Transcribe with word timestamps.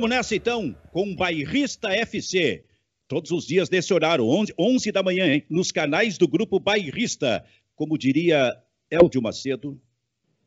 Vamos 0.00 0.16
nessa 0.16 0.34
então 0.34 0.74
com 0.92 1.14
Bairrista 1.14 1.92
FC. 1.92 2.64
Todos 3.06 3.30
os 3.32 3.46
dias 3.46 3.68
nesse 3.68 3.92
horário, 3.92 4.24
11, 4.24 4.54
11 4.58 4.92
da 4.92 5.02
manhã, 5.02 5.26
hein? 5.26 5.44
nos 5.50 5.70
canais 5.70 6.16
do 6.16 6.26
Grupo 6.26 6.58
Bairrista. 6.58 7.44
Como 7.76 7.98
diria 7.98 8.50
Eldio 8.90 9.20
Macedo, 9.20 9.78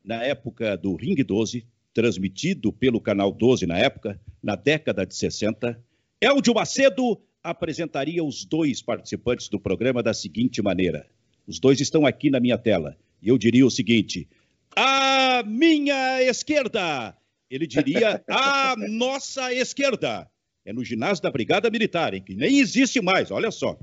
na 0.04 0.24
época 0.24 0.76
do 0.76 0.96
Ring 0.96 1.14
12, 1.14 1.64
transmitido 1.92 2.72
pelo 2.72 3.00
Canal 3.00 3.30
12 3.30 3.64
na 3.64 3.78
época, 3.78 4.20
na 4.42 4.56
década 4.56 5.06
de 5.06 5.14
60, 5.14 5.80
Eldio 6.20 6.52
Macedo 6.52 7.22
apresentaria 7.40 8.24
os 8.24 8.44
dois 8.44 8.82
participantes 8.82 9.48
do 9.48 9.60
programa 9.60 10.02
da 10.02 10.12
seguinte 10.12 10.60
maneira. 10.62 11.06
Os 11.46 11.60
dois 11.60 11.80
estão 11.80 12.04
aqui 12.04 12.28
na 12.28 12.40
minha 12.40 12.58
tela. 12.58 12.96
E 13.22 13.28
eu 13.28 13.38
diria 13.38 13.64
o 13.64 13.70
seguinte: 13.70 14.28
à 14.74 15.44
minha 15.46 16.20
esquerda, 16.24 17.16
ele 17.50 17.66
diria 17.66 18.22
à 18.28 18.74
nossa 18.76 19.52
esquerda. 19.52 20.28
É 20.64 20.72
no 20.72 20.84
ginásio 20.84 21.22
da 21.22 21.30
Brigada 21.30 21.70
Militar, 21.70 22.14
hein, 22.14 22.22
que 22.22 22.34
nem 22.34 22.58
existe 22.58 23.00
mais, 23.00 23.30
olha 23.30 23.50
só. 23.50 23.78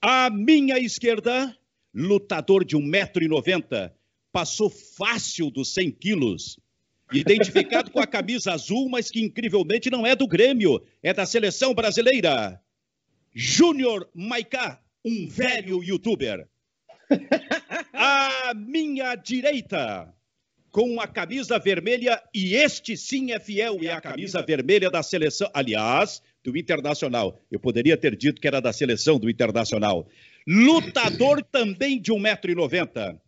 À 0.00 0.28
minha 0.30 0.78
esquerda, 0.78 1.56
lutador 1.94 2.64
de 2.64 2.76
1,90m, 2.76 3.90
passou 4.30 4.68
fácil 4.68 5.50
dos 5.50 5.72
100 5.72 5.90
quilos. 5.92 6.58
Identificado 7.12 7.90
com 7.90 8.00
a 8.00 8.06
camisa 8.06 8.52
azul, 8.52 8.88
mas 8.88 9.10
que 9.10 9.20
incrivelmente 9.20 9.90
não 9.90 10.06
é 10.06 10.14
do 10.14 10.28
Grêmio, 10.28 10.82
é 11.02 11.14
da 11.14 11.24
seleção 11.24 11.74
brasileira. 11.74 12.60
Júnior 13.34 14.08
Maiká, 14.14 14.80
um 15.04 15.26
velho 15.26 15.82
youtuber. 15.82 16.46
À 17.92 18.54
minha 18.54 19.16
direita, 19.16 20.14
com 20.70 21.00
a 21.00 21.06
camisa 21.06 21.58
vermelha, 21.58 22.22
e 22.34 22.54
este 22.54 22.96
sim 22.96 23.32
é 23.32 23.40
fiel, 23.40 23.78
é 23.82 23.92
a 23.92 24.00
camisa 24.00 24.42
vermelha 24.42 24.90
da 24.90 25.02
seleção, 25.02 25.50
aliás, 25.54 26.22
do 26.42 26.56
Internacional. 26.56 27.40
Eu 27.50 27.58
poderia 27.58 27.96
ter 27.96 28.16
dito 28.16 28.40
que 28.40 28.46
era 28.46 28.60
da 28.60 28.72
seleção 28.72 29.18
do 29.18 29.30
Internacional. 29.30 30.08
Lutador 30.46 31.42
também 31.42 32.00
de 32.00 32.12
1,90m. 32.12 33.18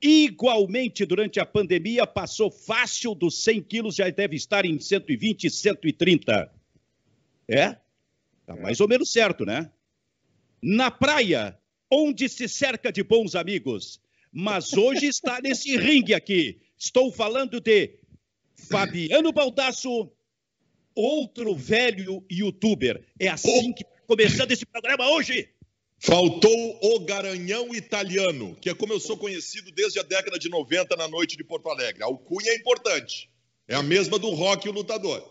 Igualmente, 0.00 1.04
durante 1.04 1.40
a 1.40 1.46
pandemia, 1.46 2.06
passou 2.06 2.50
fácil 2.50 3.14
dos 3.14 3.42
100 3.42 3.62
quilos, 3.62 3.96
já 3.96 4.08
deve 4.10 4.36
estar 4.36 4.64
em 4.64 4.78
120, 4.78 5.50
130. 5.50 6.52
É? 7.48 7.76
Tá 8.46 8.54
mais 8.56 8.80
ou 8.80 8.88
menos 8.88 9.10
certo, 9.10 9.44
né? 9.44 9.70
Na 10.62 10.90
praia, 10.90 11.58
onde 11.90 12.28
se 12.28 12.48
cerca 12.48 12.92
de 12.92 13.02
bons 13.02 13.34
amigos. 13.34 14.00
Mas 14.32 14.72
hoje 14.72 15.06
está 15.06 15.40
nesse 15.40 15.76
ringue 15.76 16.14
aqui. 16.14 16.60
Estou 16.78 17.10
falando 17.12 17.60
de 17.60 17.98
Fabiano 18.70 19.32
Baldasso, 19.32 20.10
outro 20.94 21.54
velho 21.54 22.24
youtuber. 22.30 23.04
É 23.18 23.28
assim 23.28 23.72
que 23.72 23.82
está 23.82 23.96
começando 24.06 24.52
esse 24.52 24.64
programa 24.64 25.10
hoje. 25.10 25.48
Faltou 26.00 26.78
o 26.80 27.00
Garanhão 27.00 27.74
Italiano, 27.74 28.56
que 28.60 28.70
é 28.70 28.74
como 28.74 28.92
eu 28.92 29.00
sou 29.00 29.16
conhecido 29.16 29.72
desde 29.72 29.98
a 29.98 30.04
década 30.04 30.38
de 30.38 30.48
90 30.48 30.94
na 30.94 31.08
noite 31.08 31.36
de 31.36 31.42
Porto 31.42 31.68
Alegre. 31.68 32.04
A 32.04 32.06
alcunha 32.06 32.52
é 32.52 32.54
importante. 32.54 33.28
É 33.66 33.74
a 33.74 33.82
mesma 33.82 34.16
do 34.18 34.30
rock 34.30 34.66
e 34.66 34.70
o 34.70 34.72
lutador. 34.72 35.22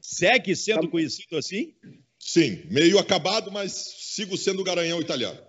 Segue 0.00 0.56
sendo 0.56 0.88
conhecido 0.88 1.38
assim? 1.38 1.74
Sim, 2.18 2.64
meio 2.68 2.98
acabado, 2.98 3.52
mas 3.52 3.72
sigo 3.72 4.36
sendo 4.36 4.60
o 4.60 4.64
Garanhão 4.64 5.00
Italiano. 5.00 5.40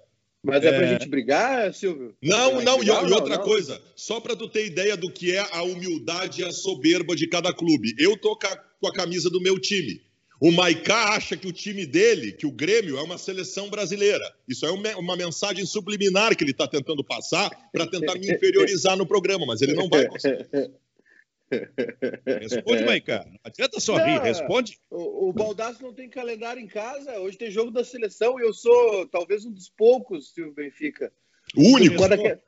Mas 0.43 0.63
é, 0.63 0.67
é 0.67 0.77
pra 0.77 0.87
gente 0.87 1.07
brigar, 1.07 1.73
Silvio? 1.73 2.13
Não, 2.21 2.61
não, 2.61 2.83
e, 2.83 2.87
e 2.87 2.91
outra 2.91 3.37
não, 3.37 3.43
coisa, 3.43 3.81
só 3.95 4.19
para 4.19 4.35
tu 4.35 4.49
ter 4.49 4.65
ideia 4.65 4.97
do 4.97 5.09
que 5.09 5.31
é 5.31 5.39
a 5.39 5.63
humildade 5.63 6.41
e 6.41 6.45
a 6.45 6.51
soberba 6.51 7.15
de 7.15 7.27
cada 7.27 7.53
clube. 7.53 7.95
Eu 7.97 8.17
tô 8.17 8.37
com 8.37 8.87
a 8.87 8.93
camisa 8.93 9.29
do 9.29 9.39
meu 9.39 9.57
time. 9.57 10.01
O 10.41 10.51
Maicá 10.51 11.15
acha 11.15 11.37
que 11.37 11.47
o 11.47 11.53
time 11.53 11.85
dele, 11.85 12.33
que 12.33 12.45
o 12.45 12.51
Grêmio, 12.51 12.97
é 12.97 13.01
uma 13.01 13.17
seleção 13.17 13.69
brasileira. 13.69 14.29
Isso 14.45 14.65
é 14.65 14.71
uma 14.71 15.15
mensagem 15.15 15.65
subliminar 15.65 16.35
que 16.35 16.43
ele 16.43 16.51
está 16.51 16.67
tentando 16.67 17.01
passar 17.01 17.49
para 17.71 17.87
tentar 17.87 18.15
me 18.15 18.27
inferiorizar 18.35 18.97
no 18.97 19.05
programa, 19.05 19.45
mas 19.45 19.61
ele 19.61 19.73
não 19.73 19.87
vai 19.87 20.05
conseguir. 20.05 20.45
Responde, 22.41 22.85
Maicá. 22.85 23.25
Não 23.25 23.39
adianta 23.43 23.79
só 23.79 23.97
não, 23.97 24.05
rir, 24.05 24.21
responde. 24.21 24.79
O, 24.89 25.29
o 25.29 25.33
não 25.81 25.93
tem 25.93 26.09
calendário 26.09 26.61
em 26.61 26.67
casa. 26.67 27.19
Hoje 27.19 27.37
tem 27.37 27.51
jogo 27.51 27.71
da 27.71 27.83
seleção 27.83 28.39
e 28.39 28.43
eu 28.43 28.53
sou 28.53 29.07
talvez 29.07 29.45
um 29.45 29.51
dos 29.51 29.69
poucos, 29.69 30.33
Silvio 30.33 30.53
Benfica. 30.53 31.11
O 31.55 31.75
único. 31.75 31.97
Uma, 31.97 32.09
daque, 32.09 32.39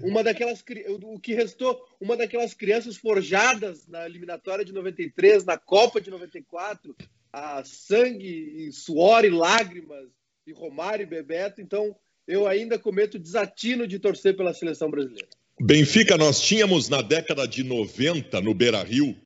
uma 0.00 0.24
daquelas. 0.24 0.64
O 1.02 1.18
que 1.20 1.34
restou, 1.34 1.80
uma 2.00 2.16
daquelas 2.16 2.54
crianças 2.54 2.96
forjadas 2.96 3.86
na 3.86 4.06
eliminatória 4.06 4.64
de 4.64 4.72
93, 4.72 5.44
na 5.44 5.58
Copa 5.58 6.00
de 6.00 6.10
94, 6.10 6.96
a 7.32 7.62
sangue, 7.64 8.66
e 8.66 8.72
suor 8.72 9.24
e 9.24 9.30
lágrimas, 9.30 10.08
e 10.46 10.52
Romário 10.52 11.04
e 11.04 11.06
Bebeto. 11.06 11.60
Então, 11.60 11.94
eu 12.26 12.46
ainda 12.46 12.78
cometo 12.78 13.18
desatino 13.18 13.86
de 13.86 13.98
torcer 13.98 14.36
pela 14.36 14.54
seleção 14.54 14.90
brasileira. 14.90 15.28
Benfica, 15.60 16.16
nós 16.16 16.40
tínhamos 16.40 16.88
na 16.88 17.02
década 17.02 17.46
de 17.46 17.64
90, 17.64 18.40
no 18.40 18.54
Beira 18.54 18.80
Rio, 18.84 19.16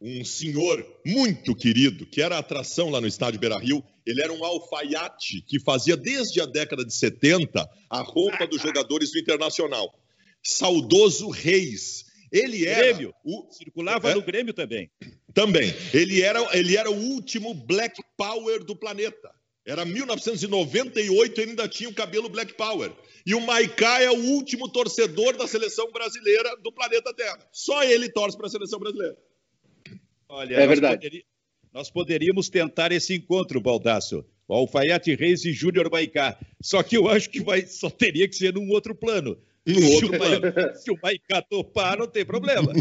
um 0.00 0.24
senhor 0.24 0.84
muito 1.04 1.56
querido, 1.56 2.06
que 2.06 2.22
era 2.22 2.38
atração 2.38 2.88
lá 2.88 3.00
no 3.00 3.06
estádio 3.06 3.40
Beira 3.40 3.58
Rio. 3.58 3.82
Ele 4.06 4.22
era 4.22 4.32
um 4.32 4.44
alfaiate 4.44 5.42
que 5.42 5.58
fazia 5.58 5.96
desde 5.96 6.40
a 6.40 6.46
década 6.46 6.84
de 6.84 6.94
70 6.94 7.68
a 7.90 8.00
roupa 8.00 8.46
dos 8.46 8.62
jogadores 8.62 9.10
do 9.10 9.18
Internacional. 9.18 9.92
Saudoso 10.40 11.28
Reis. 11.30 12.04
Ele 12.30 12.64
era. 12.64 12.92
Grêmio. 12.92 13.14
O... 13.24 13.50
Circulava 13.50 14.10
é? 14.10 14.14
no 14.14 14.22
Grêmio 14.22 14.54
também. 14.54 14.88
Também. 15.34 15.74
Ele 15.92 16.22
era, 16.22 16.40
ele 16.56 16.76
era 16.76 16.90
o 16.90 16.96
último 16.96 17.54
Black 17.54 18.00
Power 18.16 18.64
do 18.64 18.76
planeta. 18.76 19.30
Era 19.64 19.84
1998 19.84 21.40
e 21.40 21.44
ainda 21.44 21.68
tinha 21.68 21.88
o 21.88 21.94
cabelo 21.94 22.28
Black 22.28 22.54
Power. 22.54 22.92
E 23.24 23.34
o 23.34 23.40
Maiká 23.40 24.02
é 24.02 24.10
o 24.10 24.18
último 24.34 24.68
torcedor 24.68 25.36
da 25.36 25.46
seleção 25.46 25.90
brasileira 25.92 26.56
do 26.56 26.72
planeta 26.72 27.14
Terra. 27.14 27.38
Só 27.52 27.84
ele 27.84 28.08
torce 28.08 28.36
para 28.36 28.46
a 28.46 28.50
seleção 28.50 28.80
brasileira. 28.80 29.16
Olha, 30.28 30.56
é 30.56 30.66
verdade. 30.66 30.96
Poderi... 30.96 31.24
Nós 31.72 31.90
poderíamos 31.90 32.48
tentar 32.48 32.90
esse 32.90 33.14
encontro, 33.14 33.60
Baldasso. 33.60 34.24
O 34.48 34.54
Alfaiate 34.54 35.14
Reis 35.14 35.44
e 35.44 35.52
Júnior 35.52 35.88
Maicá. 35.90 36.38
Só 36.60 36.82
que 36.82 36.96
eu 36.96 37.08
acho 37.08 37.30
que 37.30 37.40
vai... 37.40 37.64
só 37.64 37.88
teria 37.88 38.28
que 38.28 38.34
ser 38.34 38.52
num 38.54 38.68
outro 38.70 38.94
plano. 38.94 39.38
No 39.64 39.92
outro 39.92 40.08
se, 40.08 40.14
o 40.14 40.76
se 40.76 40.90
o 40.90 40.98
Maicá 41.00 41.40
topar, 41.40 41.96
não 41.96 42.08
tem 42.08 42.24
problema. 42.24 42.72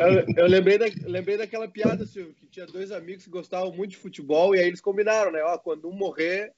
Eu, 0.00 0.44
eu, 0.44 0.46
lembrei, 0.46 0.78
da, 0.78 0.86
lembrei 1.06 1.36
daquela 1.36 1.68
piada, 1.68 2.06
Silvio, 2.06 2.34
que 2.34 2.46
tinha 2.46 2.66
dois 2.66 2.90
amigos 2.90 3.24
que 3.24 3.30
gostavam 3.30 3.72
muito 3.72 3.90
de 3.90 3.96
futebol 3.98 4.54
e 4.54 4.58
aí 4.58 4.66
eles 4.66 4.80
combinaram, 4.80 5.30
né? 5.30 5.42
Ó, 5.42 5.58
quando 5.58 5.86
um 5.86 5.92
morrer, 5.92 6.50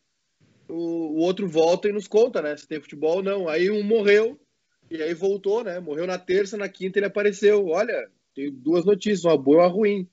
o, 0.69 0.75
o 0.75 1.17
outro 1.17 1.49
volta 1.49 1.89
e 1.89 1.93
nos 1.93 2.07
conta, 2.07 2.41
né? 2.41 2.57
Se 2.57 2.69
tem 2.69 2.81
futebol 2.81 3.17
ou 3.17 3.23
não. 3.23 3.49
Aí 3.49 3.69
um 3.69 3.83
morreu 3.83 4.39
e 4.89 5.03
aí 5.03 5.15
voltou, 5.15 5.65
né? 5.65 5.81
Morreu 5.81 6.07
na 6.07 6.19
terça, 6.19 6.57
na 6.57 6.69
quinta 6.69 6.99
ele 6.99 7.07
apareceu. 7.07 7.67
Olha, 7.67 8.09
tem 8.35 8.53
duas 8.53 8.85
notícias, 8.85 9.25
uma 9.25 9.37
boa 9.37 9.57
e 9.57 9.61
uma 9.61 9.69
ruim. 9.69 10.09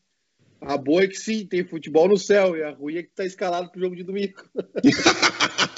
A 0.62 0.78
boa 0.78 1.04
é 1.04 1.08
que 1.08 1.16
sim, 1.16 1.46
tem 1.46 1.64
futebol 1.64 2.08
no 2.08 2.18
céu, 2.18 2.56
e 2.56 2.64
a 2.64 2.72
ruim 2.72 2.96
é 2.96 3.04
que 3.04 3.10
tá 3.10 3.26
escalado 3.26 3.70
pro 3.70 3.82
jogo 3.82 3.96
de 3.96 4.04
domingo. 4.04 4.42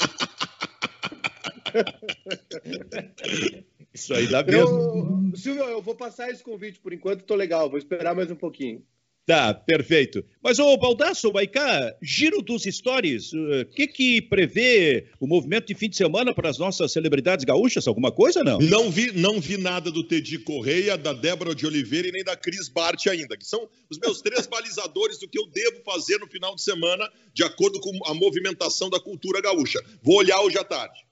Isso 3.93 4.13
aí 4.13 4.27
dá 4.27 4.43
mesmo. 4.43 5.31
Eu, 5.31 5.37
Silvio, 5.37 5.63
eu 5.63 5.81
vou 5.81 5.95
passar 5.95 6.29
esse 6.29 6.43
convite 6.43 6.79
por 6.79 6.91
enquanto, 6.93 7.23
tô 7.23 7.35
legal, 7.35 7.69
vou 7.69 7.77
esperar 7.77 8.13
mais 8.13 8.29
um 8.29 8.35
pouquinho. 8.35 8.83
Tá, 9.25 9.55
perfeito. 9.55 10.23
Mas, 10.41 10.59
ô 10.59 10.77
Baldasso, 10.77 11.33
Maicá, 11.33 11.95
giro 11.99 12.43
dos 12.43 12.61
stories, 12.63 13.33
o 13.33 13.61
uh, 13.61 13.65
que 13.65 13.87
que 13.87 14.21
prevê 14.21 15.07
o 15.19 15.25
movimento 15.25 15.65
de 15.65 15.73
fim 15.73 15.89
de 15.89 15.97
semana 15.97 16.31
para 16.31 16.47
as 16.47 16.59
nossas 16.59 16.91
celebridades 16.91 17.43
gaúchas? 17.43 17.87
Alguma 17.87 18.11
coisa, 18.11 18.43
não? 18.43 18.59
Não 18.59 18.91
vi, 18.91 19.11
não 19.13 19.41
vi 19.41 19.57
nada 19.57 19.89
do 19.89 20.03
Tedi 20.03 20.37
Correia, 20.37 20.95
da 20.95 21.11
Débora 21.11 21.55
de 21.55 21.65
Oliveira 21.65 22.07
e 22.07 22.11
nem 22.11 22.23
da 22.23 22.35
Cris 22.35 22.69
Bart 22.69 23.07
ainda, 23.07 23.35
que 23.35 23.47
são 23.47 23.67
os 23.89 23.97
meus 23.97 24.21
três 24.21 24.45
balizadores 24.45 25.17
do 25.17 25.27
que 25.27 25.39
eu 25.39 25.47
devo 25.47 25.81
fazer 25.83 26.19
no 26.19 26.27
final 26.27 26.53
de 26.53 26.61
semana, 26.61 27.09
de 27.33 27.43
acordo 27.43 27.79
com 27.79 27.91
a 28.05 28.13
movimentação 28.13 28.91
da 28.91 28.99
cultura 28.99 29.41
gaúcha. 29.41 29.83
Vou 30.03 30.17
olhar 30.17 30.39
hoje 30.41 30.59
à 30.59 30.63
tarde. 30.63 31.04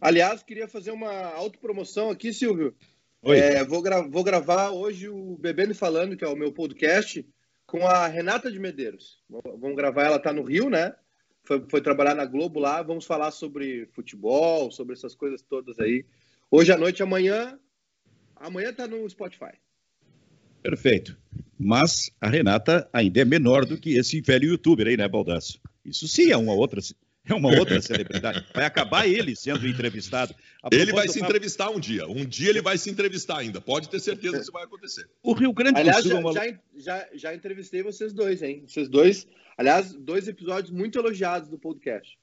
Aliás, 0.00 0.42
queria 0.42 0.66
fazer 0.66 0.90
uma 0.92 1.12
autopromoção 1.34 2.10
aqui, 2.10 2.32
Silvio. 2.32 2.74
É, 3.22 3.62
vou, 3.64 3.82
gra 3.82 4.00
vou, 4.00 4.24
gravar 4.24 4.70
hoje 4.70 5.08
o 5.08 5.36
Bebendo 5.36 5.74
Falando, 5.74 6.16
que 6.16 6.24
é 6.24 6.28
o 6.28 6.36
meu 6.36 6.50
podcast, 6.50 7.26
com 7.66 7.86
a 7.86 8.06
Renata 8.06 8.50
de 8.50 8.58
Medeiros. 8.58 9.22
Vamos 9.28 9.76
gravar, 9.76 10.04
ela 10.04 10.16
está 10.16 10.32
no 10.32 10.42
Rio, 10.42 10.70
né? 10.70 10.94
Foi, 11.44 11.62
foi, 11.68 11.82
trabalhar 11.82 12.14
na 12.14 12.24
Globo 12.24 12.58
lá. 12.58 12.82
Vamos 12.82 13.04
falar 13.04 13.30
sobre 13.30 13.86
futebol, 13.92 14.70
sobre 14.70 14.94
essas 14.94 15.14
coisas 15.14 15.42
todas 15.42 15.78
aí. 15.78 16.06
Hoje 16.50 16.72
à 16.72 16.78
noite, 16.78 17.02
amanhã. 17.02 17.58
Amanhã 18.36 18.70
está 18.70 18.86
no 18.86 19.08
Spotify. 19.08 19.52
Perfeito. 20.62 21.18
Mas 21.58 22.10
a 22.18 22.28
Renata 22.28 22.88
ainda 22.90 23.20
é 23.20 23.24
menor 23.24 23.66
do 23.66 23.78
que 23.78 23.98
esse 23.98 24.20
velho 24.22 24.48
youtuber 24.48 24.86
aí, 24.86 24.96
né, 24.96 25.06
Baldasso? 25.06 25.60
Isso 25.84 26.08
sim 26.08 26.30
é 26.30 26.36
uma 26.36 26.54
outra 26.54 26.80
é 27.28 27.34
uma 27.34 27.50
outra 27.58 27.80
celebridade. 27.80 28.44
Vai 28.54 28.64
acabar 28.64 29.06
ele 29.06 29.36
sendo 29.36 29.66
entrevistado. 29.66 30.34
Ele 30.70 30.92
vai 30.92 31.08
se 31.08 31.20
tava... 31.20 31.30
entrevistar 31.30 31.70
um 31.70 31.80
dia. 31.80 32.06
Um 32.06 32.24
dia 32.24 32.50
ele 32.50 32.62
vai 32.62 32.78
se 32.78 32.90
entrevistar 32.90 33.38
ainda. 33.38 33.60
Pode 33.60 33.88
ter 33.88 34.00
certeza 34.00 34.36
que 34.36 34.42
isso 34.42 34.52
vai 34.52 34.64
acontecer. 34.64 35.08
O 35.22 35.32
Rio 35.32 35.52
Grande 35.52 35.74
do 35.74 35.80
aliás, 35.80 36.04
Sul. 36.04 36.30
É 36.30 36.32
já, 36.32 36.44
já, 36.44 36.58
já, 36.76 37.08
já 37.14 37.34
entrevistei 37.34 37.82
vocês 37.82 38.12
dois, 38.12 38.42
hein? 38.42 38.64
Vocês 38.66 38.88
dois. 38.88 39.26
Aliás, 39.56 39.92
dois 39.92 40.26
episódios 40.26 40.70
muito 40.70 40.98
elogiados 40.98 41.48
do 41.48 41.58
podcast. 41.58 42.18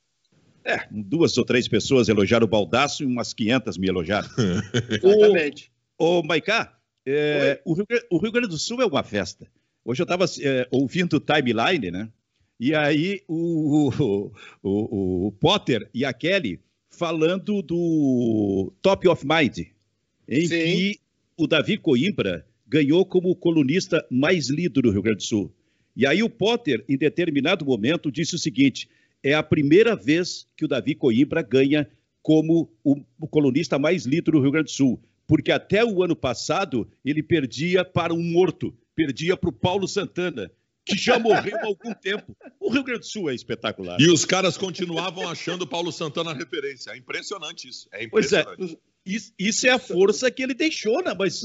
É, 0.63 0.85
duas 0.91 1.37
ou 1.37 1.45
três 1.45 1.67
pessoas 1.67 2.09
elogiaram 2.09 2.45
o 2.45 2.49
Baldaço 2.49 3.03
e 3.03 3.05
umas 3.05 3.33
500 3.33 3.77
me 3.77 3.87
elogiaram. 3.87 4.27
Exatamente. 5.01 5.71
Ô, 5.97 6.21
Maiká, 6.23 6.77
é, 7.05 7.61
o, 7.63 7.73
Rio, 7.73 7.85
o, 8.11 8.17
Rio, 8.17 8.31
Grande 8.33 8.49
do 8.49 8.57
Sul 8.57 8.81
é 8.81 8.85
uma 8.85 9.01
festa. 9.01 9.47
Hoje 9.85 10.01
eu 10.01 10.03
estava 10.03 10.25
é, 10.41 10.67
ouvindo 10.69 11.13
o 11.15 11.19
timeline, 11.21 11.89
né? 11.89 12.09
E 12.59 12.73
aí 12.73 13.21
o, 13.27 13.91
o, 14.63 15.27
o, 15.27 15.31
Potter 15.33 15.89
e 15.93 16.03
a 16.03 16.11
Kelly 16.11 16.59
falando 16.89 17.61
do 17.61 18.73
Top 18.81 19.07
of 19.07 19.25
Mind, 19.25 19.67
em 20.27 20.47
Sim. 20.47 20.47
que 20.49 20.99
o 21.37 21.45
Davi 21.45 21.77
Coimbra 21.77 22.45
ganhou 22.67 23.05
como 23.05 23.35
colunista 23.35 24.05
mais 24.09 24.49
lido 24.49 24.81
do 24.81 24.91
Rio 24.91 25.03
Grande 25.03 25.17
do 25.17 25.23
Sul. 25.23 25.53
E 25.95 26.05
aí 26.05 26.23
o 26.23 26.29
Potter, 26.29 26.83
em 26.89 26.97
determinado 26.97 27.63
momento, 27.63 28.11
disse 28.11 28.35
o 28.35 28.39
seguinte: 28.39 28.89
é 29.23 29.33
a 29.33 29.43
primeira 29.43 29.95
vez 29.95 30.47
que 30.55 30.65
o 30.65 30.67
Davi 30.67 30.95
Coimbra 30.95 31.41
ganha 31.41 31.87
como 32.21 32.69
o, 32.83 32.97
o 33.19 33.27
colunista 33.27 33.79
mais 33.79 34.05
lido 34.05 34.31
do 34.31 34.39
Rio 34.39 34.51
Grande 34.51 34.71
do 34.71 34.75
Sul, 34.75 34.99
porque 35.25 35.51
até 35.51 35.85
o 35.85 36.03
ano 36.03 36.15
passado 36.15 36.89
ele 37.05 37.21
perdia 37.21 37.85
para 37.85 38.13
um 38.13 38.21
morto, 38.21 38.75
perdia 38.95 39.37
para 39.37 39.49
o 39.49 39.53
Paulo 39.53 39.87
Santana, 39.87 40.51
que 40.87 40.97
já 40.97 41.19
morreu 41.19 41.57
há 41.57 41.65
algum 41.65 41.93
tempo. 41.93 42.35
O 42.59 42.71
Rio 42.71 42.83
Grande 42.83 43.01
do 43.01 43.05
Sul 43.05 43.29
é 43.29 43.35
espetacular. 43.35 43.99
E 43.99 44.09
os 44.09 44.25
caras 44.25 44.57
continuavam 44.57 45.27
achando 45.29 45.63
o 45.63 45.67
Paulo 45.67 45.91
Santana 45.91 46.33
referência. 46.33 46.91
É 46.91 46.97
impressionante 46.97 47.67
isso. 47.67 47.87
É 47.91 48.03
impressionante. 48.03 48.57
Pois 48.57 48.73
é. 48.73 48.77
Isso 49.39 49.67
é 49.67 49.69
a 49.69 49.79
força 49.79 50.29
que 50.29 50.43
ele 50.43 50.53
deixou, 50.53 51.01
né? 51.01 51.15
Mas 51.17 51.41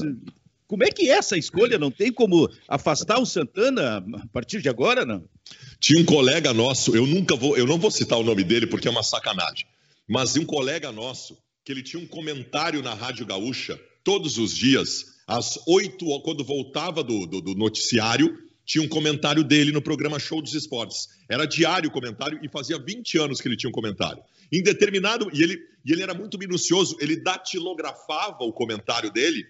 como 0.67 0.83
é 0.83 0.89
que 0.89 1.09
é 1.09 1.13
essa 1.13 1.37
escolha? 1.37 1.77
Não 1.77 1.91
tem 1.91 2.11
como 2.11 2.49
afastar 2.67 3.19
o 3.19 3.25
Santana 3.25 3.97
a 3.97 4.27
partir 4.27 4.61
de 4.61 4.67
agora, 4.67 5.05
não? 5.05 5.23
Tinha 5.79 6.01
um 6.01 6.05
colega 6.05 6.53
nosso, 6.53 6.95
eu 6.95 7.05
nunca 7.05 7.35
vou, 7.35 7.55
eu 7.57 7.65
não 7.65 7.77
vou 7.77 7.91
citar 7.91 8.17
o 8.17 8.23
nome 8.23 8.43
dele 8.43 8.67
porque 8.67 8.87
é 8.87 8.91
uma 8.91 9.03
sacanagem, 9.03 9.65
mas 10.07 10.35
um 10.35 10.45
colega 10.45 10.91
nosso 10.91 11.37
que 11.63 11.71
ele 11.71 11.83
tinha 11.83 12.01
um 12.01 12.07
comentário 12.07 12.81
na 12.81 12.93
Rádio 12.93 13.25
Gaúcha 13.25 13.79
todos 14.03 14.37
os 14.37 14.53
dias, 14.53 15.05
às 15.27 15.57
oito, 15.67 16.05
quando 16.21 16.43
voltava 16.43 17.03
do, 17.03 17.25
do, 17.25 17.41
do 17.41 17.55
noticiário, 17.55 18.37
tinha 18.65 18.83
um 18.83 18.87
comentário 18.87 19.43
dele 19.43 19.71
no 19.71 19.81
programa 19.81 20.19
Show 20.19 20.41
dos 20.41 20.53
Esportes. 20.53 21.09
Era 21.29 21.45
diário 21.45 21.89
o 21.89 21.93
comentário 21.93 22.39
e 22.41 22.49
fazia 22.49 22.77
20 22.79 23.17
anos 23.17 23.41
que 23.41 23.47
ele 23.47 23.57
tinha 23.57 23.69
um 23.69 23.73
comentário. 23.73 24.23
Em 24.51 24.61
determinado. 24.61 25.29
E 25.33 25.43
ele, 25.43 25.59
e 25.85 25.91
ele 25.91 26.01
era 26.01 26.13
muito 26.13 26.37
minucioso, 26.37 26.95
ele 26.99 27.17
datilografava 27.17 28.43
o 28.43 28.53
comentário 28.53 29.11
dele 29.11 29.45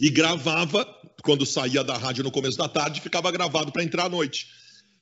e 0.00 0.10
gravava, 0.10 0.86
quando 1.22 1.44
saía 1.44 1.82
da 1.82 1.96
rádio 1.96 2.22
no 2.22 2.30
começo 2.30 2.56
da 2.56 2.68
tarde, 2.68 3.00
ficava 3.00 3.30
gravado 3.32 3.72
para 3.72 3.82
entrar 3.82 4.04
à 4.06 4.08
noite. 4.08 4.46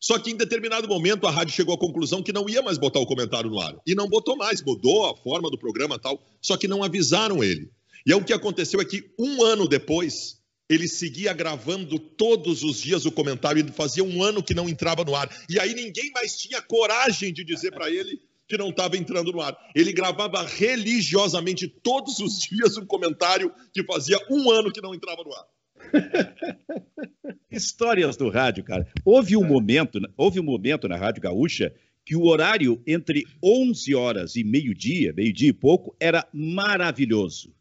Só 0.01 0.19
que 0.19 0.31
em 0.31 0.37
determinado 0.37 0.89
momento 0.89 1.27
a 1.27 1.31
rádio 1.31 1.55
chegou 1.55 1.75
à 1.75 1.79
conclusão 1.79 2.23
que 2.23 2.33
não 2.33 2.49
ia 2.49 2.63
mais 2.63 2.79
botar 2.79 3.01
o 3.01 3.07
comentário 3.07 3.51
no 3.51 3.61
ar. 3.61 3.75
E 3.87 3.95
não 3.95 4.09
botou 4.09 4.37
mais, 4.37 4.63
mudou 4.63 5.07
a 5.07 5.17
forma 5.17 5.51
do 5.51 5.59
programa 5.59 5.99
tal, 5.99 6.23
só 6.41 6.57
que 6.57 6.69
não 6.69 6.83
avisaram 6.83 7.43
ele. 7.43 7.71
E 8.07 8.13
aí 8.13 8.19
o 8.19 8.25
que 8.25 8.33
aconteceu 8.33 8.81
é 8.81 8.85
que 8.85 9.13
um 9.19 9.43
ano 9.43 9.67
depois, 9.67 10.39
ele 10.69 10.89
seguia 10.89 11.33
gravando 11.33 11.99
todos 11.99 12.63
os 12.63 12.81
dias 12.81 13.07
o 13.07 13.13
comentário 13.13 13.65
e 13.65 13.73
fazia 13.73 14.03
um 14.03 14.23
ano 14.23 14.43
que 14.43 14.55
não 14.55 14.69
entrava 14.69 15.05
no 15.05 15.15
ar. 15.15 15.31
E 15.49 15.61
aí 15.61 15.75
ninguém 15.75 16.11
mais 16.13 16.37
tinha 16.37 16.61
coragem 16.61 17.33
de 17.33 17.45
dizer 17.45 17.71
para 17.71 17.91
ele 17.91 18.21
que 18.49 18.57
não 18.57 18.71
estava 18.71 18.97
entrando 18.97 19.33
no 19.33 19.41
ar. 19.41 19.57
Ele 19.75 19.93
gravava 19.93 20.43
religiosamente 20.43 21.69
todos 21.69 22.19
os 22.21 22.39
dias 22.41 22.77
um 22.77 22.87
comentário 22.87 23.53
que 23.73 23.85
fazia 23.85 24.19
um 24.31 24.51
ano 24.51 24.73
que 24.73 24.81
não 24.81 24.95
entrava 24.95 25.23
no 25.25 25.33
ar. 25.33 25.45
Histórias 27.51 28.17
do 28.17 28.29
rádio, 28.29 28.65
cara. 28.65 28.87
Houve 29.05 29.37
um 29.37 29.45
momento, 29.45 30.01
houve 30.17 30.41
um 30.41 30.45
momento 30.45 30.89
na 30.89 30.97
Rádio 30.97 31.23
Gaúcha 31.23 31.73
que 32.05 32.15
o 32.15 32.25
horário 32.27 32.81
entre 32.87 33.25
11 33.43 33.95
horas 33.95 34.37
e 34.37 34.45
meio-dia, 34.45 35.13
meio-dia 35.13 35.49
e 35.49 35.53
pouco, 35.53 35.97
era 35.99 36.27
maravilhoso. 36.33 37.53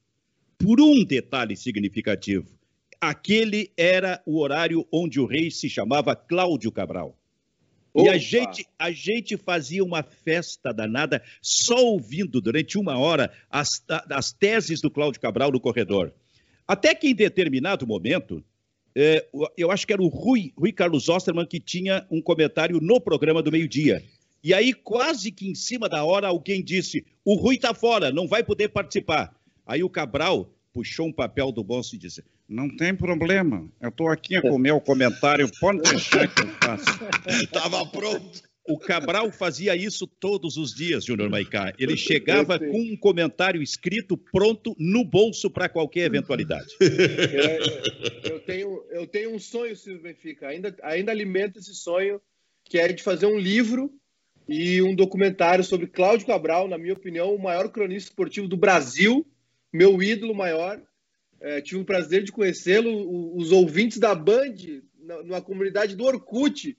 Por 0.58 0.80
um 0.80 1.04
detalhe 1.04 1.58
significativo. 1.58 2.56
Aquele 3.00 3.72
era 3.78 4.22
o 4.26 4.40
horário 4.40 4.88
onde 4.92 5.20
o 5.20 5.26
rei 5.26 5.52
se 5.52 5.70
chamava 5.70 6.16
Cláudio 6.16 6.72
Cabral. 6.72 7.18
Opa. 7.94 8.08
E 8.08 8.10
a 8.10 8.18
gente, 8.18 8.68
a 8.78 8.92
gente 8.92 9.38
fazia 9.38 9.84
uma 9.84 10.04
festa 10.04 10.74
danada 10.74 11.24
só 11.42 11.78
ouvindo 11.78 12.42
durante 12.42 12.78
uma 12.78 12.98
hora 12.98 13.32
as, 13.50 13.82
as 14.10 14.34
teses 14.34 14.82
do 14.82 14.92
Cláudio 14.92 15.22
Cabral 15.22 15.52
no 15.52 15.62
corredor. 15.62 16.14
Até 16.68 16.94
que 16.94 17.08
em 17.08 17.16
determinado 17.16 17.88
momento, 17.88 18.44
é, 18.94 19.26
eu 19.58 19.72
acho 19.72 19.88
que 19.88 19.94
era 19.94 20.02
o 20.02 20.08
Rui, 20.08 20.52
Rui 20.58 20.72
Carlos 20.72 21.08
Osterman 21.08 21.46
que 21.46 21.60
tinha 21.60 22.06
um 22.12 22.22
comentário 22.22 22.82
no 22.82 23.00
programa 23.00 23.42
do 23.42 23.52
meio-dia. 23.52 24.04
E 24.44 24.54
aí, 24.54 24.74
quase 24.74 25.32
que 25.32 25.50
em 25.50 25.56
cima 25.56 25.90
da 25.90 26.04
hora, 26.04 26.28
alguém 26.28 26.64
disse: 26.64 27.06
o 27.24 27.36
Rui 27.36 27.56
está 27.56 27.74
fora, 27.74 28.12
não 28.12 28.28
vai 28.28 28.44
poder 28.44 28.70
participar. 28.70 29.34
Aí 29.66 29.84
o 29.84 29.90
Cabral 29.90 30.54
puxou 30.72 31.08
um 31.08 31.14
papel 31.14 31.52
do 31.52 31.64
bolso 31.64 31.96
e 31.96 31.98
disse: 31.98 32.24
Não 32.48 32.70
tem 32.70 32.94
problema, 32.94 33.68
eu 33.82 33.90
estou 33.90 34.08
aqui 34.08 34.40
com 34.40 34.56
o 34.56 34.60
meu 34.60 34.80
comentário, 34.80 35.50
pode 35.60 35.82
deixar 35.82 36.28
que 36.28 36.42
eu 36.42 36.48
faço. 36.62 36.86
Estava 37.44 37.86
pronto. 37.88 38.44
O 38.68 38.80
Cabral 38.80 39.32
fazia 39.32 39.76
isso 39.76 40.08
todos 40.08 40.58
os 40.58 40.74
dias, 40.74 41.06
Júnior 41.06 41.30
Maicá. 41.30 41.74
Ele 41.78 41.96
chegava 41.98 42.58
com 42.58 42.80
um 42.80 42.98
comentário 42.98 43.62
escrito 43.62 44.18
pronto 44.18 44.76
no 44.80 45.04
bolso 45.04 45.50
para 45.50 45.70
qualquer 45.70 46.06
eventualidade. 46.06 46.68
Eu, 46.80 48.32
eu, 48.34 48.40
tenho, 48.40 48.86
eu 48.90 49.08
tenho 49.08 49.36
um 49.36 49.40
sonho, 49.40 49.76
Silvio 49.76 50.02
Benfica. 50.02 50.48
Ainda, 50.48 50.76
ainda 50.82 51.12
alimento 51.12 51.60
esse 51.60 51.76
sonho, 51.76 52.20
que 52.64 52.80
é 52.80 52.92
de 52.92 53.04
fazer 53.04 53.28
um 53.28 53.38
livro 53.38 53.92
e 54.48 54.82
um 54.82 54.96
documentário 54.96 55.64
sobre 55.64 55.88
Cláudio 55.88 56.26
Cabral, 56.26 56.68
na 56.68 56.78
minha 56.78 56.94
opinião, 56.94 57.36
o 57.36 57.42
maior 57.42 57.70
cronista 57.70 58.10
esportivo 58.10 58.48
do 58.48 58.58
Brasil 58.58 59.26
meu 59.76 60.02
ídolo 60.02 60.34
maior. 60.34 60.82
É, 61.42 61.62
tive 61.62 61.82
o 61.82 61.86
prazer 61.86 62.24
de 62.24 62.32
conhecê-lo. 62.32 63.36
Os 63.36 63.52
ouvintes 63.52 64.00
da 64.00 64.16
Band, 64.16 64.56
numa 65.24 65.42
comunidade 65.42 65.96
do 65.96 66.06
Orkut, 66.06 66.76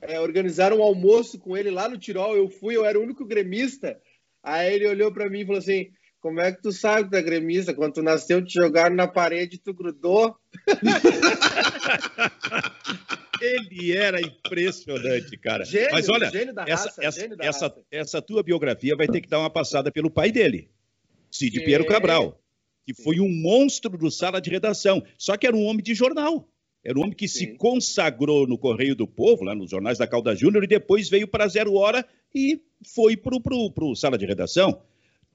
é, 0.00 0.20
organizaram 0.20 0.78
um 0.78 0.82
almoço 0.82 1.38
com 1.38 1.56
ele 1.56 1.70
lá 1.70 1.88
no 1.88 1.98
Tirol. 1.98 2.36
Eu 2.36 2.48
fui, 2.48 2.76
eu 2.76 2.84
era 2.84 2.98
o 2.98 3.02
único 3.02 3.24
gremista. 3.24 3.98
Aí 4.42 4.74
ele 4.74 4.86
olhou 4.86 5.12
para 5.12 5.28
mim 5.28 5.40
e 5.40 5.46
falou 5.46 5.58
assim: 5.58 5.90
Como 6.20 6.40
é 6.40 6.52
que 6.52 6.62
tu 6.62 6.72
sabe 6.72 7.04
que 7.04 7.10
tu 7.10 7.16
é 7.16 7.22
gremista? 7.22 7.74
Quando 7.74 7.94
tu 7.94 8.02
nasceu, 8.02 8.44
te 8.44 8.54
jogaram 8.54 8.94
na 8.94 9.08
parede, 9.08 9.58
tu 9.58 9.74
grudou. 9.74 10.36
Ele 13.40 13.96
era 13.96 14.20
impressionante, 14.20 15.36
cara. 15.38 15.64
Gênio, 15.64 15.90
Mas 15.92 16.08
olha, 16.08 16.26
essa, 16.66 16.88
raça, 16.88 17.04
essa, 17.04 17.28
essa, 17.40 17.74
essa, 17.90 18.22
tua 18.22 18.42
biografia 18.42 18.96
vai 18.96 19.06
ter 19.06 19.20
que 19.20 19.28
dar 19.28 19.38
uma 19.38 19.50
passada 19.50 19.92
pelo 19.92 20.10
pai 20.10 20.32
dele. 20.32 20.68
Cid 21.30 21.64
Piero 21.64 21.86
Cabral, 21.86 22.40
que 22.88 22.94
foi 22.94 23.20
um 23.20 23.28
monstro 23.28 23.98
do 23.98 24.10
sala 24.10 24.40
de 24.40 24.48
redação, 24.48 25.04
só 25.18 25.36
que 25.36 25.46
era 25.46 25.54
um 25.54 25.66
homem 25.66 25.82
de 25.82 25.94
jornal. 25.94 26.48
Era 26.82 26.98
um 26.98 27.02
homem 27.02 27.14
que 27.14 27.28
Sim. 27.28 27.38
se 27.38 27.46
consagrou 27.58 28.46
no 28.46 28.56
Correio 28.56 28.96
do 28.96 29.06
Povo, 29.06 29.44
lá 29.44 29.54
nos 29.54 29.70
jornais 29.70 29.98
da 29.98 30.06
Calda 30.06 30.34
Júnior, 30.34 30.64
e 30.64 30.66
depois 30.66 31.06
veio 31.06 31.28
para 31.28 31.46
Zero 31.48 31.74
Hora 31.74 32.02
e 32.34 32.62
foi 32.94 33.14
para 33.14 33.36
o 33.36 33.94
sala 33.94 34.16
de 34.16 34.24
redação. 34.24 34.80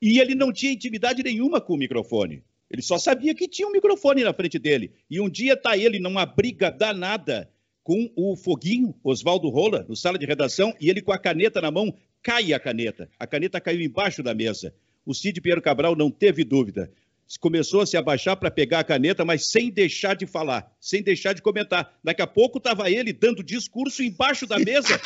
E 0.02 0.20
ele 0.20 0.34
não 0.34 0.52
tinha 0.52 0.72
intimidade 0.72 1.22
nenhuma 1.22 1.62
com 1.62 1.76
o 1.76 1.78
microfone. 1.78 2.44
Ele 2.72 2.82
só 2.82 2.98
sabia 2.98 3.36
que 3.36 3.48
tinha 3.48 3.68
um 3.68 3.72
microfone 3.72 4.24
na 4.24 4.34
frente 4.34 4.58
dele. 4.58 4.92
E 5.08 5.22
um 5.22 5.30
dia 5.30 5.54
está 5.54 5.78
ele 5.78 6.00
numa 6.00 6.26
briga 6.26 6.72
danada 6.72 7.48
com 7.84 8.12
o 8.16 8.36
Foguinho, 8.36 8.96
Oswaldo 9.04 9.48
Rola, 9.50 9.86
no 9.88 9.96
sala 9.96 10.18
de 10.18 10.26
redação, 10.26 10.74
e 10.82 10.90
ele 10.90 11.04
com 11.04 11.12
a 11.12 11.20
caneta 11.20 11.62
na 11.62 11.70
mão, 11.70 11.94
cai 12.24 12.52
a 12.52 12.60
caneta. 12.60 13.08
A 13.20 13.28
caneta 13.28 13.62
caiu 13.62 13.82
embaixo 13.82 14.24
da 14.24 14.34
mesa 14.34 14.74
o 15.06 15.14
Cid 15.14 15.42
Pinheiro 15.42 15.62
Cabral 15.62 15.96
não 15.96 16.10
teve 16.10 16.44
dúvida. 16.44 16.92
Começou 17.40 17.82
a 17.82 17.86
se 17.86 17.98
abaixar 17.98 18.38
para 18.38 18.52
pegar 18.52 18.80
a 18.80 18.84
caneta, 18.84 19.26
mas 19.26 19.48
sem 19.48 19.72
deixar 19.72 20.16
de 20.16 20.28
falar, 20.28 20.72
sem 20.80 21.02
deixar 21.02 21.34
de 21.34 21.42
comentar. 21.42 21.98
Daqui 22.04 22.22
a 22.22 22.28
pouco 22.28 22.58
estava 22.58 22.90
ele 22.92 23.12
dando 23.12 23.44
discurso 23.44 24.04
embaixo 24.04 24.46
da 24.46 24.60
mesa, 24.60 25.00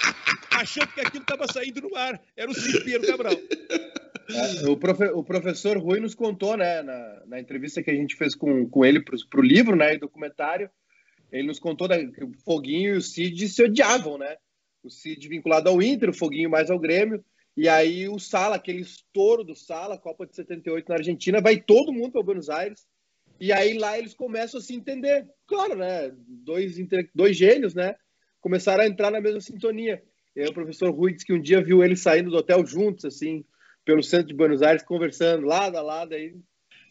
achando 0.52 0.88
que 0.94 1.02
aquilo 1.02 1.24
estava 1.24 1.48
saindo 1.52 1.82
no 1.82 1.96
ar. 1.96 2.22
Era 2.36 2.52
o 2.52 2.54
Cid 2.54 2.84
Pinheiro 2.84 3.08
Cabral. 3.08 3.34
É, 4.30 4.68
o, 4.68 4.76
profe, 4.76 5.06
o, 5.06 5.24
professor 5.24 5.78
Rui 5.78 6.02
nos 6.02 6.14
contou, 6.14 6.58
né, 6.58 6.82
na, 6.82 7.24
na, 7.28 7.40
entrevista 7.40 7.82
que 7.82 7.90
a 7.90 7.96
gente 7.96 8.16
fez 8.16 8.36
com, 8.36 8.68
com 8.68 8.86
ele 8.86 9.00
para 9.00 9.40
o 9.40 9.42
livro, 9.42 9.74
né, 9.74 9.94
e 9.94 9.98
documentário, 9.98 10.70
ele 11.32 11.48
nos 11.48 11.60
contou 11.60 11.88
que 11.88 12.24
o 12.24 12.34
Foguinho 12.44 12.96
e 12.96 12.98
o 12.98 13.02
Cid 13.02 13.48
se 13.48 13.64
odiavam, 13.64 14.18
né? 14.18 14.36
O 14.84 14.90
Cid 14.90 15.28
vinculado 15.28 15.70
ao 15.70 15.82
Inter, 15.82 16.10
o 16.10 16.14
Foguinho 16.14 16.50
mais 16.50 16.70
ao 16.70 16.80
Grêmio. 16.80 17.24
E 17.58 17.68
aí 17.68 18.08
o 18.08 18.20
Sala, 18.20 18.56
aquele 18.56 18.82
estouro 18.82 19.44
do 19.44 19.56
Sala, 19.56 19.98
Copa 19.98 20.28
de 20.28 20.36
78 20.36 20.88
na 20.88 20.96
Argentina, 20.96 21.42
vai 21.42 21.60
todo 21.60 21.92
mundo 21.92 22.12
para 22.12 22.22
Buenos 22.22 22.52
Aires. 22.52 22.86
E 23.40 23.52
aí 23.52 23.76
lá 23.76 23.98
eles 23.98 24.14
começam 24.14 24.60
a 24.60 24.64
se 24.64 24.76
entender. 24.76 25.28
Claro, 25.48 25.76
né? 25.76 26.12
Dois, 26.28 26.78
dois 27.16 27.36
gênios, 27.36 27.74
né? 27.74 27.96
Começaram 28.40 28.84
a 28.84 28.88
entrar 28.88 29.10
na 29.10 29.20
mesma 29.20 29.42
sintonia. 29.42 30.04
E 30.36 30.42
aí 30.42 30.48
o 30.48 30.54
professor 30.54 30.92
Rui 30.92 31.14
disse 31.14 31.26
que 31.26 31.34
um 31.34 31.42
dia 31.42 31.60
viu 31.60 31.84
eles 31.84 32.00
saindo 32.00 32.30
do 32.30 32.38
hotel 32.38 32.64
juntos, 32.64 33.06
assim, 33.06 33.44
pelo 33.84 34.04
centro 34.04 34.28
de 34.28 34.36
Buenos 34.36 34.62
Aires, 34.62 34.84
conversando 34.84 35.48
lado 35.48 35.78
a 35.78 35.82
lado, 35.82 36.14
aí 36.14 36.36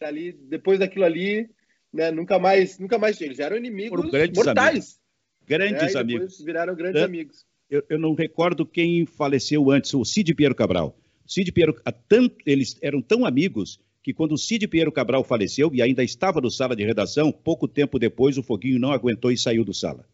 ali, 0.01 0.33
depois 0.33 0.79
daquilo 0.79 1.05
ali, 1.05 1.49
né, 1.93 2.11
nunca 2.11 2.37
mais, 2.37 2.77
nunca 2.77 2.99
mais, 2.99 3.19
eles 3.21 3.39
eram 3.39 3.55
inimigos 3.55 4.03
mortais. 4.35 4.47
Amigos. 4.57 4.99
Grandes 5.47 5.95
é, 5.95 5.99
amigos. 5.99 6.41
Viraram 6.43 6.75
grandes 6.75 7.01
amigos. 7.01 7.45
Eu, 7.69 7.83
eu, 7.89 7.99
não 7.99 8.13
recordo 8.13 8.65
quem 8.65 9.05
faleceu 9.05 9.69
antes, 9.71 9.93
o 9.93 10.05
Cid 10.05 10.33
Piero 10.33 10.55
Cabral. 10.55 10.97
Cid 11.25 11.51
Piero, 11.51 11.75
tanto, 12.07 12.35
eles 12.45 12.77
eram 12.81 13.01
tão 13.01 13.25
amigos 13.25 13.79
que 14.01 14.13
quando 14.13 14.31
o 14.31 14.37
Cid 14.37 14.67
Piero 14.69 14.91
Cabral 14.91 15.23
faleceu 15.23 15.69
e 15.73 15.81
ainda 15.81 16.01
estava 16.01 16.39
no 16.39 16.49
sala 16.49 16.75
de 16.75 16.85
redação, 16.85 17.29
pouco 17.29 17.67
tempo 17.67 17.99
depois 17.99 18.37
o 18.37 18.43
Foguinho 18.43 18.79
não 18.79 18.93
aguentou 18.93 19.31
e 19.31 19.37
saiu 19.37 19.65
do 19.65 19.73
sala. 19.73 20.07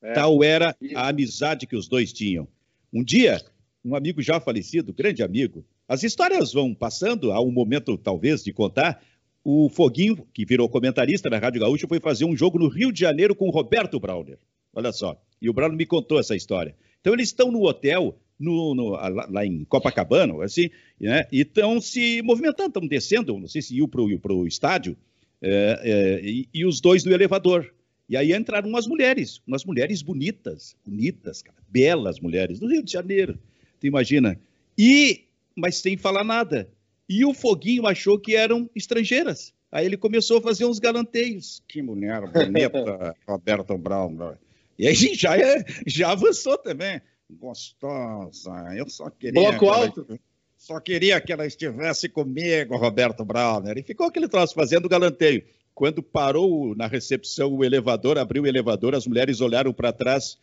É. 0.00 0.12
Tal 0.12 0.44
era 0.44 0.76
a 0.94 1.08
amizade 1.08 1.66
que 1.66 1.74
os 1.74 1.88
dois 1.88 2.12
tinham. 2.12 2.46
Um 2.92 3.02
dia, 3.02 3.42
um 3.84 3.96
amigo 3.96 4.22
já 4.22 4.38
falecido, 4.38 4.92
grande 4.92 5.24
amigo, 5.24 5.64
as 5.88 6.04
histórias 6.04 6.52
vão 6.52 6.72
passando, 6.72 7.32
há 7.32 7.40
um 7.40 7.50
momento 7.50 7.98
talvez 7.98 8.44
de 8.44 8.52
contar. 8.52 9.02
O 9.42 9.68
Foguinho, 9.68 10.26
que 10.32 10.44
virou 10.46 10.68
comentarista 10.68 11.28
na 11.28 11.38
Rádio 11.38 11.60
Gaúcha, 11.60 11.88
foi 11.88 12.00
fazer 12.00 12.24
um 12.24 12.36
jogo 12.36 12.58
no 12.58 12.68
Rio 12.68 12.92
de 12.92 13.00
Janeiro 13.00 13.34
com 13.34 13.48
o 13.48 13.50
Roberto 13.50 13.98
Brauner. 13.98 14.38
Olha 14.74 14.92
só. 14.92 15.20
E 15.40 15.48
o 15.48 15.52
Brauner 15.52 15.76
me 15.76 15.86
contou 15.86 16.18
essa 16.18 16.34
história. 16.34 16.74
Então 17.00 17.12
eles 17.12 17.28
estão 17.28 17.50
no 17.50 17.62
hotel, 17.62 18.18
no, 18.38 18.74
no, 18.74 18.90
lá 18.90 19.44
em 19.44 19.64
Copacabana, 19.64 20.42
assim, 20.42 20.70
né? 21.00 21.26
E 21.30 21.40
estão 21.40 21.80
se 21.80 22.22
movimentando, 22.22 22.68
estão 22.68 22.86
descendo, 22.86 23.38
não 23.38 23.46
sei 23.46 23.60
se 23.60 23.76
iam 23.76 23.88
para 23.88 24.32
o 24.32 24.46
estádio, 24.46 24.96
é, 25.42 25.80
é, 25.82 26.20
e, 26.24 26.48
e, 26.52 26.64
os 26.64 26.80
dois 26.80 27.04
no 27.04 27.12
elevador. 27.12 27.72
E 28.08 28.16
aí 28.16 28.34
entraram 28.34 28.68
umas 28.68 28.86
mulheres, 28.86 29.40
umas 29.46 29.64
mulheres 29.64 30.02
bonitas, 30.02 30.76
bonitas, 30.86 31.42
cara, 31.42 31.58
belas 31.68 32.20
mulheres, 32.20 32.58
do 32.58 32.66
Rio 32.66 32.82
de 32.82 32.92
Janeiro, 32.92 33.38
tu 33.78 33.86
imagina. 33.86 34.40
E, 34.76 35.24
mas 35.54 35.76
sem 35.76 35.96
falar 35.96 36.24
nada. 36.24 36.68
E 37.08 37.24
o 37.24 37.34
Foguinho 37.34 37.86
achou 37.86 38.18
que 38.18 38.34
eram 38.34 38.68
estrangeiras. 38.74 39.52
Aí 39.70 39.86
ele 39.86 39.96
começou 39.96 40.38
a 40.38 40.40
fazer 40.40 40.64
uns 40.64 40.78
galanteios. 40.78 41.62
Que 41.68 41.82
mulher 41.82 42.22
bonita, 42.30 43.14
Roberto 43.28 43.76
Brown. 43.76 44.36
E 44.78 44.86
aí 44.86 44.94
já, 45.14 45.36
é, 45.36 45.64
já 45.86 46.12
avançou 46.12 46.58
também. 46.58 47.00
Gostosa, 47.30 48.52
eu 48.76 48.88
só 48.88 49.10
queria. 49.10 49.40
Bloco 49.40 49.68
alto. 49.68 50.20
Só 50.56 50.80
queria 50.80 51.20
que 51.20 51.32
ela 51.32 51.46
estivesse 51.46 52.08
comigo, 52.08 52.76
Roberto 52.76 53.24
Browner. 53.24 53.76
E 53.76 53.82
ficou 53.82 54.06
aquele 54.06 54.28
troço 54.28 54.54
fazendo 54.54 54.88
galanteio. 54.88 55.44
Quando 55.74 56.02
parou 56.02 56.74
na 56.74 56.86
recepção 56.86 57.52
o 57.52 57.64
elevador, 57.64 58.16
abriu 58.16 58.44
o 58.44 58.46
elevador, 58.46 58.94
as 58.94 59.06
mulheres 59.06 59.40
olharam 59.40 59.72
para 59.72 59.92
trás. 59.92 60.38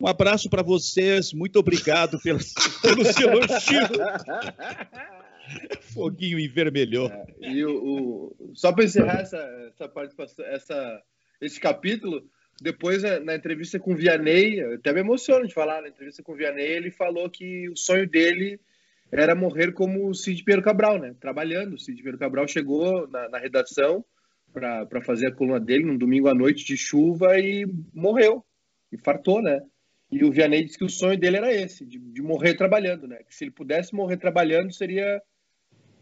Um 0.00 0.06
abraço 0.06 0.48
para 0.48 0.62
vocês, 0.62 1.32
muito 1.32 1.58
obrigado 1.58 2.20
pelo, 2.20 2.38
pelo 2.80 3.04
seu 3.04 3.30
elogio. 3.30 3.88
Foguinho 5.92 6.38
envermelhou. 6.38 7.08
É, 7.08 7.26
e 7.40 7.64
o, 7.64 8.32
o 8.38 8.52
só 8.54 8.72
para 8.72 8.84
encerrar 8.84 9.20
essa, 9.20 9.38
essa 9.68 9.88
participação, 9.88 10.44
essa, 10.46 11.02
esse 11.40 11.58
capítulo, 11.58 12.22
depois 12.60 13.02
na 13.02 13.34
entrevista 13.34 13.78
com 13.78 13.92
o 13.92 13.96
Vianney, 13.96 14.60
até 14.74 14.92
me 14.92 15.00
emociono 15.00 15.46
de 15.46 15.54
falar, 15.54 15.80
na 15.80 15.88
entrevista 15.88 16.22
com 16.22 16.32
o 16.32 16.36
Vianney, 16.36 16.66
ele 16.66 16.90
falou 16.90 17.30
que 17.30 17.68
o 17.68 17.76
sonho 17.76 18.08
dele 18.08 18.60
era 19.10 19.34
morrer 19.34 19.72
como 19.72 20.08
o 20.08 20.14
Cid 20.14 20.42
Pedro 20.44 20.62
Cabral, 20.62 20.98
né? 20.98 21.14
Trabalhando. 21.20 21.74
O 21.74 21.78
Cid 21.78 22.02
Pedro 22.02 22.18
Cabral 22.18 22.46
chegou 22.48 23.08
na, 23.08 23.28
na 23.28 23.38
redação 23.38 24.04
para 24.52 25.02
fazer 25.02 25.28
a 25.28 25.32
coluna 25.32 25.60
dele 25.60 25.84
num 25.84 25.96
domingo 25.96 26.28
à 26.28 26.34
noite 26.34 26.64
de 26.64 26.76
chuva 26.76 27.38
e 27.38 27.66
morreu, 27.94 28.44
infartou, 28.92 29.40
né? 29.40 29.60
E 30.10 30.24
o 30.24 30.32
Vianney 30.32 30.64
disse 30.64 30.78
que 30.78 30.84
o 30.84 30.90
sonho 30.90 31.18
dele 31.18 31.36
era 31.36 31.52
esse, 31.52 31.84
de, 31.84 31.98
de, 31.98 32.22
morrer 32.22 32.54
trabalhando, 32.54 33.06
né? 33.06 33.18
Que 33.28 33.34
se 33.34 33.44
ele 33.44 33.50
pudesse 33.50 33.94
morrer 33.94 34.16
trabalhando, 34.16 34.72
seria 34.72 35.22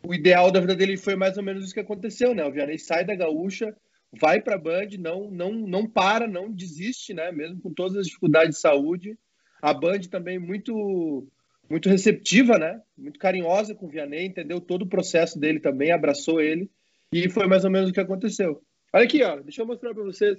o 0.04 0.14
ideal 0.14 0.50
da 0.50 0.60
vida 0.60 0.76
dele. 0.76 0.96
Foi 0.96 1.16
mais 1.16 1.36
ou 1.36 1.42
menos 1.42 1.64
isso 1.64 1.74
que 1.74 1.80
aconteceu, 1.80 2.34
né? 2.34 2.44
O 2.44 2.52
Vianney 2.52 2.78
sai 2.78 3.04
da 3.04 3.16
gaúcha, 3.16 3.76
vai 4.18 4.40
para 4.40 4.56
a 4.56 4.58
Band, 4.58 4.88
não, 4.98 5.30
não, 5.30 5.52
não 5.52 5.88
para, 5.88 6.26
não 6.26 6.52
desiste, 6.52 7.14
né? 7.14 7.30
Mesmo 7.32 7.60
com 7.60 7.72
todas 7.72 7.96
as 7.96 8.06
dificuldades 8.06 8.56
de 8.56 8.60
saúde. 8.60 9.18
A 9.60 9.72
Band 9.72 10.00
também 10.10 10.38
muito 10.38 11.26
muito 11.68 11.88
receptiva, 11.88 12.58
né? 12.58 12.80
Muito 12.96 13.18
carinhosa 13.18 13.74
com 13.74 13.86
o 13.86 13.88
Vianney, 13.88 14.26
entendeu 14.26 14.60
todo 14.60 14.82
o 14.82 14.88
processo 14.88 15.38
dele 15.38 15.58
também, 15.58 15.90
abraçou 15.90 16.40
ele. 16.40 16.70
E 17.12 17.28
foi 17.28 17.46
mais 17.46 17.64
ou 17.64 17.70
menos 17.70 17.90
o 17.90 17.92
que 17.92 18.00
aconteceu. 18.00 18.62
Olha 18.92 19.04
aqui, 19.04 19.22
ó, 19.22 19.40
deixa 19.40 19.62
eu 19.62 19.66
mostrar 19.66 19.92
para 19.94 20.04
vocês. 20.04 20.38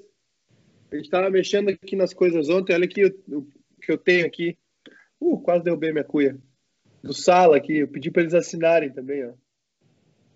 A 0.91 0.96
gente 0.96 1.05
estava 1.05 1.29
mexendo 1.29 1.69
aqui 1.69 1.96
nas 1.96 2.13
coisas 2.13 2.50
ontem. 2.50 2.74
Olha 2.74 2.86
aqui 2.86 3.05
o, 3.05 3.39
o, 3.39 3.48
que 3.81 3.91
eu 3.91 3.98
tenho 3.98 4.25
aqui. 4.25 4.57
Uh, 5.19 5.39
quase 5.41 5.63
derrubei 5.63 5.91
minha 5.91 6.03
cuia. 6.03 6.38
Do 7.03 7.13
Sala 7.13 7.57
aqui. 7.57 7.77
Eu 7.79 7.88
pedi 7.88 8.10
para 8.10 8.22
eles 8.22 8.34
assinarem 8.34 8.91
também, 8.91 9.25
ó. 9.25 9.34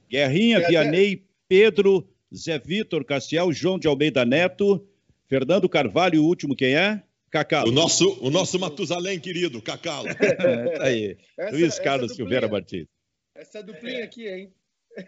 Guerrinha, 0.09 0.57
é, 0.57 0.67
Vianney. 0.67 1.25
Pedro, 1.47 2.07
Zé 2.33 2.57
Vitor, 2.59 3.03
Castiel, 3.03 3.51
João 3.51 3.77
de 3.77 3.87
Almeida 3.87 4.25
Neto, 4.25 4.87
Fernando 5.27 5.67
Carvalho, 5.67 6.21
o 6.21 6.25
último 6.25 6.55
quem 6.55 6.75
é? 6.75 7.01
Cacalo. 7.29 7.69
O 7.69 7.71
nosso, 7.71 8.17
o 8.21 8.29
nosso 8.29 8.59
Matusalém 8.59 9.19
querido, 9.19 9.61
Cacalo. 9.61 10.07
é, 10.19 10.77
tá 10.77 10.83
aí. 10.83 11.17
Essa, 11.37 11.51
Luiz 11.51 11.79
Carlos 11.79 12.15
Silveira 12.15 12.47
Martins. 12.47 12.87
Essa 13.33 13.63
duplinha 13.63 14.03
aqui, 14.03 14.27
hein? 14.27 14.53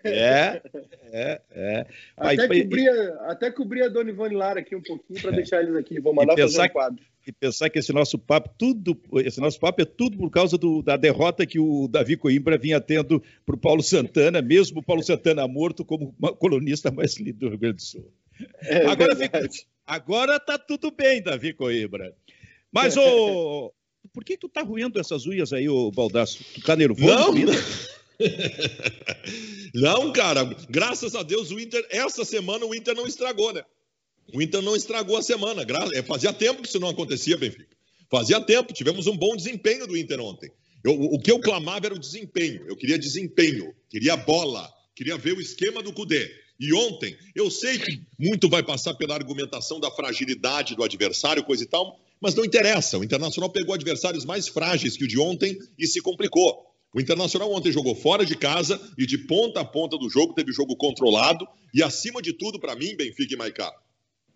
É, 0.04 0.62
é, 1.12 1.42
é. 1.52 1.86
Até, 2.16 2.48
cobria, 2.48 3.14
até 3.28 3.52
cobria 3.52 3.86
a 3.86 3.90
Dona 3.90 4.10
Ivone 4.10 4.36
Lara 4.36 4.60
aqui 4.60 4.76
um 4.76 4.82
pouquinho 4.82 5.22
para 5.22 5.32
é. 5.32 5.36
deixar 5.36 5.62
eles 5.62 5.76
aqui. 5.76 6.00
Vou 6.00 6.14
mandar 6.14 6.38
fazer 6.38 6.62
um 6.62 6.70
quadro. 6.70 7.04
E 7.26 7.32
pensar 7.32 7.70
que 7.70 7.80
esse 7.80 7.94
nosso 7.94 8.18
papo, 8.18 8.50
tudo, 8.58 9.00
esse 9.24 9.40
nosso 9.40 9.58
papo 9.58 9.82
é 9.82 9.86
tudo 9.86 10.18
por 10.18 10.30
causa 10.30 10.58
do, 10.58 10.82
da 10.82 10.98
derrota 10.98 11.46
que 11.46 11.58
o 11.58 11.88
Davi 11.88 12.18
Coimbra 12.18 12.58
vinha 12.58 12.82
tendo 12.82 13.24
para 13.46 13.56
o 13.56 13.58
Paulo 13.58 13.82
Santana, 13.82 14.42
mesmo 14.42 14.80
o 14.80 14.84
Paulo 14.84 15.02
Santana 15.02 15.48
morto 15.48 15.86
como 15.86 16.14
colunista 16.38 16.92
mais 16.92 17.18
lido 17.18 17.40
do 17.40 17.50
Rio 17.50 17.58
Grande 17.58 17.78
do 17.78 17.82
Sul. 17.82 18.12
É, 18.64 18.86
agora, 18.88 19.16
fica, 19.16 19.50
agora 19.88 20.40
tá 20.40 20.58
tudo 20.58 20.92
bem, 20.92 21.22
Davi 21.22 21.54
Coimbra. 21.54 22.14
Mas, 22.72 22.98
ô, 22.98 23.74
por 24.12 24.26
que 24.26 24.38
tu 24.38 24.50
tá 24.50 24.62
ruindo 24.62 25.00
essas 25.00 25.26
unhas 25.26 25.54
aí, 25.54 25.70
ô 25.70 25.92
Baldaço? 25.92 26.44
Tu 26.56 26.62
tá 26.62 26.76
nervoso? 26.76 27.08
Não, 27.08 27.34
não, 27.34 27.54
cara, 30.14 30.44
graças 30.70 31.16
a 31.16 31.24
Deus 31.24 31.52
o 31.52 31.60
Inter, 31.60 31.86
essa 31.90 32.24
semana 32.24 32.66
o 32.66 32.76
Inter 32.76 32.96
não 32.96 33.08
estragou, 33.08 33.54
né? 33.54 33.64
O 34.34 34.42
Inter 34.42 34.62
não 34.62 34.76
estragou 34.76 35.18
a 35.18 35.22
semana. 35.22 35.66
É, 35.94 36.02
fazia 36.04 36.32
tempo 36.32 36.62
que 36.62 36.68
isso 36.68 36.80
não 36.80 36.90
acontecia, 36.90 37.38
Benfica. 37.38 37.76
Fazia 38.10 38.40
tempo, 38.40 38.74
tivemos 38.74 39.08
um 39.08 39.18
bom 39.18 39.36
desempenho 39.36 39.88
do 39.88 39.98
Inter 39.98 40.20
ontem. 40.20 40.52
Eu, 40.84 40.94
o 40.94 41.20
que 41.20 41.32
eu 41.32 41.40
clamava 41.40 41.88
era 41.88 41.96
o 41.96 42.00
desempenho. 42.00 42.64
Eu 42.68 42.76
queria 42.76 42.98
desempenho, 42.98 43.74
queria 43.90 44.16
bola, 44.16 44.72
queria 44.96 45.18
ver 45.18 45.34
o 45.34 45.42
esquema 45.42 45.82
do 45.82 45.94
Cudê. 45.94 46.32
E 46.60 46.74
ontem, 46.74 47.18
eu 47.36 47.50
sei 47.50 47.80
que 47.80 48.02
muito 48.20 48.48
vai 48.48 48.62
passar 48.62 48.94
pela 48.94 49.16
argumentação 49.16 49.80
da 49.80 49.90
fragilidade 49.90 50.76
do 50.76 50.84
adversário, 50.84 51.44
coisa 51.44 51.64
e 51.64 51.68
tal, 51.68 52.00
mas 52.22 52.36
não 52.36 52.46
interessa. 52.46 52.98
O 52.98 53.04
Internacional 53.04 53.50
pegou 53.50 53.74
adversários 53.74 54.24
mais 54.24 54.48
frágeis 54.48 54.96
que 54.96 55.04
o 55.04 55.08
de 55.08 55.20
ontem 55.20 55.58
e 55.78 55.88
se 55.88 56.00
complicou. 56.00 56.73
O 56.94 57.02
Internacional 57.02 57.52
ontem 57.52 57.72
jogou 57.72 57.96
fora 57.96 58.24
de 58.24 58.36
casa 58.36 58.80
e 58.98 59.06
de 59.06 59.18
ponta 59.18 59.62
a 59.62 59.66
ponta 59.66 59.98
do 59.98 60.10
jogo 60.10 60.34
teve 60.34 60.52
jogo 60.52 60.76
controlado 60.76 61.48
e, 61.74 61.82
acima 61.82 62.22
de 62.22 62.34
tudo, 62.34 62.60
para 62.60 62.76
mim, 62.76 62.96
Benfica 62.96 63.34
e 63.34 63.38
Maicá, 63.38 63.72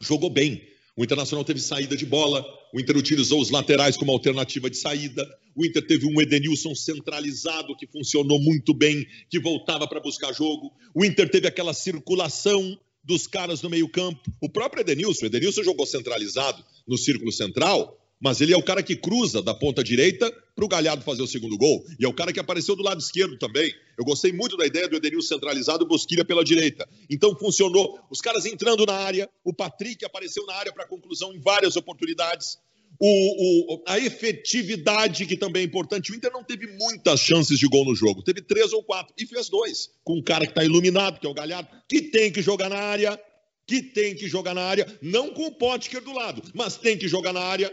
jogou 0.01 0.29
bem. 0.29 0.67
O 0.95 1.03
Internacional 1.03 1.45
teve 1.45 1.59
saída 1.59 1.95
de 1.95 2.07
bola, 2.07 2.43
o 2.73 2.79
Inter 2.79 2.97
utilizou 2.97 3.39
os 3.39 3.51
laterais 3.51 3.95
como 3.95 4.11
alternativa 4.11 4.67
de 4.67 4.77
saída, 4.77 5.23
o 5.55 5.63
Inter 5.63 5.85
teve 5.85 6.07
um 6.07 6.19
Edenilson 6.19 6.73
centralizado 6.73 7.75
que 7.77 7.85
funcionou 7.85 8.39
muito 8.39 8.73
bem, 8.73 9.05
que 9.29 9.39
voltava 9.39 9.87
para 9.87 9.99
buscar 9.99 10.33
jogo, 10.33 10.73
o 10.95 11.05
Inter 11.05 11.29
teve 11.29 11.47
aquela 11.47 11.75
circulação 11.75 12.75
dos 13.03 13.27
caras 13.27 13.61
no 13.61 13.69
meio-campo. 13.69 14.19
O 14.41 14.49
próprio 14.49 14.81
Edenilson, 14.81 15.25
o 15.25 15.27
Edenilson 15.27 15.63
jogou 15.63 15.85
centralizado 15.85 16.65
no 16.87 16.97
círculo 16.97 17.31
central, 17.31 17.96
mas 18.19 18.41
ele 18.41 18.53
é 18.53 18.57
o 18.57 18.63
cara 18.63 18.81
que 18.81 18.95
cruza 18.95 19.41
da 19.41 19.53
ponta 19.53 19.83
direita 19.83 20.31
para 20.55 20.65
o 20.65 20.67
Galhardo 20.67 21.03
fazer 21.03 21.21
o 21.21 21.27
segundo 21.27 21.57
gol. 21.57 21.85
E 21.99 22.05
é 22.05 22.07
o 22.07 22.13
cara 22.13 22.33
que 22.33 22.39
apareceu 22.39 22.75
do 22.75 22.81
lado 22.81 22.99
esquerdo 22.99 23.37
também. 23.37 23.71
Eu 23.97 24.03
gostei 24.03 24.33
muito 24.33 24.57
da 24.57 24.65
ideia 24.65 24.87
do 24.87 24.95
Edenilson 24.95 25.35
centralizado, 25.35 25.85
Bosquilha 25.85 26.25
pela 26.25 26.43
direita. 26.43 26.87
Então 27.09 27.35
funcionou. 27.37 27.99
Os 28.09 28.19
caras 28.19 28.45
entrando 28.45 28.85
na 28.85 28.93
área, 28.93 29.29
o 29.43 29.53
Patrick 29.53 30.03
apareceu 30.03 30.45
na 30.47 30.55
área 30.55 30.73
para 30.73 30.87
conclusão 30.87 31.31
em 31.31 31.39
várias 31.39 31.75
oportunidades. 31.75 32.57
O, 32.99 33.75
o, 33.75 33.83
a 33.87 33.99
efetividade, 33.99 35.27
que 35.27 35.37
também 35.37 35.61
é 35.61 35.65
importante. 35.65 36.11
O 36.11 36.15
Inter 36.15 36.31
não 36.31 36.43
teve 36.43 36.65
muitas 36.65 37.19
chances 37.19 37.59
de 37.59 37.67
gol 37.67 37.85
no 37.85 37.93
jogo. 37.93 38.23
Teve 38.23 38.41
três 38.41 38.73
ou 38.73 38.83
quatro. 38.83 39.13
E 39.15 39.27
fez 39.27 39.49
dois. 39.49 39.91
Com 40.03 40.17
um 40.17 40.23
cara 40.23 40.45
que 40.45 40.51
está 40.51 40.63
iluminado, 40.63 41.19
que 41.19 41.27
é 41.27 41.29
o 41.29 41.35
Galhardo, 41.35 41.69
que 41.87 42.01
tem 42.01 42.31
que 42.31 42.41
jogar 42.41 42.69
na 42.69 42.79
área. 42.79 43.19
Que 43.67 43.83
tem 43.83 44.15
que 44.15 44.27
jogar 44.27 44.55
na 44.55 44.63
área. 44.63 44.87
Não 45.03 45.31
com 45.31 45.45
o 45.45 45.51
Potker 45.51 46.01
do 46.01 46.13
lado, 46.13 46.41
mas 46.55 46.77
tem 46.77 46.97
que 46.97 47.07
jogar 47.07 47.33
na 47.33 47.41
área 47.41 47.71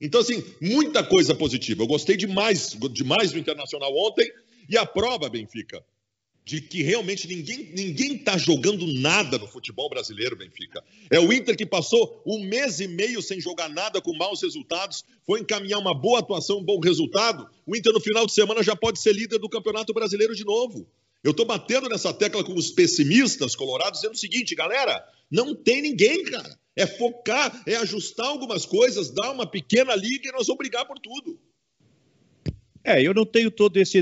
então, 0.00 0.20
assim, 0.20 0.44
muita 0.60 1.02
coisa 1.02 1.34
positiva. 1.34 1.82
Eu 1.82 1.86
gostei 1.86 2.16
demais, 2.16 2.76
demais 2.92 3.32
do 3.32 3.38
Internacional 3.38 3.92
ontem. 3.96 4.30
E 4.68 4.76
a 4.76 4.86
prova, 4.86 5.28
Benfica, 5.28 5.82
de 6.44 6.60
que 6.60 6.82
realmente 6.82 7.26
ninguém 7.26 7.70
ninguém 7.74 8.16
está 8.16 8.38
jogando 8.38 8.86
nada 8.86 9.36
no 9.38 9.46
futebol 9.46 9.88
brasileiro, 9.88 10.36
Benfica. 10.36 10.84
É 11.10 11.18
o 11.18 11.32
Inter 11.32 11.56
que 11.56 11.66
passou 11.66 12.22
um 12.24 12.42
mês 12.44 12.80
e 12.80 12.86
meio 12.86 13.20
sem 13.20 13.40
jogar 13.40 13.68
nada 13.68 14.00
com 14.00 14.16
maus 14.16 14.42
resultados, 14.42 15.04
foi 15.26 15.40
encaminhar 15.40 15.80
uma 15.80 15.94
boa 15.94 16.20
atuação, 16.20 16.58
um 16.58 16.64
bom 16.64 16.80
resultado. 16.80 17.48
O 17.66 17.76
Inter 17.76 17.92
no 17.92 18.00
final 18.00 18.24
de 18.24 18.32
semana 18.32 18.62
já 18.62 18.76
pode 18.76 19.00
ser 19.00 19.12
líder 19.12 19.38
do 19.38 19.48
Campeonato 19.48 19.92
Brasileiro 19.92 20.34
de 20.34 20.44
novo. 20.44 20.86
Eu 21.24 21.32
estou 21.32 21.44
batendo 21.44 21.88
nessa 21.88 22.14
tecla 22.14 22.44
com 22.44 22.54
os 22.54 22.70
pessimistas 22.70 23.56
colorados, 23.56 24.00
dizendo 24.00 24.14
o 24.14 24.18
seguinte, 24.18 24.54
galera, 24.54 25.04
não 25.30 25.54
tem 25.54 25.82
ninguém, 25.82 26.24
cara. 26.24 26.58
É 26.78 26.86
focar, 26.86 27.60
é 27.66 27.74
ajustar 27.74 28.26
algumas 28.26 28.64
coisas, 28.64 29.10
dar 29.10 29.32
uma 29.32 29.44
pequena 29.44 29.96
liga 29.96 30.28
e 30.28 30.32
nós 30.32 30.46
vamos 30.46 30.58
brigar 30.58 30.86
por 30.86 30.96
tudo. 31.00 31.36
É, 32.84 33.02
eu 33.02 33.12
não 33.12 33.26
tenho 33.26 33.50
todo 33.50 33.76
esse 33.78 34.00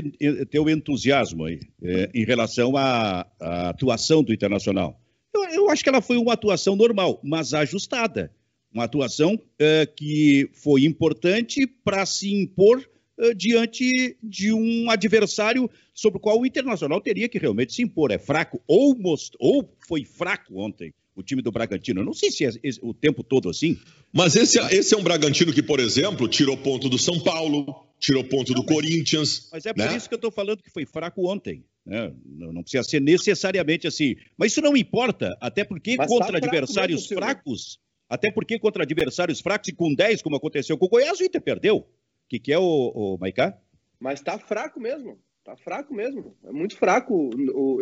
teu 0.51 0.69
entusiasmo 0.69 1.45
aí 1.45 1.59
é, 1.81 2.11
em 2.13 2.23
relação 2.23 2.77
à, 2.77 3.25
à, 3.39 3.69
atuação 3.69 4.23
do 4.23 4.31
Internacional. 4.31 5.01
Eu, 5.33 5.43
eu, 5.45 5.69
acho 5.71 5.83
que 5.83 5.89
ela 5.89 6.01
foi 6.01 6.17
uma 6.17 6.33
atuação 6.33 6.75
normal, 6.75 7.19
mas 7.23 7.51
ajustada. 7.51 8.31
Uma 8.71 8.83
atuação 8.83 9.41
é, 9.57 9.87
que 9.87 10.47
foi 10.53 10.83
importante 10.85 11.65
para 11.65 12.05
se 12.05 12.31
impor 12.31 12.87
é, 13.19 13.33
diante 13.33 14.15
de 14.21 14.53
um 14.53 14.91
adversário 14.91 15.67
sobre 15.95 16.17
o 16.17 16.21
qual 16.21 16.39
o 16.39 16.45
Internacional 16.45 17.01
teria 17.01 17.27
que 17.27 17.39
realmente 17.39 17.73
se 17.73 17.81
impor. 17.81 18.11
É 18.11 18.19
fraco 18.19 18.61
ou, 18.67 18.95
most... 18.95 19.35
ou 19.39 19.67
foi 19.87 20.05
fraco 20.05 20.59
ontem 20.59 20.93
o 21.17 21.23
time 21.23 21.41
do 21.41 21.51
Bragantino. 21.51 22.01
Eu 22.01 22.05
não 22.05 22.13
sei 22.13 22.29
se 22.29 22.45
é 22.45 22.51
o 22.83 22.93
tempo 22.93 23.23
todo 23.23 23.49
assim. 23.49 23.77
Mas 24.13 24.35
esse, 24.35 24.59
esse 24.73 24.93
é 24.93 24.97
um 24.97 25.03
Bragantino 25.03 25.51
que, 25.51 25.63
por 25.63 25.79
exemplo, 25.79 26.27
tirou 26.27 26.55
ponto 26.55 26.87
do 26.87 26.97
São 26.99 27.19
Paulo, 27.19 27.87
tirou 27.99 28.23
ponto 28.23 28.53
do 28.53 28.63
Corinthians. 28.63 29.49
Mas 29.51 29.65
é 29.65 29.73
por 29.73 29.83
né? 29.83 29.97
isso 29.97 30.07
que 30.07 30.13
eu 30.13 30.17
estou 30.17 30.31
falando 30.31 30.61
que 30.61 30.69
foi 30.69 30.85
fraco 30.85 31.27
ontem. 31.27 31.65
Né? 31.83 32.13
Não, 32.23 32.53
não, 32.53 32.61
precisa 32.61 32.83
ser 32.83 33.01
necessariamente 33.01 33.87
assim. 33.87 34.15
Mas 34.37 34.51
isso 34.51 34.61
não 34.61 34.77
importa, 34.77 35.35
até 35.41 35.63
porque 35.63 35.95
mas 35.97 36.07
contra 36.07 36.33
tá 36.33 36.37
adversários 36.37 37.01
mesmo, 37.09 37.17
fracos, 37.17 37.79
até 38.07 38.31
porque 38.31 38.59
contra 38.59 38.83
adversários 38.83 39.41
fracos 39.41 39.69
e 39.69 39.73
com 39.73 39.93
10, 39.93 40.21
como 40.21 40.35
aconteceu 40.35 40.77
com 40.77 40.85
o 40.85 40.89
Goiás, 40.89 41.19
o 41.19 41.23
Inter 41.23 41.41
perdeu. 41.41 41.77
O 41.77 41.85
que, 42.29 42.39
que 42.39 42.53
é 42.53 42.59
o, 42.59 42.63
o 42.63 43.17
Maicá? 43.17 43.57
Mas 43.99 44.19
está 44.19 44.37
fraco 44.37 44.79
mesmo. 44.79 45.17
Está 45.39 45.55
fraco 45.55 45.95
mesmo. 45.95 46.37
É 46.43 46.51
muito 46.51 46.77
fraco. 46.77 47.31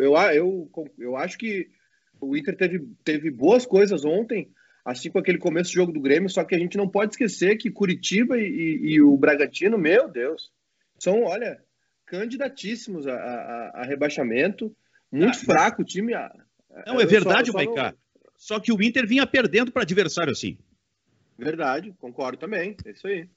eu, 0.32 0.70
eu 0.98 1.16
acho 1.16 1.36
que 1.36 1.68
o 2.20 2.36
Inter 2.36 2.56
teve, 2.56 2.86
teve 3.04 3.30
boas 3.30 3.66
coisas 3.66 4.04
ontem, 4.04 4.50
assim 4.84 5.10
com 5.10 5.18
aquele 5.18 5.38
começo 5.38 5.70
do 5.70 5.74
jogo 5.74 5.92
do 5.92 6.00
Grêmio, 6.00 6.30
só 6.30 6.44
que 6.44 6.54
a 6.54 6.58
gente 6.58 6.76
não 6.76 6.88
pode 6.88 7.12
esquecer 7.12 7.56
que 7.56 7.70
Curitiba 7.70 8.38
e, 8.38 8.44
e, 8.44 8.94
e 8.94 9.02
o 9.02 9.16
Bragantino, 9.16 9.78
meu 9.78 10.08
Deus, 10.08 10.50
são, 10.98 11.24
olha, 11.24 11.60
candidatíssimos 12.06 13.06
a, 13.06 13.14
a, 13.14 13.70
a 13.80 13.84
rebaixamento. 13.84 14.74
Muito 15.10 15.38
ah, 15.38 15.44
fraco 15.44 15.82
o 15.82 15.84
time. 15.84 16.12
Não, 16.86 17.00
é 17.00 17.06
verdade, 17.06 17.50
só. 17.50 17.62
Não... 17.62 17.94
Só 18.36 18.60
que 18.60 18.72
o 18.72 18.82
Inter 18.82 19.06
vinha 19.06 19.26
perdendo 19.26 19.72
para 19.72 19.82
adversário 19.82 20.32
assim. 20.32 20.58
Verdade, 21.38 21.94
concordo 21.98 22.38
também. 22.38 22.76
É 22.84 22.90
isso 22.90 23.06
aí. 23.06 23.28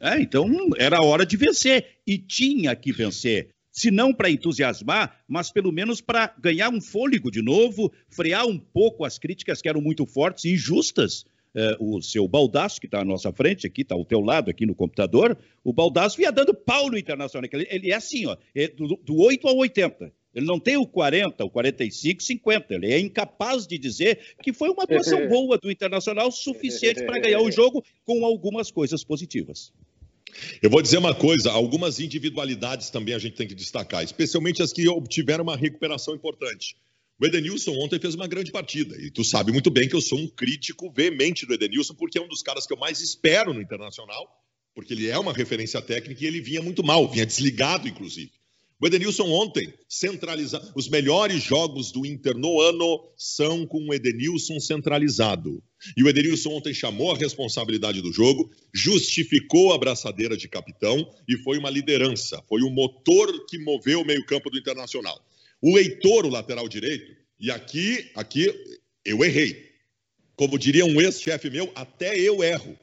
É, 0.00 0.20
então 0.20 0.48
era 0.78 1.04
hora 1.04 1.24
de 1.24 1.36
vencer. 1.36 1.98
E 2.06 2.18
tinha 2.18 2.74
que 2.74 2.92
vencer 2.92 3.54
se 3.72 3.90
não 3.90 4.12
para 4.12 4.30
entusiasmar, 4.30 5.18
mas 5.26 5.50
pelo 5.50 5.72
menos 5.72 6.00
para 6.02 6.32
ganhar 6.38 6.68
um 6.68 6.80
fôlego 6.80 7.30
de 7.30 7.40
novo, 7.40 7.90
frear 8.10 8.46
um 8.46 8.58
pouco 8.58 9.04
as 9.04 9.18
críticas 9.18 9.62
que 9.62 9.68
eram 9.68 9.80
muito 9.80 10.04
fortes 10.04 10.44
e 10.44 10.52
injustas. 10.52 11.24
É, 11.54 11.76
o 11.78 12.00
seu 12.00 12.26
Baldaço, 12.26 12.80
que 12.80 12.86
está 12.86 13.00
à 13.00 13.04
nossa 13.04 13.30
frente, 13.30 13.66
aqui 13.66 13.82
está 13.82 13.94
ao 13.94 14.06
teu 14.06 14.20
lado, 14.20 14.50
aqui 14.50 14.64
no 14.64 14.74
computador, 14.74 15.36
o 15.62 15.70
Baldaço 15.70 16.16
vinha 16.16 16.32
dando 16.32 16.54
pau 16.54 16.90
no 16.90 16.96
Internacional. 16.96 17.46
Ele, 17.52 17.68
ele 17.70 17.90
é 17.90 17.94
assim, 17.94 18.24
ó, 18.26 18.36
é 18.54 18.68
do, 18.68 18.96
do 18.96 19.16
8 19.16 19.46
ao 19.46 19.56
80. 19.58 20.12
Ele 20.34 20.46
não 20.46 20.58
tem 20.58 20.76
o 20.76 20.86
40, 20.86 21.44
o 21.44 21.50
45, 21.50 22.22
50. 22.22 22.74
Ele 22.74 22.92
é 22.92 22.98
incapaz 22.98 23.66
de 23.66 23.76
dizer 23.76 24.18
que 24.42 24.52
foi 24.52 24.70
uma 24.70 24.84
atuação 24.84 25.26
boa 25.28 25.58
do 25.58 25.70
Internacional 25.70 26.30
suficiente 26.32 27.04
para 27.04 27.20
ganhar 27.20 27.40
o 27.40 27.50
jogo 27.50 27.84
com 28.04 28.24
algumas 28.24 28.70
coisas 28.70 29.04
positivas. 29.04 29.72
Eu 30.62 30.70
vou 30.70 30.82
dizer 30.82 30.98
uma 30.98 31.14
coisa: 31.14 31.50
algumas 31.50 32.00
individualidades 32.00 32.90
também 32.90 33.14
a 33.14 33.18
gente 33.18 33.36
tem 33.36 33.46
que 33.46 33.54
destacar, 33.54 34.02
especialmente 34.02 34.62
as 34.62 34.72
que 34.72 34.88
obtiveram 34.88 35.44
uma 35.44 35.56
recuperação 35.56 36.14
importante. 36.14 36.76
O 37.20 37.26
Edenilson 37.26 37.72
ontem 37.78 38.00
fez 38.00 38.14
uma 38.14 38.26
grande 38.26 38.50
partida, 38.50 39.00
e 39.00 39.10
tu 39.10 39.22
sabe 39.22 39.52
muito 39.52 39.70
bem 39.70 39.88
que 39.88 39.94
eu 39.94 40.00
sou 40.00 40.18
um 40.18 40.26
crítico 40.26 40.90
veemente 40.90 41.46
do 41.46 41.54
Edenilson, 41.54 41.94
porque 41.94 42.18
é 42.18 42.22
um 42.22 42.28
dos 42.28 42.42
caras 42.42 42.66
que 42.66 42.72
eu 42.72 42.78
mais 42.78 43.00
espero 43.00 43.54
no 43.54 43.60
Internacional, 43.60 44.26
porque 44.74 44.92
ele 44.92 45.08
é 45.08 45.18
uma 45.18 45.32
referência 45.32 45.80
técnica 45.80 46.24
e 46.24 46.26
ele 46.26 46.40
vinha 46.40 46.60
muito 46.60 46.82
mal, 46.82 47.08
vinha 47.08 47.26
desligado, 47.26 47.86
inclusive. 47.86 48.32
O 48.80 48.86
Edenilson 48.88 49.30
ontem 49.30 49.72
centralizado. 49.88 50.72
Os 50.74 50.88
melhores 50.88 51.40
jogos 51.40 51.92
do 51.92 52.04
Inter 52.04 52.36
no 52.36 52.60
ano 52.60 53.08
são 53.16 53.64
com 53.64 53.86
o 53.86 53.94
Edenilson 53.94 54.58
centralizado. 54.58 55.62
E 55.96 56.02
o 56.02 56.08
Edenilson 56.08 56.50
ontem 56.50 56.72
chamou 56.72 57.12
a 57.12 57.16
responsabilidade 57.16 58.00
do 58.00 58.12
jogo, 58.12 58.50
justificou 58.72 59.72
a 59.72 59.78
braçadeira 59.78 60.36
de 60.36 60.48
capitão 60.48 61.08
e 61.28 61.36
foi 61.38 61.58
uma 61.58 61.70
liderança, 61.70 62.42
foi 62.48 62.62
o 62.62 62.70
motor 62.70 63.46
que 63.46 63.58
moveu 63.58 64.00
o 64.00 64.04
meio-campo 64.04 64.50
do 64.50 64.58
Internacional. 64.58 65.20
O 65.60 65.78
Heitor, 65.78 66.26
o 66.26 66.30
lateral 66.30 66.68
direito, 66.68 67.14
e 67.38 67.50
aqui, 67.50 68.10
aqui 68.14 68.52
eu 69.04 69.24
errei. 69.24 69.70
Como 70.36 70.58
diria 70.58 70.84
um 70.84 71.00
ex-chefe 71.00 71.50
meu, 71.50 71.70
até 71.74 72.18
eu 72.18 72.42
erro. 72.42 72.78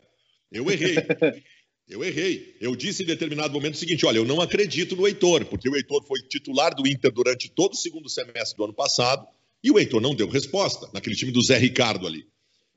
Eu 0.52 0.70
errei. 0.70 0.96
Eu 1.90 2.04
errei. 2.04 2.56
Eu 2.62 2.76
disse 2.76 3.02
em 3.02 3.06
determinado 3.08 3.52
momento 3.52 3.74
o 3.74 3.78
seguinte: 3.78 4.06
olha, 4.06 4.20
eu 4.20 4.26
não 4.26 4.40
acredito 4.40 4.96
no 4.96 5.08
Heitor, 5.08 5.44
porque 5.46 5.68
o 5.68 5.76
Heitor 5.76 6.06
foi 6.06 6.22
titular 6.22 6.76
do 6.76 6.88
Inter 6.88 7.12
durante 7.12 7.50
todo 7.50 7.74
o 7.74 7.76
segundo 7.76 8.08
semestre 8.08 8.56
do 8.56 8.64
ano 8.64 8.74
passado 8.74 9.26
e 9.64 9.72
o 9.72 9.80
Heitor 9.80 10.00
não 10.00 10.14
deu 10.14 10.30
resposta 10.30 10.88
naquele 10.94 11.16
time 11.16 11.32
do 11.32 11.42
Zé 11.42 11.58
Ricardo 11.58 12.06
ali. 12.06 12.28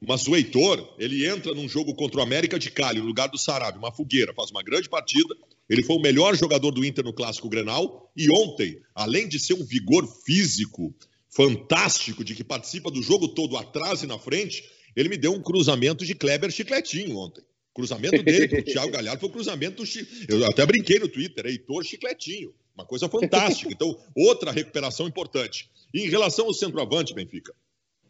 Mas 0.06 0.26
o 0.26 0.34
Heitor, 0.34 0.94
ele 0.98 1.26
entra 1.26 1.54
num 1.54 1.68
jogo 1.68 1.94
contra 1.94 2.18
o 2.18 2.22
América 2.22 2.58
de 2.58 2.70
Cali, 2.70 2.98
no 2.98 3.06
lugar 3.06 3.28
do 3.28 3.38
Sarabia, 3.38 3.78
uma 3.78 3.92
fogueira, 3.92 4.34
faz 4.34 4.50
uma 4.50 4.62
grande 4.62 4.88
partida. 4.88 5.34
Ele 5.68 5.84
foi 5.84 5.96
o 5.96 6.00
melhor 6.00 6.36
jogador 6.36 6.72
do 6.72 6.84
Inter 6.84 7.04
no 7.04 7.12
Clássico 7.12 7.48
Grenal. 7.48 8.10
E 8.16 8.28
ontem, 8.30 8.80
além 8.94 9.28
de 9.28 9.38
ser 9.38 9.54
um 9.54 9.64
vigor 9.64 10.06
físico 10.24 10.92
fantástico, 11.28 12.24
de 12.24 12.34
que 12.34 12.42
participa 12.42 12.90
do 12.90 13.00
jogo 13.00 13.28
todo 13.28 13.56
atrás 13.56 14.02
e 14.02 14.06
na 14.06 14.18
frente, 14.18 14.64
ele 14.96 15.08
me 15.08 15.16
deu 15.16 15.32
um 15.32 15.40
cruzamento 15.40 16.04
de 16.04 16.14
Kleber 16.14 16.50
Chicletinho 16.50 17.16
ontem. 17.16 17.42
Cruzamento 17.72 18.22
dele 18.22 18.48
para 18.48 18.60
o 18.60 18.64
Thiago 18.64 18.90
Galhardo 18.92 19.20
foi 19.20 19.28
o 19.28 19.32
cruzamento 19.32 19.82
do 19.82 19.88
Eu 20.28 20.44
até 20.46 20.66
brinquei 20.66 20.98
no 20.98 21.08
Twitter, 21.08 21.46
Heitor 21.46 21.84
Chicletinho. 21.84 22.52
Uma 22.74 22.84
coisa 22.84 23.08
fantástica. 23.08 23.70
Então, 23.72 23.96
outra 24.14 24.50
recuperação 24.50 25.06
importante. 25.06 25.70
E 25.94 26.00
em 26.00 26.08
relação 26.08 26.46
ao 26.46 26.54
centroavante, 26.54 27.14
Benfica, 27.14 27.54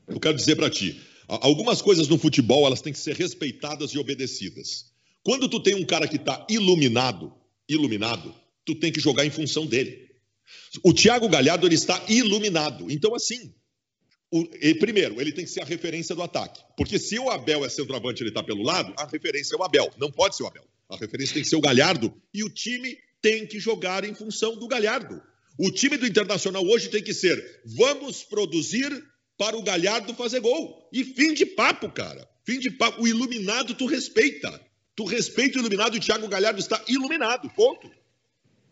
eu 0.08 0.18
quero 0.18 0.36
dizer 0.36 0.56
para 0.56 0.70
ti, 0.70 1.00
algumas 1.40 1.80
coisas 1.80 2.08
no 2.08 2.18
futebol 2.18 2.66
elas 2.66 2.82
têm 2.82 2.92
que 2.92 2.98
ser 2.98 3.16
respeitadas 3.16 3.92
e 3.92 3.98
obedecidas. 3.98 4.92
Quando 5.22 5.48
tu 5.48 5.60
tem 5.60 5.74
um 5.74 5.84
cara 5.84 6.06
que 6.06 6.16
está 6.16 6.46
iluminado, 6.50 7.32
iluminado, 7.68 8.34
tu 8.64 8.74
tem 8.74 8.92
que 8.92 9.00
jogar 9.00 9.24
em 9.24 9.30
função 9.30 9.66
dele. 9.66 10.10
O 10.82 10.92
Thiago 10.92 11.28
Galhardo 11.28 11.66
ele 11.66 11.74
está 11.74 12.04
iluminado. 12.08 12.90
Então, 12.90 13.14
assim, 13.14 13.54
o, 14.30 14.48
e, 14.60 14.74
primeiro, 14.74 15.20
ele 15.20 15.32
tem 15.32 15.44
que 15.44 15.50
ser 15.50 15.62
a 15.62 15.64
referência 15.64 16.14
do 16.14 16.22
ataque. 16.22 16.62
Porque 16.76 16.98
se 16.98 17.18
o 17.18 17.30
Abel 17.30 17.64
é 17.64 17.68
centroavante 17.68 18.22
ele 18.22 18.30
está 18.30 18.42
pelo 18.42 18.62
lado, 18.62 18.92
a 18.96 19.06
referência 19.06 19.54
é 19.54 19.58
o 19.58 19.62
Abel. 19.62 19.90
Não 19.98 20.10
pode 20.10 20.36
ser 20.36 20.42
o 20.42 20.46
Abel. 20.46 20.64
A 20.88 20.96
referência 20.96 21.34
tem 21.34 21.42
que 21.42 21.48
ser 21.48 21.56
o 21.56 21.60
Galhardo. 21.60 22.12
E 22.34 22.42
o 22.42 22.50
time 22.50 22.98
tem 23.20 23.46
que 23.46 23.60
jogar 23.60 24.04
em 24.04 24.14
função 24.14 24.56
do 24.56 24.66
Galhardo. 24.66 25.22
O 25.58 25.70
time 25.70 25.96
do 25.96 26.06
Internacional 26.06 26.64
hoje 26.66 26.88
tem 26.88 27.02
que 27.02 27.14
ser: 27.14 27.60
vamos 27.64 28.22
produzir 28.22 28.90
para 29.42 29.58
o 29.58 29.62
Galhardo 29.62 30.14
fazer 30.14 30.38
gol. 30.38 30.88
E 30.92 31.02
fim 31.02 31.34
de 31.34 31.44
papo, 31.44 31.90
cara. 31.90 32.28
Fim 32.44 32.60
de 32.60 32.70
papo. 32.70 33.02
O 33.02 33.08
iluminado 33.08 33.74
tu 33.74 33.86
respeita. 33.86 34.60
Tu 34.94 35.04
respeita 35.04 35.58
o 35.58 35.60
iluminado 35.60 35.96
e 35.96 35.98
o 35.98 36.00
Thiago 36.00 36.28
Galhardo 36.28 36.60
está 36.60 36.80
iluminado. 36.86 37.50
Ponto. 37.50 37.90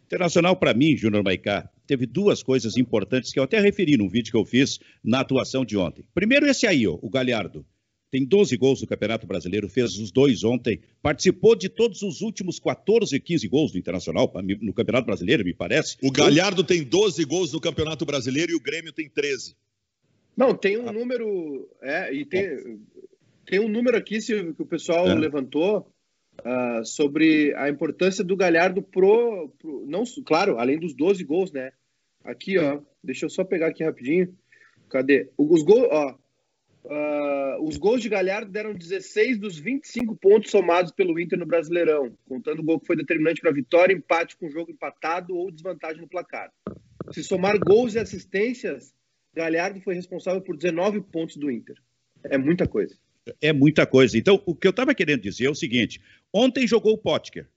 Internacional, 0.07 0.55
para 0.55 0.73
mim, 0.73 0.97
Júnior 0.97 1.25
Maicá, 1.25 1.69
teve 1.89 2.07
duas 2.07 2.41
coisas 2.41 2.77
importantes 2.77 3.33
que 3.33 3.41
eu 3.41 3.43
até 3.43 3.59
referi 3.59 3.97
num 3.97 4.09
vídeo 4.09 4.31
que 4.31 4.37
eu 4.37 4.45
fiz 4.45 4.79
na 5.03 5.21
atuação 5.21 5.65
de 5.65 5.77
ontem. 5.77 6.05
Primeiro, 6.15 6.47
esse 6.47 6.69
aí, 6.69 6.87
ó, 6.87 6.97
o 7.03 7.11
Galhardo. 7.11 7.67
Tem 8.09 8.25
12 8.25 8.57
gols 8.57 8.81
no 8.81 8.89
Campeonato 8.89 9.27
Brasileiro, 9.27 9.69
fez 9.69 9.97
os 9.97 10.11
dois 10.11 10.43
ontem, 10.43 10.81
participou 11.01 11.55
de 11.55 11.69
todos 11.69 12.03
os 12.03 12.21
últimos 12.21 12.59
14, 12.59 13.19
15 13.19 13.49
gols 13.49 13.73
do 13.73 13.79
Internacional, 13.79 14.33
no 14.61 14.73
Campeonato 14.73 15.07
Brasileiro, 15.07 15.45
me 15.45 15.55
parece. 15.55 15.97
O 16.03 16.11
Galhardo 16.11 16.65
tem 16.65 16.83
12 16.83 17.25
gols 17.25 17.53
no 17.53 17.61
Campeonato 17.61 18.05
Brasileiro 18.05 18.51
e 18.51 18.57
o 18.57 18.61
Grêmio 18.61 18.93
tem 18.93 19.09
13. 19.09 19.55
Não, 20.37 20.55
tem 20.55 20.79
um 20.79 20.93
número. 20.93 21.69
É, 21.83 22.13
e 22.13 22.25
tem, 22.25 22.81
tem 23.47 23.61
um 23.61 23.69
número 23.69 23.97
aqui, 23.97 24.21
Silvio, 24.21 24.55
que 24.55 24.63
o 24.63 24.67
pessoal 24.67 25.09
é. 25.09 25.15
levantou 25.15 25.93
uh, 26.41 26.85
sobre 26.85 27.55
a 27.57 27.69
importância 27.69 28.25
do 28.25 28.37
Galhardo 28.37 28.83
pro, 28.83 29.49
pro, 29.59 29.85
não, 29.87 30.05
claro, 30.25 30.59
além 30.59 30.79
dos 30.79 30.95
12 30.95 31.25
gols, 31.25 31.53
né? 31.53 31.73
Aqui, 32.25 32.59
ó, 32.59 32.81
deixa 33.03 33.27
eu 33.27 33.31
só 33.31 33.45
pegar 33.45 33.69
aqui 33.69 33.83
rapidinho. 33.83 34.35
Cadê? 34.89 35.31
Os 35.39 35.63
gols, 35.63 35.89
ó, 35.91 36.17
uh, 36.85 37.65
os 37.65 37.77
gols 37.77 38.03
de 38.03 38.09
Galhardo 38.09 38.51
deram 38.51 38.75
16 38.75 39.39
dos 39.39 39.59
25 39.59 40.17
pontos 40.17 40.51
somados 40.51 40.93
pelo 40.93 41.19
Inter 41.19 41.39
no 41.39 41.47
Brasileirão, 41.47 42.17
contando 42.29 42.61
o 42.61 42.65
gol 42.65 42.81
que 42.81 42.87
foi 42.87 42.97
determinante 42.97 43.41
para 43.41 43.53
vitória, 43.53 43.95
empate 43.95 44.37
com 44.37 44.47
o 44.47 44.51
jogo 44.51 44.71
empatado 44.71 45.35
ou 45.35 45.51
desvantagem 45.51 46.01
no 46.01 46.09
placar. 46.09 46.53
Se 47.13 47.23
somar 47.23 47.59
gols 47.59 47.95
e 47.95 47.99
assistências, 47.99 48.93
Galhardo 49.35 49.81
foi 49.81 49.95
responsável 49.95 50.41
por 50.41 50.57
19 50.57 51.01
pontos 51.03 51.37
do 51.37 51.51
Inter. 51.51 51.77
É 52.25 52.37
muita 52.37 52.67
coisa. 52.67 52.97
É 53.41 53.53
muita 53.53 53.87
coisa. 53.87 54.19
Então, 54.19 54.43
o 54.47 54.55
que 54.55 54.67
eu 54.67 54.71
estava 54.71 54.95
querendo 54.95 55.23
dizer 55.23 55.47
é 55.47 55.51
o 55.51 55.55
seguinte: 55.55 56.01
ontem 56.33 56.67
jogou 56.67 56.95
o 56.95 56.99
Potker. 56.99 57.49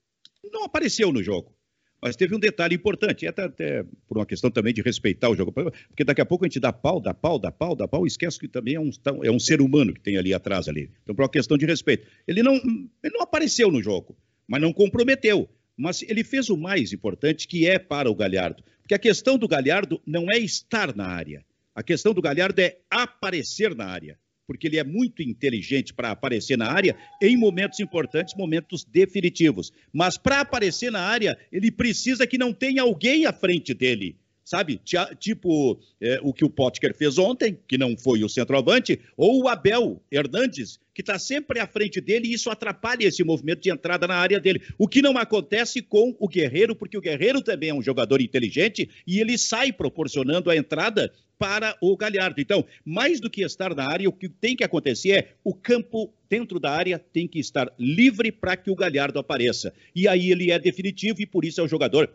Não 0.51 0.63
apareceu 0.63 1.11
no 1.11 1.23
jogo. 1.23 1.55
Mas 2.01 2.17
teve 2.17 2.35
um 2.35 2.39
detalhe 2.39 2.75
importante, 2.75 3.25
até, 3.25 3.43
até, 3.43 3.83
por 4.09 4.17
uma 4.17 4.25
questão 4.25 4.51
também 4.51 4.73
de 4.73 4.81
respeitar 4.81 5.29
o 5.29 5.35
jogo, 5.37 5.53
porque 5.53 6.03
daqui 6.03 6.19
a 6.19 6.25
pouco 6.25 6.43
a 6.43 6.47
gente 6.49 6.59
dá 6.59 6.73
pau, 6.73 6.99
dá 6.99 7.13
pau, 7.13 7.39
dá 7.39 7.49
pau, 7.49 7.73
dá 7.77 7.87
pau, 7.87 8.05
esquece 8.05 8.37
que 8.37 8.49
também 8.49 8.75
é 8.75 8.79
um, 8.79 8.89
é 9.23 9.31
um 9.31 9.39
ser 9.39 9.61
humano 9.61 9.93
que 9.93 10.01
tem 10.01 10.17
ali 10.17 10.33
atrás 10.33 10.67
ali. 10.67 10.91
Então, 11.01 11.15
por 11.15 11.21
uma 11.21 11.29
questão 11.29 11.57
de 11.57 11.65
respeito. 11.65 12.05
Ele 12.27 12.43
não, 12.43 12.55
ele 12.55 13.13
não 13.13 13.21
apareceu 13.21 13.71
no 13.71 13.81
jogo, 13.81 14.17
mas 14.45 14.61
não 14.61 14.73
comprometeu. 14.73 15.49
Mas 15.77 16.01
ele 16.01 16.25
fez 16.25 16.49
o 16.49 16.57
mais 16.57 16.91
importante, 16.91 17.47
que 17.47 17.65
é 17.65 17.79
para 17.79 18.11
o 18.11 18.15
Galhardo. 18.15 18.61
Porque 18.81 18.93
a 18.93 18.99
questão 18.99 19.37
do 19.37 19.47
Galhardo 19.47 20.01
não 20.05 20.29
é 20.29 20.37
estar 20.37 20.93
na 20.93 21.07
área. 21.07 21.45
A 21.75 21.81
questão 21.81 22.13
do 22.13 22.21
Galhardo 22.21 22.61
é 22.61 22.77
aparecer 22.89 23.75
na 23.75 23.85
área 23.85 24.17
porque 24.45 24.67
ele 24.67 24.77
é 24.77 24.83
muito 24.83 25.21
inteligente 25.21 25.93
para 25.93 26.11
aparecer 26.11 26.57
na 26.57 26.71
área 26.71 26.95
em 27.21 27.37
momentos 27.37 27.79
importantes, 27.79 28.35
momentos 28.35 28.83
definitivos. 28.83 29.71
Mas 29.91 30.17
para 30.17 30.41
aparecer 30.41 30.91
na 30.91 31.01
área, 31.01 31.37
ele 31.51 31.71
precisa 31.71 32.27
que 32.27 32.37
não 32.37 32.53
tenha 32.53 32.81
alguém 32.81 33.25
à 33.25 33.33
frente 33.33 33.73
dele. 33.73 34.17
Sabe? 34.43 34.81
Tipo 35.17 35.79
é, 36.01 36.19
o 36.21 36.33
que 36.33 36.43
o 36.43 36.49
Potker 36.49 36.93
fez 36.93 37.17
ontem, 37.17 37.57
que 37.65 37.77
não 37.77 37.97
foi 37.97 38.23
o 38.23 38.29
centroavante, 38.29 38.99
ou 39.15 39.43
o 39.43 39.47
Abel 39.47 40.03
Hernandes, 40.11 40.79
que 40.93 41.01
está 41.01 41.17
sempre 41.17 41.59
à 41.59 41.67
frente 41.67 41.99
dele 41.99 42.27
e 42.27 42.33
isso 42.33 42.49
atrapalha 42.49 43.05
esse 43.05 43.23
movimento 43.23 43.61
de 43.61 43.71
entrada 43.71 44.07
na 44.07 44.15
área 44.15 44.39
dele. 44.39 44.61
O 44.77 44.87
que 44.87 45.01
não 45.01 45.17
acontece 45.17 45.81
com 45.81 46.15
o 46.19 46.27
Guerreiro, 46.27 46.75
porque 46.75 46.97
o 46.97 47.01
Guerreiro 47.01 47.41
também 47.41 47.69
é 47.69 47.73
um 47.73 47.81
jogador 47.81 48.21
inteligente 48.21 48.89
e 49.05 49.19
ele 49.19 49.37
sai 49.37 49.71
proporcionando 49.71 50.49
a 50.49 50.55
entrada 50.55 51.11
para 51.37 51.75
o 51.81 51.97
Galhardo. 51.97 52.39
Então, 52.39 52.65
mais 52.85 53.19
do 53.19 53.29
que 53.29 53.43
estar 53.43 53.75
na 53.75 53.85
área, 53.85 54.07
o 54.07 54.13
que 54.13 54.29
tem 54.29 54.55
que 54.55 54.63
acontecer 54.63 55.11
é 55.11 55.33
o 55.43 55.53
campo 55.53 56.13
dentro 56.29 56.59
da 56.59 56.71
área 56.71 56.97
tem 56.97 57.27
que 57.27 57.39
estar 57.39 57.71
livre 57.77 58.31
para 58.31 58.55
que 58.55 58.71
o 58.71 58.75
Galhardo 58.75 59.19
apareça. 59.19 59.73
E 59.95 60.07
aí 60.07 60.31
ele 60.31 60.51
é 60.51 60.59
definitivo 60.59 61.21
e 61.21 61.25
por 61.25 61.43
isso 61.43 61.59
é 61.59 61.63
o 61.63 61.67
jogador 61.67 62.09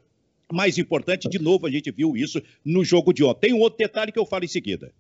mais 0.53 0.79
importante. 0.79 1.29
De 1.29 1.39
novo, 1.39 1.67
a 1.67 1.71
gente 1.71 1.91
viu 1.91 2.17
isso 2.17 2.41
no 2.65 2.85
jogo 2.85 3.13
de 3.13 3.23
ontem. 3.23 3.49
Tem 3.49 3.53
um 3.53 3.61
outro 3.61 3.79
detalhe 3.79 4.13
que 4.13 4.19
eu 4.19 4.27
falo 4.27 4.45
em 4.45 4.49
seguida. 4.49 4.93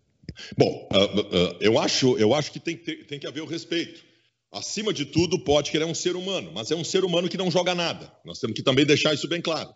Bom, 0.56 0.88
uh, 0.92 1.20
uh, 1.20 1.56
eu, 1.60 1.78
acho, 1.78 2.16
eu 2.18 2.34
acho 2.34 2.52
que 2.52 2.60
tem, 2.60 2.76
tem 2.76 3.18
que 3.18 3.26
haver 3.26 3.42
o 3.42 3.46
respeito. 3.46 4.04
Acima 4.50 4.92
de 4.92 5.04
tudo, 5.04 5.38
Potker 5.38 5.82
é 5.82 5.86
um 5.86 5.94
ser 5.94 6.16
humano, 6.16 6.50
mas 6.54 6.70
é 6.70 6.76
um 6.76 6.84
ser 6.84 7.04
humano 7.04 7.28
que 7.28 7.36
não 7.36 7.50
joga 7.50 7.74
nada. 7.74 8.10
Nós 8.24 8.38
temos 8.38 8.56
que 8.56 8.62
também 8.62 8.86
deixar 8.86 9.12
isso 9.12 9.28
bem 9.28 9.42
claro. 9.42 9.74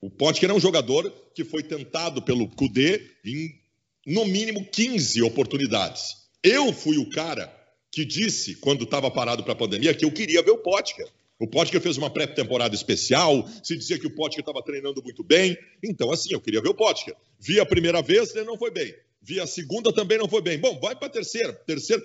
O 0.00 0.10
Potker 0.10 0.50
é 0.50 0.54
um 0.54 0.60
jogador 0.60 1.10
que 1.34 1.44
foi 1.44 1.62
tentado 1.62 2.22
pelo 2.22 2.48
Cudê 2.48 3.02
em, 3.24 3.54
no 4.06 4.24
mínimo, 4.24 4.64
15 4.64 5.22
oportunidades. 5.22 6.16
Eu 6.42 6.72
fui 6.72 6.96
o 6.96 7.08
cara 7.10 7.52
que 7.90 8.04
disse, 8.04 8.56
quando 8.56 8.84
estava 8.84 9.10
parado 9.10 9.42
para 9.44 9.52
a 9.52 9.56
pandemia, 9.56 9.94
que 9.94 10.04
eu 10.04 10.10
queria 10.10 10.42
ver 10.42 10.50
o 10.50 10.58
Potker. 10.58 11.06
O 11.38 11.46
Potker 11.46 11.80
fez 11.80 11.96
uma 11.96 12.10
pré-temporada 12.10 12.74
especial, 12.74 13.48
se 13.62 13.76
dizia 13.76 13.98
que 13.98 14.06
o 14.06 14.14
Potker 14.14 14.40
estava 14.40 14.62
treinando 14.62 15.02
muito 15.02 15.22
bem. 15.22 15.56
Então, 15.82 16.10
assim, 16.10 16.32
eu 16.32 16.40
queria 16.40 16.60
ver 16.62 16.70
o 16.70 16.74
Potker. 16.74 17.14
Vi 17.38 17.60
a 17.60 17.66
primeira 17.66 18.00
vez, 18.00 18.34
ele 18.34 18.46
não 18.46 18.56
foi 18.56 18.70
bem. 18.70 18.94
Vi 19.24 19.40
a 19.40 19.46
segunda, 19.46 19.90
também 19.90 20.18
não 20.18 20.28
foi 20.28 20.42
bem. 20.42 20.58
Bom, 20.58 20.78
vai 20.78 20.94
para 20.94 21.06
a 21.06 21.10
terceira. 21.10 21.52
Terceira. 21.52 22.02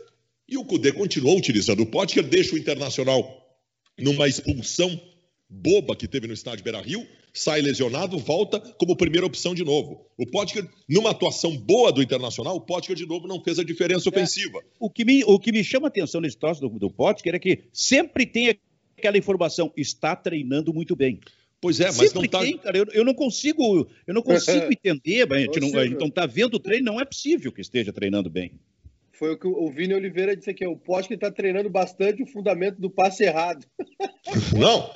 E 0.47 0.57
o 0.57 0.63
Cudê 0.63 0.93
continuou 0.93 1.37
utilizando 1.37 1.81
o 1.81 1.85
Potker, 1.85 2.23
deixa 2.23 2.55
o 2.55 2.57
Internacional 2.57 3.45
numa 3.99 4.27
expulsão 4.27 4.99
boba 5.49 5.95
que 5.95 6.07
teve 6.07 6.27
no 6.27 6.33
estádio 6.33 6.63
Beira-Rio, 6.63 7.05
sai 7.33 7.61
lesionado, 7.61 8.17
volta 8.17 8.59
como 8.77 8.95
primeira 8.95 9.25
opção 9.27 9.53
de 9.53 9.63
novo. 9.63 10.05
O 10.17 10.25
Potker, 10.25 10.67
numa 10.87 11.11
atuação 11.11 11.57
boa 11.57 11.91
do 11.91 12.01
Internacional, 12.01 12.55
o 12.55 12.61
Potker 12.61 12.95
de 12.95 13.05
novo 13.05 13.27
não 13.27 13.43
fez 13.43 13.59
a 13.59 13.63
diferença 13.63 14.07
é. 14.07 14.09
ofensiva. 14.09 14.59
É, 14.59 14.63
o, 14.79 14.89
que 14.89 15.03
me, 15.03 15.23
o 15.25 15.37
que 15.37 15.51
me 15.51 15.63
chama 15.63 15.87
a 15.87 15.89
atenção 15.89 16.21
nesse 16.21 16.37
troço 16.37 16.61
do, 16.61 16.69
do 16.69 16.89
Potker 16.89 17.35
é 17.35 17.39
que 17.39 17.63
sempre 17.73 18.25
tem 18.25 18.57
aquela 18.97 19.17
informação, 19.17 19.71
está 19.75 20.15
treinando 20.15 20.73
muito 20.73 20.95
bem. 20.95 21.19
Pois 21.61 21.79
é, 21.79 21.85
mas 21.85 21.95
Sempre 21.95 22.15
não 22.15 22.23
está. 22.23 22.63
cara. 22.63 22.77
Eu, 22.77 22.85
eu, 22.93 23.03
não 23.03 23.13
consigo, 23.13 23.87
eu 24.07 24.13
não 24.13 24.21
consigo 24.21 24.67
entender, 24.71 25.27
mas 25.27 25.39
a 25.39 25.41
gente 25.41 25.59
não, 25.59 25.79
a 25.79 25.85
gente 25.85 25.99
não 25.99 26.09
tá 26.09 26.25
vendo 26.25 26.55
o 26.55 26.59
treino, 26.59 26.85
não 26.85 27.01
é 27.01 27.05
possível 27.05 27.51
que 27.51 27.61
esteja 27.61 27.91
treinando 27.91 28.29
bem. 28.29 28.53
Foi 29.11 29.33
o 29.33 29.37
que 29.37 29.47
o 29.47 29.69
Vini 29.69 29.93
Oliveira 29.93 30.35
disse 30.35 30.49
aqui, 30.49 30.65
o 30.65 30.77
Pote 30.77 31.09
que 31.09 31.15
está 31.15 31.29
treinando 31.29 31.69
bastante 31.69 32.23
o 32.23 32.25
fundamento 32.25 32.79
do 32.79 32.89
passe 32.89 33.23
errado. 33.23 33.65
Não, 34.57 34.89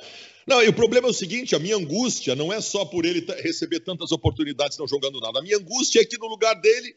não, 0.46 0.62
e 0.62 0.68
o 0.68 0.72
problema 0.74 1.08
é 1.08 1.10
o 1.10 1.14
seguinte: 1.14 1.54
a 1.54 1.58
minha 1.58 1.76
angústia 1.76 2.34
não 2.34 2.52
é 2.52 2.60
só 2.60 2.84
por 2.84 3.04
ele 3.04 3.24
receber 3.42 3.80
tantas 3.80 4.12
oportunidades 4.12 4.76
não 4.76 4.86
jogando 4.86 5.20
nada. 5.20 5.38
A 5.38 5.42
minha 5.42 5.56
angústia 5.56 6.00
é 6.00 6.04
que 6.04 6.18
no 6.18 6.26
lugar 6.26 6.54
dele 6.60 6.94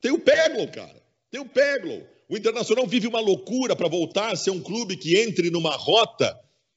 tem 0.00 0.10
o 0.10 0.18
Peglo, 0.18 0.66
cara. 0.68 1.02
Tem 1.30 1.40
o 1.40 1.46
Peglo. 1.46 2.06
O 2.28 2.36
Internacional 2.36 2.86
vive 2.86 3.06
uma 3.06 3.20
loucura 3.20 3.76
para 3.76 3.88
voltar 3.88 4.32
a 4.32 4.36
ser 4.36 4.50
um 4.50 4.62
clube 4.62 4.96
que 4.96 5.16
entre 5.18 5.50
numa 5.50 5.76
rota 5.76 6.34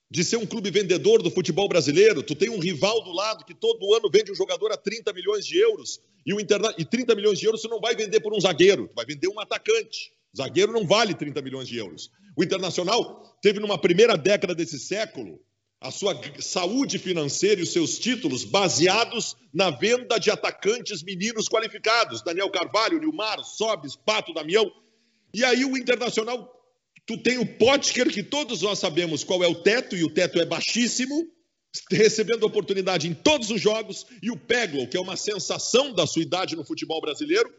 de 0.10 0.24
ser 0.24 0.38
um 0.38 0.46
clube 0.46 0.72
vendedor 0.72 1.22
do 1.22 1.30
futebol 1.30 1.68
brasileiro. 1.68 2.24
Tu 2.24 2.36
tem 2.36 2.50
um 2.50 2.60
rival 2.60 3.04
do 3.04 3.12
lado 3.12 3.46
que 3.46 3.54
todo 3.54 3.94
ano 3.94 4.10
vende 4.10 4.32
um 4.32 4.36
jogador 4.36 4.72
a 4.72 4.78
30 4.78 5.12
milhões 5.14 5.46
de 5.46 5.58
euros. 5.58 6.00
E, 6.26 6.34
o 6.34 6.40
interna... 6.40 6.74
e 6.78 6.86
30 6.86 7.16
milhões 7.16 7.40
de 7.40 7.46
euros 7.46 7.62
você 7.62 7.68
não 7.68 7.80
vai 7.80 7.96
vender 7.96 8.20
por 8.22 8.34
um 8.34 8.40
zagueiro, 8.40 8.88
tu 8.88 8.96
vai 8.96 9.06
vender 9.06 9.28
um 9.28 9.40
atacante. 9.40 10.12
Zagueiro 10.36 10.72
não 10.72 10.86
vale 10.86 11.14
30 11.14 11.42
milhões 11.42 11.68
de 11.68 11.78
euros. 11.78 12.10
O 12.36 12.44
Internacional 12.44 13.24
teve 13.42 13.60
numa 13.60 13.78
primeira 13.78 14.18
década 14.18 14.54
desse 14.54 14.80
século 14.80 15.40
a 15.80 15.92
sua 15.92 16.20
saúde 16.40 16.98
financeira 16.98 17.60
e 17.60 17.64
os 17.64 17.72
seus 17.72 18.00
títulos 18.00 18.44
baseados 18.44 19.36
na 19.54 19.70
venda 19.70 20.18
de 20.18 20.32
atacantes 20.32 21.04
meninos 21.04 21.48
qualificados. 21.48 22.24
Daniel 22.24 22.50
Carvalho, 22.50 23.00
Nilmar, 23.00 23.44
Sobes, 23.44 23.96
Pato, 23.96 24.34
Damião. 24.34 24.72
E 25.34 25.44
aí 25.44 25.64
o 25.66 25.78
Internacional 25.78 26.57
Tu 27.08 27.18
tem 27.18 27.38
o 27.38 27.46
Potker, 27.46 28.12
que 28.12 28.22
todos 28.22 28.62
nós 28.62 28.80
sabemos 28.80 29.24
qual 29.24 29.42
é 29.42 29.48
o 29.48 29.56
teto, 29.56 29.96
e 29.96 30.04
o 30.04 30.10
teto 30.10 30.40
é 30.40 30.46
baixíssimo, 30.46 31.26
recebendo 31.90 32.46
oportunidade 32.46 33.08
em 33.08 33.14
todos 33.14 33.50
os 33.50 33.62
jogos, 33.62 34.06
e 34.22 34.30
o 34.30 34.38
Peglo, 34.38 34.88
que 34.88 34.98
é 34.98 35.00
uma 35.00 35.16
sensação 35.16 35.94
da 35.94 36.06
sua 36.06 36.22
idade 36.22 36.56
no 36.56 36.66
futebol 36.66 37.00
brasileiro, 37.00 37.50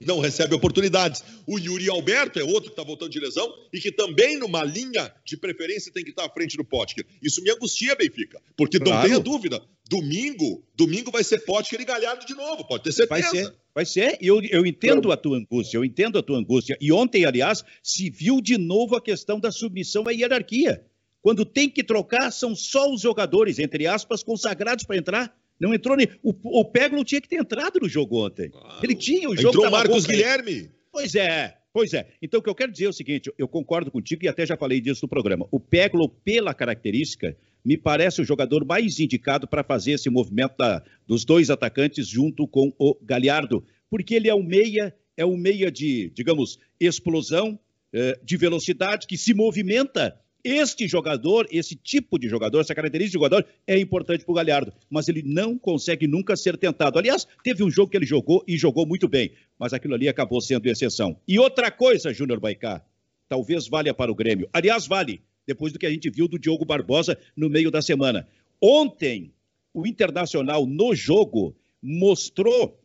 não 0.00 0.20
recebe 0.20 0.54
oportunidades. 0.54 1.22
O 1.46 1.58
Yuri 1.58 1.88
Alberto 1.88 2.38
é 2.38 2.44
outro 2.44 2.64
que 2.64 2.70
está 2.70 2.82
voltando 2.82 3.10
de 3.10 3.20
lesão 3.20 3.52
e 3.72 3.80
que 3.80 3.90
também, 3.90 4.38
numa 4.38 4.62
linha 4.62 5.12
de 5.24 5.36
preferência, 5.36 5.92
tem 5.92 6.04
que 6.04 6.10
estar 6.10 6.24
à 6.24 6.30
frente 6.30 6.56
do 6.56 6.64
Potker. 6.64 7.04
Isso 7.22 7.42
me 7.42 7.50
angustia, 7.50 7.94
Benfica, 7.94 8.40
porque 8.56 8.78
claro. 8.78 9.00
não 9.00 9.08
tenha 9.08 9.18
dúvida, 9.20 9.62
domingo, 9.88 10.64
domingo 10.74 11.10
vai 11.10 11.24
ser 11.24 11.44
Potker 11.44 11.80
e 11.80 11.84
Galhardo 11.84 12.26
de 12.26 12.34
novo, 12.34 12.66
pode 12.66 12.84
ter 12.84 12.92
certeza. 12.92 13.20
Vai 13.20 13.30
ser, 13.30 13.54
vai 13.74 13.84
ser. 13.86 14.18
Eu, 14.20 14.40
eu 14.42 14.66
entendo 14.66 15.10
a 15.10 15.16
tua 15.16 15.38
angústia, 15.38 15.78
eu 15.78 15.84
entendo 15.84 16.18
a 16.18 16.22
tua 16.22 16.38
angústia. 16.38 16.76
E 16.80 16.92
ontem, 16.92 17.24
aliás, 17.24 17.64
se 17.82 18.10
viu 18.10 18.40
de 18.40 18.58
novo 18.58 18.96
a 18.96 19.02
questão 19.02 19.40
da 19.40 19.50
submissão 19.50 20.06
à 20.06 20.12
hierarquia. 20.12 20.84
Quando 21.20 21.44
tem 21.44 21.68
que 21.68 21.82
trocar, 21.82 22.30
são 22.30 22.54
só 22.54 22.92
os 22.92 23.00
jogadores, 23.00 23.58
entre 23.58 23.86
aspas, 23.86 24.22
consagrados 24.22 24.84
para 24.84 24.96
entrar. 24.96 25.37
Não 25.60 25.74
entrou 25.74 25.96
nem. 25.96 26.08
O, 26.22 26.60
o 26.60 26.64
Peglo 26.64 27.04
tinha 27.04 27.20
que 27.20 27.28
ter 27.28 27.36
entrado 27.36 27.80
no 27.80 27.88
jogo 27.88 28.24
ontem. 28.24 28.50
Claro. 28.50 28.80
Ele 28.82 28.94
tinha, 28.94 29.28
o 29.28 29.36
jogo 29.36 29.48
Entrou 29.48 29.66
o 29.66 29.70
Marcos 29.70 30.06
Guilherme. 30.06 30.70
Pois 30.92 31.14
é, 31.14 31.56
pois 31.72 31.92
é. 31.92 32.08
Então 32.22 32.40
o 32.40 32.42
que 32.42 32.48
eu 32.48 32.54
quero 32.54 32.72
dizer 32.72 32.86
é 32.86 32.88
o 32.88 32.92
seguinte: 32.92 33.32
eu 33.36 33.48
concordo 33.48 33.90
contigo 33.90 34.24
e 34.24 34.28
até 34.28 34.46
já 34.46 34.56
falei 34.56 34.80
disso 34.80 35.00
no 35.04 35.08
programa. 35.08 35.46
O 35.50 35.58
Peglo, 35.58 36.08
pela 36.08 36.54
característica, 36.54 37.36
me 37.64 37.76
parece 37.76 38.20
o 38.20 38.24
jogador 38.24 38.64
mais 38.64 38.98
indicado 39.00 39.46
para 39.46 39.64
fazer 39.64 39.92
esse 39.92 40.08
movimento 40.08 40.56
da, 40.56 40.82
dos 41.06 41.24
dois 41.24 41.50
atacantes 41.50 42.06
junto 42.06 42.46
com 42.46 42.72
o 42.78 42.96
Galhardo, 43.02 43.64
porque 43.90 44.14
ele 44.14 44.28
é 44.28 44.34
o 44.34 44.42
meia, 44.42 44.94
é 45.16 45.24
o 45.24 45.36
meia 45.36 45.70
de, 45.70 46.10
digamos, 46.14 46.58
explosão, 46.80 47.58
eh, 47.92 48.18
de 48.22 48.36
velocidade, 48.36 49.06
que 49.06 49.16
se 49.16 49.34
movimenta 49.34 50.18
este 50.44 50.86
jogador, 50.86 51.46
esse 51.50 51.74
tipo 51.74 52.18
de 52.18 52.28
jogador, 52.28 52.60
essa 52.60 52.74
característica 52.74 53.10
de 53.10 53.24
jogador 53.24 53.46
é 53.66 53.78
importante 53.78 54.24
para 54.24 54.32
o 54.32 54.34
Galhardo, 54.34 54.72
mas 54.88 55.08
ele 55.08 55.22
não 55.22 55.58
consegue 55.58 56.06
nunca 56.06 56.36
ser 56.36 56.56
tentado. 56.56 56.98
Aliás, 56.98 57.26
teve 57.42 57.64
um 57.64 57.70
jogo 57.70 57.90
que 57.90 57.96
ele 57.96 58.06
jogou 58.06 58.44
e 58.46 58.56
jogou 58.56 58.86
muito 58.86 59.08
bem, 59.08 59.32
mas 59.58 59.72
aquilo 59.72 59.94
ali 59.94 60.08
acabou 60.08 60.40
sendo 60.40 60.66
exceção. 60.66 61.18
E 61.26 61.38
outra 61.38 61.70
coisa, 61.70 62.12
Júnior 62.12 62.40
Baicá, 62.40 62.84
talvez 63.28 63.68
valha 63.68 63.92
para 63.92 64.10
o 64.12 64.14
Grêmio. 64.14 64.48
Aliás, 64.52 64.86
vale, 64.86 65.20
depois 65.46 65.72
do 65.72 65.78
que 65.78 65.86
a 65.86 65.90
gente 65.90 66.08
viu 66.10 66.28
do 66.28 66.38
Diogo 66.38 66.64
Barbosa 66.64 67.18
no 67.36 67.48
meio 67.48 67.70
da 67.70 67.82
semana. 67.82 68.26
Ontem, 68.60 69.32
o 69.72 69.86
Internacional 69.86 70.66
no 70.66 70.94
jogo 70.94 71.56
mostrou, 71.82 72.80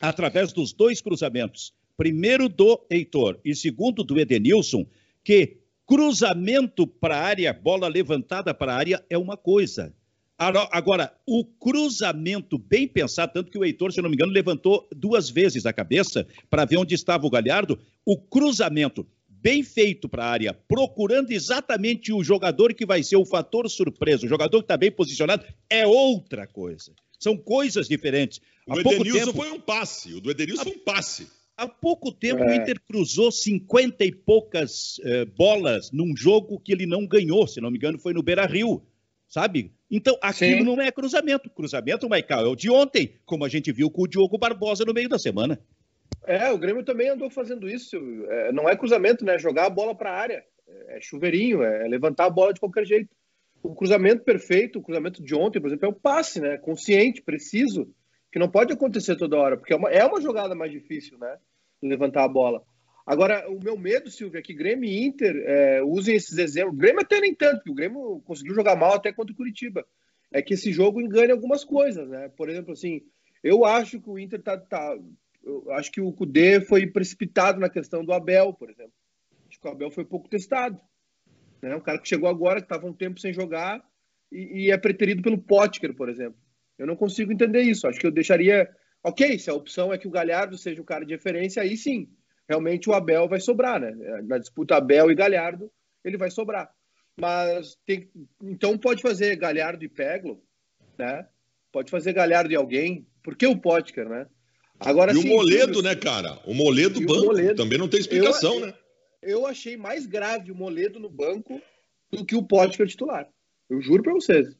através 0.00 0.52
dos 0.52 0.72
dois 0.72 1.00
cruzamentos, 1.00 1.72
primeiro 1.96 2.48
do 2.48 2.84
Heitor 2.90 3.38
e 3.44 3.54
segundo 3.54 4.04
do 4.04 4.18
Edenilson, 4.18 4.86
que 5.24 5.58
Cruzamento 5.86 6.86
para 6.86 7.16
a 7.16 7.22
área, 7.22 7.52
bola 7.52 7.86
levantada 7.86 8.52
para 8.52 8.74
a 8.74 8.76
área 8.76 9.04
é 9.08 9.16
uma 9.16 9.36
coisa. 9.36 9.94
Agora, 10.36 11.16
o 11.24 11.44
cruzamento 11.44 12.58
bem 12.58 12.86
pensado, 12.86 13.32
tanto 13.32 13.50
que 13.50 13.56
o 13.56 13.64
Heitor, 13.64 13.92
se 13.92 14.02
não 14.02 14.10
me 14.10 14.16
engano, 14.16 14.32
levantou 14.32 14.86
duas 14.94 15.30
vezes 15.30 15.64
a 15.64 15.72
cabeça 15.72 16.26
para 16.50 16.64
ver 16.64 16.76
onde 16.76 16.94
estava 16.94 17.26
o 17.26 17.30
Galhardo. 17.30 17.78
O 18.04 18.18
cruzamento 18.18 19.06
bem 19.28 19.62
feito 19.62 20.08
para 20.08 20.24
a 20.24 20.30
área, 20.30 20.52
procurando 20.52 21.30
exatamente 21.30 22.12
o 22.12 22.22
jogador 22.22 22.74
que 22.74 22.84
vai 22.84 23.02
ser 23.02 23.16
o 23.16 23.24
fator 23.24 23.70
surpresa, 23.70 24.26
o 24.26 24.28
jogador 24.28 24.58
que 24.58 24.64
está 24.64 24.76
bem 24.76 24.90
posicionado, 24.90 25.44
é 25.70 25.86
outra 25.86 26.46
coisa. 26.46 26.92
São 27.18 27.36
coisas 27.36 27.88
diferentes. 27.88 28.40
O 28.66 28.78
Edenilson 28.78 29.26
tempo... 29.26 29.36
foi 29.36 29.50
um 29.52 29.60
passe. 29.60 30.12
O 30.14 30.20
do 30.20 30.30
Edenilson 30.30 30.64
foi 30.64 30.72
um 30.72 30.78
passe. 30.80 31.28
Há 31.56 31.66
pouco 31.66 32.12
tempo 32.12 32.42
é. 32.42 32.46
o 32.46 32.54
Inter 32.54 32.78
cruzou 32.80 33.32
50 33.32 34.04
e 34.04 34.12
poucas 34.12 35.00
eh, 35.02 35.24
bolas 35.24 35.90
num 35.90 36.14
jogo 36.14 36.60
que 36.60 36.70
ele 36.70 36.84
não 36.84 37.06
ganhou, 37.06 37.46
se 37.46 37.62
não 37.62 37.70
me 37.70 37.78
engano, 37.78 37.98
foi 37.98 38.12
no 38.12 38.22
Beira 38.22 38.44
Rio, 38.44 38.82
sabe? 39.26 39.72
Então, 39.90 40.18
aquilo 40.20 40.58
Sim. 40.58 40.64
não 40.64 40.80
é 40.82 40.92
cruzamento. 40.92 41.48
Cruzamento, 41.48 42.08
Maicon, 42.08 42.34
é 42.34 42.46
o 42.46 42.54
de 42.54 42.70
ontem, 42.70 43.14
como 43.24 43.44
a 43.44 43.48
gente 43.48 43.72
viu 43.72 43.90
com 43.90 44.02
o 44.02 44.06
Diogo 44.06 44.36
Barbosa 44.36 44.84
no 44.84 44.92
meio 44.92 45.08
da 45.08 45.18
semana. 45.18 45.58
É, 46.26 46.50
o 46.50 46.58
Grêmio 46.58 46.84
também 46.84 47.08
andou 47.08 47.30
fazendo 47.30 47.68
isso. 47.68 47.96
É, 48.28 48.52
não 48.52 48.68
é 48.68 48.76
cruzamento, 48.76 49.24
né? 49.24 49.38
Jogar 49.38 49.66
a 49.66 49.70
bola 49.70 49.94
para 49.94 50.10
a 50.10 50.16
área. 50.16 50.44
É 50.88 51.00
chuveirinho, 51.00 51.62
é 51.62 51.86
levantar 51.88 52.26
a 52.26 52.30
bola 52.30 52.52
de 52.52 52.60
qualquer 52.60 52.84
jeito. 52.84 53.08
O 53.62 53.74
cruzamento 53.74 54.24
perfeito, 54.24 54.78
o 54.78 54.82
cruzamento 54.82 55.22
de 55.22 55.34
ontem, 55.34 55.60
por 55.60 55.68
exemplo, 55.68 55.86
é 55.86 55.88
o 55.88 55.94
passe, 55.94 56.40
né? 56.40 56.58
Consciente, 56.58 57.22
preciso, 57.22 57.88
que 58.32 58.38
não 58.38 58.50
pode 58.50 58.72
acontecer 58.72 59.16
toda 59.16 59.36
hora, 59.36 59.56
porque 59.56 59.72
é 59.72 59.76
uma, 59.76 59.90
é 59.90 60.04
uma 60.04 60.20
jogada 60.20 60.54
mais 60.54 60.70
difícil, 60.70 61.18
né? 61.18 61.38
Levantar 61.82 62.24
a 62.24 62.28
bola. 62.28 62.62
Agora, 63.06 63.48
o 63.48 63.62
meu 63.62 63.78
medo, 63.78 64.10
Silvio, 64.10 64.38
é 64.38 64.42
que 64.42 64.52
Grêmio 64.52 64.88
e 64.88 65.06
Inter 65.06 65.36
é, 65.46 65.82
usem 65.82 66.16
esses 66.16 66.36
exemplos. 66.38 66.76
Grêmio 66.76 67.02
até 67.02 67.20
nem 67.20 67.32
tanto, 67.32 67.58
porque 67.58 67.70
o 67.70 67.74
Grêmio 67.74 68.20
conseguiu 68.24 68.54
jogar 68.54 68.74
mal 68.74 68.94
até 68.94 69.12
contra 69.12 69.32
o 69.32 69.36
Curitiba. 69.36 69.86
É 70.32 70.42
que 70.42 70.54
esse 70.54 70.72
jogo 70.72 71.00
engane 71.00 71.30
algumas 71.30 71.64
coisas, 71.64 72.08
né? 72.08 72.28
Por 72.36 72.48
exemplo, 72.48 72.72
assim, 72.72 73.00
eu 73.44 73.64
acho 73.64 74.00
que 74.00 74.10
o 74.10 74.18
Inter 74.18 74.42
tá. 74.42 74.58
tá 74.58 74.98
eu 75.44 75.70
acho 75.72 75.92
que 75.92 76.00
o 76.00 76.12
Cudê 76.12 76.60
foi 76.60 76.88
precipitado 76.88 77.60
na 77.60 77.68
questão 77.68 78.04
do 78.04 78.12
Abel, 78.12 78.52
por 78.52 78.68
exemplo. 78.68 78.92
Acho 79.48 79.60
que 79.60 79.68
o 79.68 79.70
Abel 79.70 79.90
foi 79.92 80.04
pouco 80.04 80.28
testado. 80.28 80.80
Né? 81.62 81.76
Um 81.76 81.80
cara 81.80 82.00
que 82.00 82.08
chegou 82.08 82.28
agora, 82.28 82.60
que 82.60 82.64
estava 82.64 82.88
um 82.88 82.92
tempo 82.92 83.20
sem 83.20 83.32
jogar, 83.32 83.80
e, 84.32 84.64
e 84.64 84.70
é 84.72 84.76
preterido 84.76 85.22
pelo 85.22 85.38
Potker, 85.38 85.94
por 85.94 86.08
exemplo. 86.08 86.36
Eu 86.78 86.86
não 86.86 86.96
consigo 86.96 87.32
entender 87.32 87.62
isso. 87.62 87.86
Acho 87.86 87.98
que 87.98 88.06
eu 88.06 88.10
deixaria. 88.10 88.68
Ok, 89.02 89.38
se 89.38 89.50
a 89.50 89.54
opção 89.54 89.92
é 89.92 89.98
que 89.98 90.08
o 90.08 90.10
Galhardo 90.10 90.58
seja 90.58 90.80
o 90.80 90.84
cara 90.84 91.04
de 91.04 91.14
referência, 91.14 91.62
aí 91.62 91.76
sim 91.76 92.08
realmente 92.48 92.88
o 92.88 92.94
Abel 92.94 93.28
vai 93.28 93.40
sobrar, 93.40 93.80
né? 93.80 93.92
Na 94.24 94.38
disputa 94.38 94.76
Abel 94.76 95.10
e 95.10 95.14
Galhardo, 95.14 95.70
ele 96.04 96.16
vai 96.16 96.30
sobrar. 96.30 96.70
Mas 97.18 97.76
tem, 97.86 98.10
então 98.42 98.76
pode 98.78 99.02
fazer 99.02 99.36
Galhardo 99.36 99.84
e 99.84 99.88
Peglo, 99.88 100.42
né? 100.98 101.26
Pode 101.72 101.90
fazer 101.90 102.12
Galhardo 102.12 102.52
e 102.52 102.56
alguém. 102.56 103.06
Por 103.22 103.36
que 103.36 103.46
o 103.46 103.58
Potker, 103.58 104.08
né? 104.08 104.26
Agora, 104.78 105.12
e 105.12 105.16
o 105.16 105.26
Moledo, 105.26 105.82
né, 105.82 105.96
cara? 105.96 106.38
O 106.44 106.52
Moledo 106.52 107.00
banco 107.00 107.22
o 107.22 107.26
Moledo, 107.26 107.54
também 107.54 107.78
não 107.78 107.88
tem 107.88 107.98
explicação, 107.98 108.54
eu, 108.54 108.66
né? 108.66 108.74
Eu 109.22 109.46
achei 109.46 109.76
mais 109.76 110.06
grave 110.06 110.52
o 110.52 110.54
Moledo 110.54 111.00
no 111.00 111.08
banco 111.08 111.60
do 112.10 112.24
que 112.24 112.36
o 112.36 112.46
Potker 112.46 112.86
titular. 112.86 113.26
Eu 113.68 113.80
juro 113.80 114.02
para 114.02 114.12
vocês. 114.12 114.54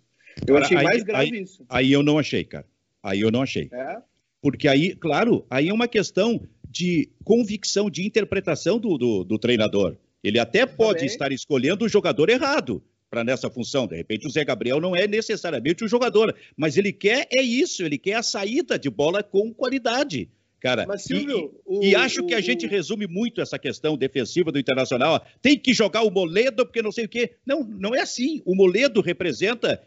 Eu 0.47 0.57
achei 0.57 0.77
aí, 0.77 0.85
mais 0.85 1.03
grave 1.03 1.37
aí, 1.37 1.43
isso. 1.43 1.65
Aí 1.69 1.93
eu 1.93 2.03
não 2.03 2.19
achei, 2.19 2.45
cara. 2.45 2.67
Aí 3.03 3.21
eu 3.21 3.31
não 3.31 3.43
achei. 3.43 3.69
É? 3.73 3.99
Porque 4.43 4.69
aí, 4.69 4.95
claro, 4.95 5.47
aí 5.49 5.69
é 5.69 5.73
uma 5.73 5.89
questão 5.89 6.41
de 6.69 7.09
convicção, 7.25 7.89
de 7.89 8.07
interpretação 8.07 8.79
do, 8.79 8.99
do, 8.99 9.25
do 9.25 9.39
treinador. 9.39 9.97
Ele 10.23 10.39
até 10.39 10.67
pode 10.67 10.99
Também. 10.99 11.07
estar 11.07 11.33
escolhendo 11.33 11.85
o 11.85 11.89
jogador 11.89 12.29
errado 12.29 12.83
para 13.09 13.25
nessa 13.25 13.49
função. 13.49 13.87
De 13.87 13.97
repente, 13.97 14.27
o 14.27 14.31
Zé 14.31 14.45
Gabriel 14.45 14.81
não 14.81 14.95
é 14.95 15.07
necessariamente 15.07 15.85
o 15.85 15.89
jogador, 15.89 16.35
mas 16.57 16.77
ele 16.77 16.93
quer 16.93 17.27
é 17.31 17.41
isso, 17.41 17.85
ele 17.85 17.97
quer 17.97 18.15
a 18.15 18.23
saída 18.23 18.79
de 18.79 18.91
bola 18.91 19.23
com 19.23 19.55
qualidade. 19.55 20.29
Cara, 20.61 20.85
mas, 20.87 21.03
Silvio, 21.03 21.55
e, 21.69 21.77
o, 21.77 21.83
e, 21.83 21.95
acho 21.95 22.23
o, 22.23 22.27
que 22.27 22.35
a 22.35 22.41
gente 22.41 22.67
resume 22.67 23.07
muito 23.07 23.41
essa 23.41 23.59
questão 23.59 23.97
defensiva 23.97 24.51
do 24.51 24.59
Internacional. 24.59 25.25
Tem 25.41 25.57
que 25.59 25.73
jogar 25.73 26.03
o 26.03 26.11
Moledo 26.11 26.65
porque 26.67 26.83
não 26.83 26.91
sei 26.91 27.05
o 27.05 27.09
quê. 27.09 27.37
Não, 27.47 27.63
não 27.63 27.95
é 27.95 28.01
assim. 28.01 28.43
O 28.45 28.55
Moledo 28.55 29.01
representa 29.01 29.81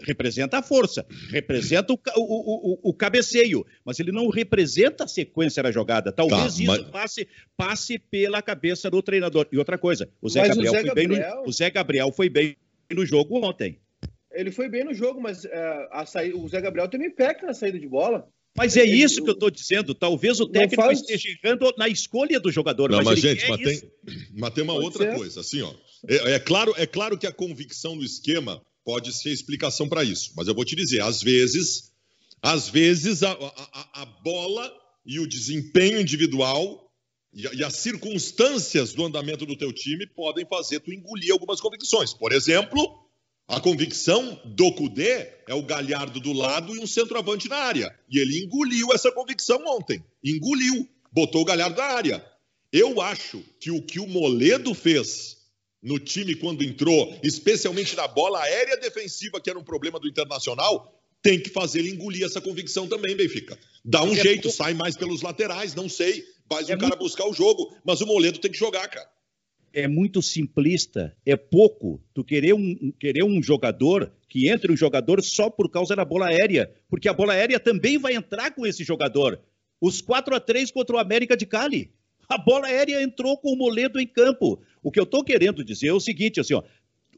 representa 0.00 0.58
a 0.58 0.62
força, 0.62 1.06
representa 1.30 1.92
o, 1.92 1.98
o, 2.16 2.72
o, 2.72 2.90
o, 2.90 2.94
cabeceio, 2.94 3.66
mas 3.84 3.98
ele 3.98 4.12
não 4.12 4.28
representa 4.28 5.04
a 5.04 5.08
sequência 5.08 5.62
da 5.62 5.70
jogada. 5.70 6.12
Talvez 6.12 6.56
tá, 6.56 6.62
isso 6.62 6.84
passe, 6.86 7.28
passe 7.56 7.98
pela 7.98 8.40
cabeça 8.40 8.90
do 8.90 9.02
treinador. 9.02 9.46
E 9.50 9.58
outra 9.58 9.78
coisa, 9.78 10.08
o 10.20 10.28
Zé, 10.28 10.48
Gabriel, 10.48 10.72
Zé 10.72 10.78
foi 10.78 10.88
Gabriel... 10.88 11.08
Bem 11.08 11.18
no, 11.18 11.48
o 11.48 11.52
Zé 11.52 11.70
Gabriel 11.70 12.12
foi 12.12 12.28
bem 12.28 12.56
no 12.92 13.04
jogo 13.04 13.44
ontem. 13.44 13.78
Ele 14.32 14.50
foi 14.50 14.68
bem 14.68 14.84
no 14.84 14.94
jogo, 14.94 15.20
mas 15.20 15.44
uh, 15.44 15.48
a 15.90 16.06
saída, 16.06 16.36
o 16.36 16.48
Zé 16.48 16.60
Gabriel 16.60 16.88
também 16.88 17.10
peca 17.10 17.46
na 17.46 17.54
saída 17.54 17.78
de 17.78 17.88
bola. 17.88 18.28
Mas 18.56 18.76
é 18.76 18.84
isso 18.84 19.22
que 19.22 19.30
eu 19.30 19.34
estou 19.34 19.50
dizendo. 19.50 19.94
Talvez 19.94 20.40
o 20.40 20.48
técnico 20.48 20.82
faz... 20.82 21.00
esteja 21.00 21.28
errando 21.28 21.72
na 21.78 21.88
escolha 21.88 22.40
do 22.40 22.50
jogador. 22.50 22.90
Não, 22.90 22.98
mas, 22.98 23.06
mas 23.06 23.20
gente, 23.20 23.48
mas 23.48 23.60
tem, 23.60 23.90
mas 24.34 24.50
tem, 24.52 24.64
uma 24.64 24.74
Pode 24.74 24.84
outra 24.84 25.10
ser. 25.10 25.16
coisa. 25.16 25.40
Assim, 25.40 25.62
ó, 25.62 25.72
é, 26.08 26.32
é, 26.32 26.38
claro, 26.40 26.74
é 26.76 26.86
claro 26.86 27.16
que 27.16 27.26
a 27.26 27.32
convicção 27.32 27.96
do 27.96 28.04
esquema 28.04 28.60
pode 28.88 29.12
ser 29.12 29.28
explicação 29.28 29.86
para 29.86 30.02
isso. 30.02 30.32
Mas 30.34 30.48
eu 30.48 30.54
vou 30.54 30.64
te 30.64 30.74
dizer, 30.74 31.02
às 31.02 31.20
vezes, 31.20 31.92
às 32.40 32.70
vezes 32.70 33.22
a, 33.22 33.32
a, 33.32 34.00
a 34.00 34.06
bola 34.06 34.72
e 35.04 35.20
o 35.20 35.26
desempenho 35.26 36.00
individual 36.00 36.90
e, 37.30 37.42
e, 37.42 37.62
as 37.62 37.74
circunstâncias 37.74 38.94
do 38.94 39.04
andamento 39.04 39.44
do 39.44 39.58
teu 39.58 39.74
time 39.74 40.06
podem 40.06 40.46
fazer 40.46 40.80
tu 40.80 40.90
engolir 40.90 41.30
algumas 41.32 41.60
convicções. 41.60 42.14
Por 42.14 42.32
exemplo, 42.32 42.82
a 43.46 43.60
convicção 43.60 44.40
do 44.46 44.72
Cudê 44.72 45.34
é 45.46 45.52
o 45.52 45.62
Galhardo 45.62 46.18
do 46.18 46.32
lado 46.32 46.74
e 46.74 46.78
um 46.78 46.86
centroavante 46.86 47.46
na 47.46 47.56
área. 47.56 47.94
E 48.08 48.18
ele 48.18 48.42
engoliu 48.42 48.90
essa 48.94 49.12
convicção 49.12 49.62
ontem. 49.66 50.02
Engoliu. 50.24 50.88
Botou 51.12 51.42
o 51.42 51.44
Galhardo 51.44 51.76
na 51.76 51.84
área. 51.84 52.26
Eu 52.72 53.02
acho 53.02 53.44
que 53.60 53.70
o 53.70 53.82
que 53.82 54.00
o 54.00 54.06
Moledo 54.06 54.72
fez 54.72 55.37
no 55.82 55.98
time 55.98 56.34
quando 56.34 56.64
entrou, 56.64 57.18
especialmente 57.22 57.94
na 57.96 58.08
bola 58.08 58.42
aérea 58.42 58.76
defensiva, 58.76 59.40
que 59.40 59.48
era 59.48 59.58
um 59.58 59.64
problema 59.64 59.98
do 59.98 60.08
Internacional, 60.08 60.94
tem 61.22 61.40
que 61.40 61.50
fazer 61.50 61.80
ele 61.80 61.90
engolir 61.90 62.24
essa 62.24 62.40
convicção 62.40 62.86
também, 62.86 63.16
Benfica. 63.16 63.58
Dá 63.84 64.02
um 64.02 64.12
é 64.12 64.22
jeito, 64.22 64.42
pouco... 64.44 64.56
sai 64.56 64.74
mais 64.74 64.96
pelos 64.96 65.22
laterais, 65.22 65.74
não 65.74 65.88
sei, 65.88 66.24
faz 66.48 66.68
é 66.68 66.74
o 66.74 66.78
cara 66.78 66.90
muito... 66.90 67.00
buscar 67.00 67.26
o 67.26 67.32
jogo, 67.32 67.76
mas 67.84 68.00
o 68.00 68.06
Moledo 68.06 68.38
tem 68.38 68.50
que 68.50 68.58
jogar, 68.58 68.86
cara. 68.88 69.08
É 69.72 69.86
muito 69.86 70.22
simplista, 70.22 71.14
é 71.26 71.36
pouco 71.36 72.02
tu 72.14 72.24
querer 72.24 72.54
um, 72.54 72.92
querer 72.98 73.22
um 73.22 73.42
jogador 73.42 74.10
que 74.28 74.48
entre 74.48 74.72
um 74.72 74.76
jogador 74.76 75.22
só 75.22 75.50
por 75.50 75.70
causa 75.70 75.94
da 75.94 76.04
bola 76.04 76.28
aérea, 76.28 76.72
porque 76.88 77.08
a 77.08 77.12
bola 77.12 77.34
aérea 77.34 77.60
também 77.60 77.98
vai 77.98 78.14
entrar 78.14 78.50
com 78.54 78.66
esse 78.66 78.82
jogador. 78.82 79.40
Os 79.80 80.00
4 80.00 80.34
a 80.34 80.40
3 80.40 80.70
contra 80.70 80.96
o 80.96 80.98
América 80.98 81.36
de 81.36 81.46
Cali. 81.46 81.92
A 82.28 82.36
bola 82.36 82.66
aérea 82.66 83.02
entrou 83.02 83.38
com 83.38 83.52
o 83.52 83.56
Moledo 83.56 83.98
em 83.98 84.06
campo. 84.06 84.60
O 84.82 84.90
que 84.90 85.00
eu 85.00 85.04
estou 85.04 85.24
querendo 85.24 85.64
dizer 85.64 85.88
é 85.88 85.92
o 85.92 86.00
seguinte, 86.00 86.38
assim, 86.38 86.54
ó, 86.54 86.62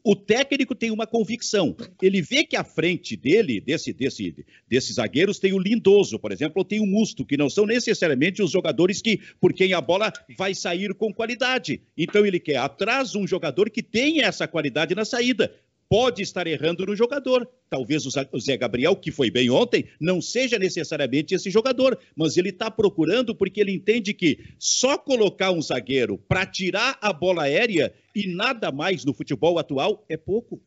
o 0.03 0.15
técnico 0.15 0.73
tem 0.73 0.89
uma 0.89 1.05
convicção. 1.05 1.75
Ele 2.01 2.21
vê 2.21 2.43
que 2.43 2.55
à 2.55 2.63
frente 2.63 3.15
dele, 3.15 3.59
desse, 3.59 3.93
desse, 3.93 4.45
desses 4.67 4.95
zagueiros, 4.95 5.37
tem 5.37 5.53
o 5.53 5.59
Lindoso, 5.59 6.17
por 6.17 6.31
exemplo, 6.31 6.53
ou 6.57 6.65
tem 6.65 6.79
o 6.79 6.87
Musto, 6.87 7.25
que 7.25 7.37
não 7.37 7.49
são 7.49 7.65
necessariamente 7.65 8.41
os 8.41 8.51
jogadores 8.51 9.01
que, 9.01 9.19
por 9.39 9.53
quem 9.53 9.73
a 9.73 9.81
bola 9.81 10.11
vai 10.37 10.55
sair 10.55 10.93
com 10.95 11.13
qualidade. 11.13 11.81
Então 11.95 12.25
ele 12.25 12.39
quer 12.39 12.57
atrás 12.57 13.13
um 13.13 13.27
jogador 13.27 13.69
que 13.69 13.83
tenha 13.83 14.25
essa 14.25 14.47
qualidade 14.47 14.95
na 14.95 15.05
saída 15.05 15.53
pode 15.91 16.21
estar 16.21 16.47
errando 16.47 16.85
no 16.85 16.95
jogador. 16.95 17.45
Talvez 17.69 18.05
o 18.05 18.39
Zé 18.39 18.55
Gabriel, 18.55 18.95
que 18.95 19.11
foi 19.11 19.29
bem 19.29 19.49
ontem, 19.49 19.89
não 19.99 20.21
seja 20.21 20.57
necessariamente 20.57 21.35
esse 21.35 21.49
jogador, 21.49 21.99
mas 22.15 22.37
ele 22.37 22.47
está 22.47 22.71
procurando 22.71 23.35
porque 23.35 23.59
ele 23.59 23.73
entende 23.73 24.13
que 24.13 24.39
só 24.57 24.97
colocar 24.97 25.51
um 25.51 25.61
zagueiro 25.61 26.17
para 26.17 26.45
tirar 26.45 26.97
a 27.01 27.11
bola 27.11 27.43
aérea 27.43 27.93
e 28.15 28.25
nada 28.25 28.71
mais 28.71 29.03
no 29.03 29.13
futebol 29.13 29.59
atual 29.59 30.05
é 30.07 30.15
pouco. 30.15 30.61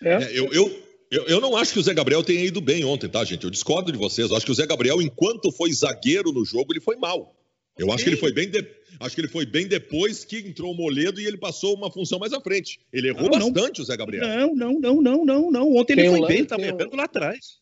É. 0.00 0.12
É, 0.12 0.38
eu, 0.38 0.52
eu, 0.52 0.82
eu, 1.10 1.26
eu, 1.26 1.40
não 1.40 1.56
acho 1.56 1.72
que 1.72 1.80
o 1.80 1.82
Zé 1.82 1.92
Gabriel 1.92 2.22
tenha 2.22 2.44
ido 2.44 2.60
bem 2.60 2.84
ontem, 2.84 3.08
tá, 3.08 3.24
gente? 3.24 3.42
Eu 3.42 3.50
discordo 3.50 3.90
de 3.90 3.98
vocês. 3.98 4.30
Eu 4.30 4.36
acho 4.36 4.46
que 4.46 4.52
o 4.52 4.54
Zé 4.54 4.64
Gabriel, 4.64 5.02
enquanto 5.02 5.50
foi 5.50 5.72
zagueiro 5.72 6.30
no 6.30 6.44
jogo, 6.44 6.72
ele 6.72 6.80
foi 6.80 6.94
mal. 6.94 7.34
Eu 7.78 7.92
acho 7.92 8.04
que 8.04 8.10
ele 8.10 8.16
foi 8.16 8.32
bem 8.32 8.48
de... 8.48 8.64
acho 9.00 9.14
que 9.14 9.20
ele 9.20 9.28
foi 9.28 9.44
bem 9.44 9.66
depois 9.66 10.24
que 10.24 10.38
entrou 10.38 10.72
o 10.72 10.76
Moledo 10.76 11.20
e 11.20 11.26
ele 11.26 11.36
passou 11.36 11.74
uma 11.74 11.90
função 11.90 12.18
mais 12.18 12.32
à 12.32 12.40
frente. 12.40 12.78
Ele 12.92 13.08
errou 13.08 13.28
não, 13.30 13.50
bastante 13.50 13.78
não. 13.78 13.82
o 13.82 13.86
Zé 13.86 13.96
Gabriel. 13.96 14.24
Não, 14.24 14.54
não, 14.54 14.80
não, 14.80 15.02
não, 15.02 15.24
não, 15.24 15.50
não. 15.50 15.76
Ontem 15.76 15.96
tem 15.96 16.06
ele 16.06 16.16
foi 16.16 16.24
um 16.24 16.28
bem, 16.28 16.42
estava 16.42 16.62
errando 16.62 16.90
um... 16.92 16.96
lá 16.96 17.04
atrás. 17.04 17.58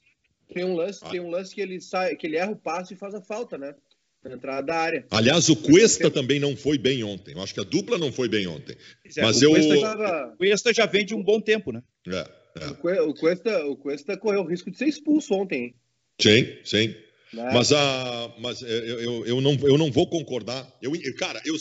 Tem 0.52 0.64
um 0.64 0.74
lance, 0.74 1.00
ah. 1.02 1.08
tem 1.08 1.20
um 1.20 1.30
lance 1.30 1.54
que 1.54 1.60
ele 1.60 1.80
sai, 1.80 2.14
que 2.14 2.26
ele 2.26 2.36
erra 2.36 2.52
o 2.52 2.56
passe 2.56 2.94
e 2.94 2.96
faz 2.96 3.14
a 3.14 3.22
falta, 3.22 3.56
né? 3.56 3.74
Na 4.22 4.34
entrada 4.34 4.64
da 4.64 4.76
área. 4.76 5.06
Aliás, 5.10 5.48
o 5.48 5.56
Cuesta 5.56 6.08
também 6.10 6.38
não 6.38 6.56
foi 6.56 6.78
bem 6.78 7.02
ontem. 7.02 7.34
Eu 7.34 7.42
acho 7.42 7.54
que 7.54 7.60
a 7.60 7.64
dupla 7.64 7.98
não 7.98 8.12
foi 8.12 8.28
bem 8.28 8.46
ontem. 8.46 8.76
É, 9.16 9.22
Mas 9.22 9.40
o 9.40 9.46
eu 9.46 9.50
Cuesta 9.50 9.76
já, 9.76 10.26
o 10.26 10.36
Cuesta 10.36 10.74
já 10.74 10.86
vem 10.86 11.04
de 11.04 11.14
um 11.14 11.22
bom 11.22 11.40
tempo, 11.40 11.72
né? 11.72 11.82
É, 12.06 12.30
é. 12.60 13.00
O, 13.00 13.14
Cuesta, 13.14 13.66
o 13.66 13.76
Cuesta 13.76 14.16
correu 14.16 14.42
o 14.42 14.46
risco 14.46 14.70
de 14.70 14.78
ser 14.78 14.86
expulso 14.86 15.34
ontem. 15.34 15.74
Sim, 16.20 16.46
sim. 16.62 16.94
Né? 17.32 17.50
Mas, 17.52 17.72
a, 17.72 18.34
mas 18.38 18.62
eu, 18.62 18.68
eu, 18.68 19.26
eu, 19.26 19.40
não, 19.40 19.52
eu 19.62 19.78
não 19.78 19.90
vou 19.90 20.06
concordar. 20.06 20.70
Eu, 20.80 20.92
cara, 21.16 21.40
eu, 21.44 21.56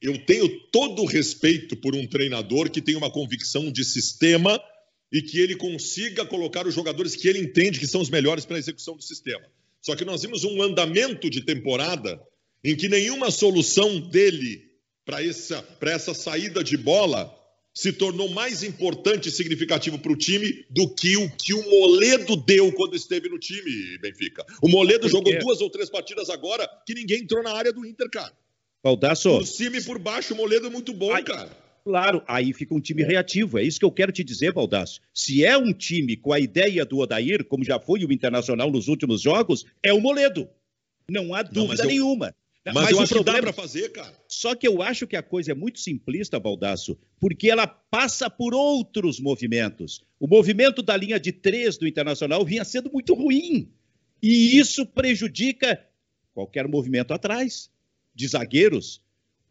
eu 0.00 0.18
tenho 0.26 0.48
todo 0.70 1.02
o 1.02 1.06
respeito 1.06 1.76
por 1.76 1.94
um 1.94 2.06
treinador 2.06 2.70
que 2.70 2.82
tem 2.82 2.94
uma 2.94 3.10
convicção 3.10 3.70
de 3.72 3.84
sistema 3.84 4.60
e 5.10 5.22
que 5.22 5.38
ele 5.38 5.56
consiga 5.56 6.26
colocar 6.26 6.66
os 6.66 6.74
jogadores 6.74 7.16
que 7.16 7.28
ele 7.28 7.38
entende 7.38 7.78
que 7.78 7.86
são 7.86 8.00
os 8.00 8.10
melhores 8.10 8.44
para 8.44 8.56
a 8.56 8.58
execução 8.58 8.96
do 8.96 9.02
sistema. 9.02 9.44
Só 9.80 9.94
que 9.94 10.04
nós 10.04 10.22
vimos 10.22 10.44
um 10.44 10.62
andamento 10.62 11.30
de 11.30 11.42
temporada 11.42 12.20
em 12.62 12.74
que 12.74 12.88
nenhuma 12.88 13.30
solução 13.30 14.00
dele 14.00 14.62
para 15.04 15.22
essa, 15.24 15.64
essa 15.82 16.14
saída 16.14 16.64
de 16.64 16.76
bola 16.76 17.32
se 17.74 17.92
tornou 17.92 18.28
mais 18.30 18.62
importante 18.62 19.28
e 19.28 19.32
significativo 19.32 19.98
para 19.98 20.12
o 20.12 20.16
time 20.16 20.64
do 20.70 20.88
que 20.88 21.16
o 21.16 21.28
que 21.28 21.52
o 21.52 21.70
Moledo 21.70 22.36
deu 22.36 22.72
quando 22.72 22.94
esteve 22.94 23.28
no 23.28 23.38
time, 23.38 23.98
Benfica. 23.98 24.46
O 24.62 24.68
Moledo 24.68 25.08
jogou 25.08 25.36
duas 25.40 25.60
ou 25.60 25.68
três 25.68 25.90
partidas 25.90 26.30
agora 26.30 26.68
que 26.86 26.94
ninguém 26.94 27.22
entrou 27.22 27.42
na 27.42 27.52
área 27.52 27.72
do 27.72 27.84
Inter, 27.84 28.08
cara. 28.08 28.32
Baldasso. 28.82 29.30
Por 29.30 29.46
cima 29.46 29.78
e 29.78 29.82
por 29.82 29.98
baixo, 29.98 30.34
o 30.34 30.36
Moledo 30.36 30.66
é 30.66 30.70
muito 30.70 30.92
bom, 30.92 31.12
Ai, 31.12 31.24
cara. 31.24 31.50
Claro, 31.84 32.22
aí 32.26 32.52
fica 32.52 32.74
um 32.74 32.80
time 32.80 33.02
reativo. 33.02 33.58
É 33.58 33.62
isso 33.62 33.78
que 33.78 33.84
eu 33.84 33.92
quero 33.92 34.12
te 34.12 34.24
dizer, 34.24 34.52
Baldasso. 34.52 35.00
Se 35.12 35.44
é 35.44 35.56
um 35.58 35.72
time 35.72 36.16
com 36.16 36.32
a 36.32 36.40
ideia 36.40 36.84
do 36.84 36.98
Odair, 36.98 37.44
como 37.44 37.64
já 37.64 37.78
foi 37.78 38.04
o 38.04 38.12
Internacional 38.12 38.70
nos 38.70 38.88
últimos 38.88 39.20
jogos, 39.20 39.66
é 39.82 39.92
o 39.92 40.00
Moledo. 40.00 40.48
Não 41.10 41.34
há 41.34 41.42
dúvida 41.42 41.82
Não, 41.82 41.90
eu... 41.90 41.96
nenhuma. 41.96 42.34
Mas, 42.66 42.74
mas 42.74 42.90
eu 42.90 43.00
acho 43.00 43.14
problema... 43.14 43.38
que 43.38 43.44
dá 43.44 43.52
para 43.52 43.62
fazer, 43.62 43.90
cara. 43.90 44.14
Só 44.26 44.54
que 44.54 44.66
eu 44.66 44.80
acho 44.80 45.06
que 45.06 45.16
a 45.16 45.22
coisa 45.22 45.52
é 45.52 45.54
muito 45.54 45.78
simplista, 45.80 46.40
Baldasso, 46.40 46.96
porque 47.20 47.50
ela 47.50 47.66
passa 47.66 48.30
por 48.30 48.54
outros 48.54 49.20
movimentos. 49.20 50.02
O 50.18 50.26
movimento 50.26 50.82
da 50.82 50.96
linha 50.96 51.20
de 51.20 51.30
três 51.30 51.76
do 51.76 51.86
Internacional 51.86 52.44
vinha 52.44 52.64
sendo 52.64 52.90
muito 52.90 53.12
ruim. 53.12 53.70
E 54.22 54.58
isso 54.58 54.86
prejudica 54.86 55.84
qualquer 56.32 56.66
movimento 56.66 57.12
atrás 57.12 57.70
de 58.14 58.26
zagueiros. 58.26 59.02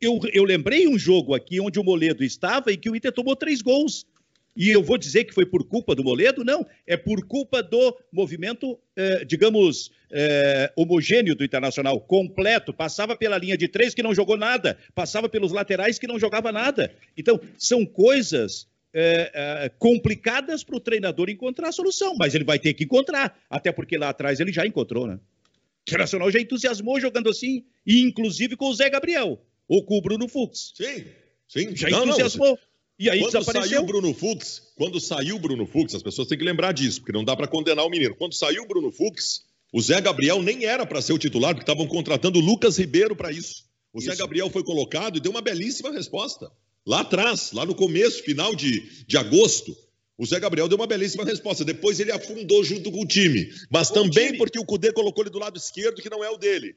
Eu, 0.01 0.19
eu 0.33 0.43
lembrei 0.43 0.87
um 0.87 0.97
jogo 0.97 1.35
aqui 1.35 1.61
onde 1.61 1.79
o 1.79 1.83
Moledo 1.83 2.23
estava 2.23 2.71
e 2.71 2.77
que 2.77 2.89
o 2.89 2.95
Inter 2.95 3.11
tomou 3.11 3.35
três 3.35 3.61
gols. 3.61 4.07
E 4.55 4.69
eu 4.69 4.83
vou 4.83 4.97
dizer 4.97 5.23
que 5.23 5.33
foi 5.33 5.45
por 5.45 5.63
culpa 5.63 5.95
do 5.95 6.03
Moledo? 6.03 6.43
Não, 6.43 6.65
é 6.85 6.95
por 6.95 7.25
culpa 7.25 7.63
do 7.63 7.97
movimento, 8.11 8.79
eh, 8.95 9.25
digamos, 9.25 9.91
eh, 10.13 10.71
homogêneo 10.75 11.35
do 11.35 11.43
Internacional, 11.43 11.99
completo. 11.99 12.71
Passava 12.71 13.15
pela 13.17 13.37
linha 13.37 13.57
de 13.57 13.67
três 13.67 13.95
que 13.95 14.03
não 14.03 14.13
jogou 14.13 14.37
nada, 14.37 14.77
passava 14.93 15.27
pelos 15.27 15.51
laterais 15.51 15.97
que 15.97 16.05
não 16.05 16.19
jogava 16.19 16.51
nada. 16.51 16.93
Então, 17.17 17.39
são 17.57 17.83
coisas 17.83 18.67
eh, 18.93 19.71
complicadas 19.79 20.63
para 20.63 20.77
o 20.77 20.79
treinador 20.79 21.29
encontrar 21.29 21.69
a 21.69 21.71
solução, 21.71 22.15
mas 22.15 22.35
ele 22.35 22.43
vai 22.43 22.59
ter 22.59 22.75
que 22.75 22.83
encontrar, 22.83 23.37
até 23.49 23.71
porque 23.71 23.97
lá 23.97 24.09
atrás 24.09 24.39
ele 24.39 24.53
já 24.53 24.65
encontrou, 24.67 25.07
né? 25.07 25.15
O 25.15 25.89
Internacional 25.89 26.31
já 26.31 26.39
entusiasmou 26.39 26.99
jogando 26.99 27.29
assim, 27.29 27.65
e 27.85 28.01
inclusive 28.01 28.55
com 28.55 28.67
o 28.67 28.73
Zé 28.73 28.89
Gabriel, 28.89 29.41
ou 29.67 29.83
com 29.83 29.97
o 29.97 30.01
Bruno 30.01 30.27
Fux. 30.27 30.73
Sim, 30.75 31.05
sim. 31.47 31.75
Já 31.75 31.89
não, 31.89 32.05
entusiasmou. 32.05 32.49
Não, 32.49 32.57
e 32.99 33.09
aí 33.09 33.19
quando 33.19 33.31
desapareceu. 33.31 33.69
saiu 33.69 33.81
o 33.81 33.85
Bruno 33.85 34.13
Fux, 34.13 34.71
quando 34.75 34.99
saiu 34.99 35.35
o 35.35 35.39
Bruno 35.39 35.65
Fux, 35.65 35.95
as 35.95 36.03
pessoas 36.03 36.27
têm 36.27 36.37
que 36.37 36.43
lembrar 36.43 36.71
disso, 36.71 37.01
porque 37.01 37.11
não 37.11 37.25
dá 37.25 37.35
para 37.35 37.47
condenar 37.47 37.85
o 37.85 37.89
menino. 37.89 38.15
Quando 38.15 38.33
saiu 38.33 38.63
o 38.63 38.67
Bruno 38.67 38.91
Fux, 38.91 39.43
o 39.73 39.81
Zé 39.81 39.99
Gabriel 39.99 40.43
nem 40.43 40.65
era 40.65 40.85
para 40.85 41.01
ser 41.01 41.13
o 41.13 41.17
titular, 41.17 41.55
porque 41.55 41.69
estavam 41.69 41.87
contratando 41.87 42.37
o 42.37 42.41
Lucas 42.41 42.77
Ribeiro 42.77 43.15
para 43.15 43.31
isso. 43.31 43.65
O 43.91 43.97
isso. 43.97 44.07
Zé 44.07 44.15
Gabriel 44.15 44.49
foi 44.51 44.63
colocado 44.63 45.17
e 45.17 45.19
deu 45.19 45.31
uma 45.31 45.41
belíssima 45.41 45.91
resposta. 45.91 46.51
Lá 46.85 47.01
atrás, 47.01 47.51
lá 47.51 47.65
no 47.65 47.73
começo, 47.73 48.23
final 48.23 48.55
de, 48.55 48.81
de 49.07 49.17
agosto, 49.17 49.75
o 50.15 50.25
Zé 50.25 50.39
Gabriel 50.39 50.67
deu 50.67 50.77
uma 50.77 50.85
belíssima 50.85 51.25
resposta. 51.25 51.65
Depois 51.65 51.99
ele 51.99 52.11
afundou 52.11 52.63
junto 52.63 52.91
com 52.91 53.01
o 53.01 53.07
time. 53.07 53.51
Mas 53.71 53.89
também 53.89 54.27
time. 54.27 54.37
porque 54.37 54.59
o 54.59 54.65
Cudê 54.65 54.93
colocou 54.93 55.23
ele 55.23 55.31
do 55.31 55.39
lado 55.39 55.57
esquerdo, 55.57 56.01
que 56.01 56.09
não 56.09 56.23
é 56.23 56.29
o 56.29 56.37
dele. 56.37 56.75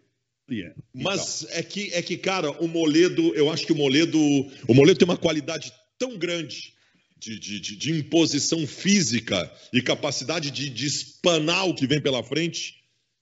Yeah. 0.51 0.75
Mas 0.95 1.43
então. 1.43 1.57
é 1.57 1.63
que, 1.63 1.93
é 1.93 2.01
que, 2.01 2.17
cara, 2.17 2.51
o 2.63 2.69
Moledo, 2.69 3.35
eu 3.35 3.51
acho 3.51 3.67
que 3.67 3.73
o 3.73 3.77
Moledo. 3.77 4.19
O 4.67 4.75
Moledo 4.75 4.99
tem 4.99 5.09
uma 5.09 5.19
qualidade 5.19 5.73
tão 5.99 6.17
grande 6.17 6.73
de, 7.19 7.39
de, 7.39 7.61
de, 7.61 7.77
de 7.77 7.91
imposição 7.93 8.67
física 8.67 9.53
e 9.73 9.83
capacidade 9.83 10.51
de, 10.51 10.71
de 10.71 10.87
espanar 10.87 11.69
o 11.69 11.75
que 11.75 11.87
vem 11.87 12.01
pela 12.01 12.23
frente, 12.23 12.77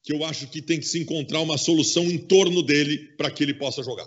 que 0.05 0.13
eu 0.13 0.23
acho 0.23 0.47
que 0.49 0.61
tem 0.61 0.79
que 0.79 0.87
se 0.87 1.01
encontrar 1.01 1.41
uma 1.41 1.57
solução 1.57 2.05
em 2.05 2.19
torno 2.19 2.63
dele 2.63 2.99
para 3.17 3.31
que 3.31 3.43
ele 3.43 3.55
possa 3.55 3.83
jogar. 3.83 4.07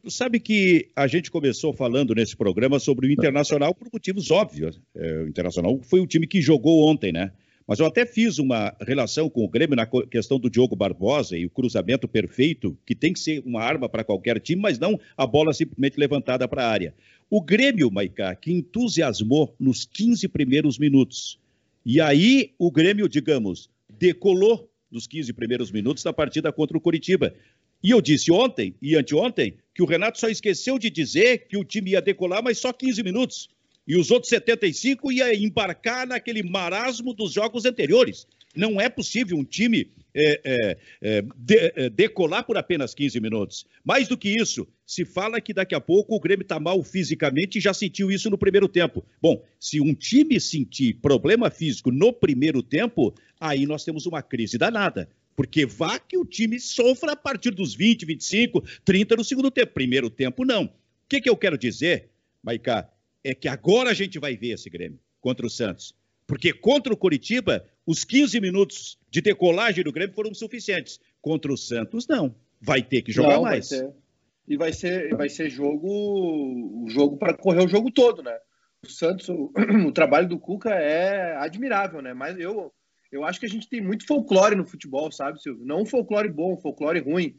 Tu 0.00 0.12
sabe 0.12 0.38
que 0.38 0.88
a 0.94 1.08
gente 1.08 1.28
começou 1.28 1.72
falando 1.72 2.14
nesse 2.14 2.36
programa 2.36 2.78
sobre 2.78 3.08
o 3.08 3.10
Internacional 3.10 3.74
por 3.74 3.88
motivos 3.92 4.30
óbvios. 4.30 4.80
É, 4.94 5.24
o 5.24 5.28
Internacional 5.28 5.80
foi 5.82 5.98
o 5.98 6.06
time 6.06 6.24
que 6.24 6.40
jogou 6.40 6.88
ontem, 6.88 7.10
né? 7.10 7.32
Mas 7.66 7.80
eu 7.80 7.86
até 7.86 8.06
fiz 8.06 8.38
uma 8.38 8.74
relação 8.80 9.28
com 9.28 9.44
o 9.44 9.48
Grêmio 9.48 9.74
na 9.74 9.86
questão 9.86 10.38
do 10.38 10.48
Diogo 10.48 10.76
Barbosa 10.76 11.36
e 11.36 11.44
o 11.44 11.50
cruzamento 11.50 12.06
perfeito, 12.06 12.78
que 12.86 12.94
tem 12.94 13.12
que 13.12 13.18
ser 13.18 13.42
uma 13.44 13.60
arma 13.60 13.88
para 13.88 14.04
qualquer 14.04 14.40
time, 14.40 14.62
mas 14.62 14.78
não 14.78 14.98
a 15.16 15.26
bola 15.26 15.52
simplesmente 15.52 15.98
levantada 15.98 16.46
para 16.46 16.64
a 16.64 16.70
área. 16.70 16.94
O 17.28 17.42
Grêmio, 17.42 17.90
Maicá, 17.90 18.34
que 18.36 18.52
entusiasmou 18.52 19.54
nos 19.58 19.84
15 19.84 20.28
primeiros 20.28 20.78
minutos. 20.78 21.38
E 21.84 22.00
aí 22.00 22.52
o 22.56 22.70
Grêmio, 22.70 23.08
digamos, 23.08 23.68
decolou 23.98 24.67
nos 24.90 25.06
15 25.06 25.32
primeiros 25.32 25.70
minutos 25.70 26.02
da 26.02 26.12
partida 26.12 26.52
contra 26.52 26.76
o 26.76 26.80
Curitiba. 26.80 27.34
E 27.82 27.90
eu 27.90 28.00
disse 28.00 28.32
ontem 28.32 28.74
e 28.82 28.96
anteontem 28.96 29.56
que 29.74 29.82
o 29.82 29.86
Renato 29.86 30.18
só 30.18 30.28
esqueceu 30.28 30.78
de 30.78 30.90
dizer 30.90 31.46
que 31.46 31.56
o 31.56 31.64
time 31.64 31.92
ia 31.92 32.02
decolar, 32.02 32.42
mas 32.42 32.58
só 32.58 32.72
15 32.72 33.02
minutos. 33.02 33.48
E 33.86 33.96
os 33.96 34.10
outros 34.10 34.28
75 34.28 35.10
ia 35.12 35.34
embarcar 35.34 36.06
naquele 36.06 36.42
marasmo 36.42 37.14
dos 37.14 37.32
jogos 37.32 37.64
anteriores. 37.64 38.26
Não 38.54 38.80
é 38.80 38.88
possível 38.88 39.36
um 39.36 39.44
time 39.44 39.90
é, 40.14 40.40
é, 40.44 40.78
é, 41.00 41.22
de, 41.36 41.72
é, 41.76 41.88
decolar 41.88 42.44
por 42.44 42.56
apenas 42.56 42.94
15 42.94 43.20
minutos. 43.20 43.64
Mais 43.84 44.08
do 44.08 44.18
que 44.18 44.30
isso, 44.30 44.66
se 44.84 45.04
fala 45.04 45.40
que 45.40 45.54
daqui 45.54 45.74
a 45.74 45.80
pouco 45.80 46.16
o 46.16 46.20
Grêmio 46.20 46.42
está 46.42 46.58
mal 46.58 46.82
fisicamente 46.82 47.58
e 47.58 47.60
já 47.60 47.72
sentiu 47.72 48.10
isso 48.10 48.28
no 48.28 48.36
primeiro 48.36 48.68
tempo. 48.68 49.04
Bom, 49.22 49.44
se 49.60 49.80
um 49.80 49.94
time 49.94 50.40
sentir 50.40 50.94
problema 50.94 51.50
físico 51.50 51.90
no 51.90 52.12
primeiro 52.12 52.62
tempo, 52.62 53.14
aí 53.40 53.66
nós 53.66 53.84
temos 53.84 54.06
uma 54.06 54.22
crise 54.22 54.58
danada. 54.58 55.08
Porque 55.36 55.64
vá 55.64 55.98
que 55.98 56.18
o 56.18 56.24
time 56.24 56.58
sofra 56.58 57.12
a 57.12 57.16
partir 57.16 57.52
dos 57.52 57.74
20, 57.74 58.04
25, 58.04 58.62
30 58.84 59.16
no 59.16 59.24
segundo 59.24 59.50
tempo. 59.50 59.72
Primeiro 59.72 60.10
tempo, 60.10 60.44
não. 60.44 60.64
O 60.64 60.70
que, 61.08 61.20
que 61.20 61.30
eu 61.30 61.36
quero 61.36 61.56
dizer, 61.56 62.10
Maicá, 62.42 62.90
é 63.22 63.34
que 63.34 63.46
agora 63.46 63.90
a 63.90 63.94
gente 63.94 64.18
vai 64.18 64.36
ver 64.36 64.54
esse 64.54 64.68
Grêmio 64.68 64.98
contra 65.20 65.46
o 65.46 65.50
Santos. 65.50 65.94
Porque 66.26 66.52
contra 66.52 66.92
o 66.92 66.96
Coritiba, 66.96 67.64
os 67.86 68.04
15 68.04 68.40
minutos 68.40 68.98
de 69.10 69.20
decolagem 69.20 69.84
do 69.84 69.92
Grêmio 69.92 70.14
foram 70.14 70.34
suficientes. 70.34 70.98
Contra 71.22 71.52
o 71.52 71.56
Santos, 71.56 72.06
não. 72.08 72.34
Vai 72.60 72.82
ter 72.82 73.02
que 73.02 73.12
jogar 73.12 73.34
não, 73.34 73.42
mais. 73.42 73.70
Vai 73.70 73.92
e 74.48 74.56
vai 74.56 74.72
ser, 74.72 75.14
vai 75.14 75.28
ser 75.28 75.50
jogo, 75.50 76.86
jogo 76.88 77.18
para 77.18 77.36
correr 77.36 77.62
o 77.62 77.68
jogo 77.68 77.90
todo, 77.90 78.22
né? 78.22 78.34
O 78.82 78.88
Santos, 78.88 79.28
o, 79.28 79.52
o, 79.86 79.92
trabalho 79.92 80.26
do 80.26 80.38
Cuca 80.38 80.70
é 80.70 81.36
admirável, 81.36 82.00
né? 82.00 82.14
Mas 82.14 82.38
eu, 82.38 82.72
eu 83.10 83.24
acho 83.24 83.40
que 83.40 83.46
a 83.46 83.48
gente 83.48 83.68
tem 83.68 83.80
muito 83.80 84.06
folclore 84.06 84.54
no 84.54 84.66
futebol, 84.66 85.10
sabe, 85.10 85.40
Silvio? 85.40 85.64
Não 85.64 85.86
folclore 85.86 86.28
bom, 86.28 86.56
folclore 86.56 87.00
ruim. 87.00 87.36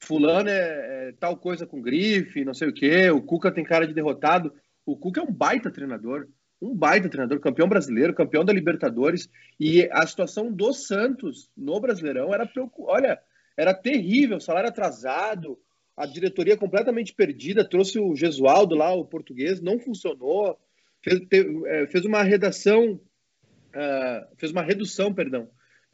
Fulano 0.00 0.48
é, 0.48 1.08
é, 1.08 1.12
tal 1.18 1.36
coisa 1.36 1.66
com 1.66 1.80
grife, 1.80 2.44
não 2.44 2.54
sei 2.54 2.68
o 2.68 2.74
quê. 2.74 3.10
O 3.10 3.22
Cuca 3.22 3.52
tem 3.52 3.64
cara 3.64 3.86
de 3.86 3.94
derrotado. 3.94 4.52
O 4.84 4.96
Cuca 4.96 5.20
é 5.20 5.24
um 5.24 5.32
baita 5.32 5.70
treinador 5.70 6.26
um 6.62 6.74
baita 6.74 7.08
treinador, 7.08 7.40
campeão 7.40 7.68
brasileiro, 7.68 8.14
campeão 8.14 8.44
da 8.44 8.52
Libertadores, 8.52 9.28
e 9.58 9.88
a 9.90 10.06
situação 10.06 10.52
do 10.52 10.72
Santos 10.72 11.50
no 11.56 11.80
Brasileirão 11.80 12.32
era, 12.32 12.48
olha, 12.78 13.18
era 13.56 13.74
terrível, 13.74 14.38
salário 14.38 14.68
atrasado, 14.68 15.58
a 15.96 16.06
diretoria 16.06 16.56
completamente 16.56 17.12
perdida, 17.12 17.68
trouxe 17.68 17.98
o 17.98 18.14
Gesualdo 18.14 18.76
lá, 18.76 18.94
o 18.94 19.04
português, 19.04 19.60
não 19.60 19.80
funcionou, 19.80 20.56
fez, 21.02 21.20
é, 21.66 21.86
fez 21.88 22.04
uma 22.04 22.22
redação, 22.22 23.00
uh, 23.74 24.36
fez 24.36 24.52
uma 24.52 24.62
redução, 24.62 25.12
perdão, 25.12 25.50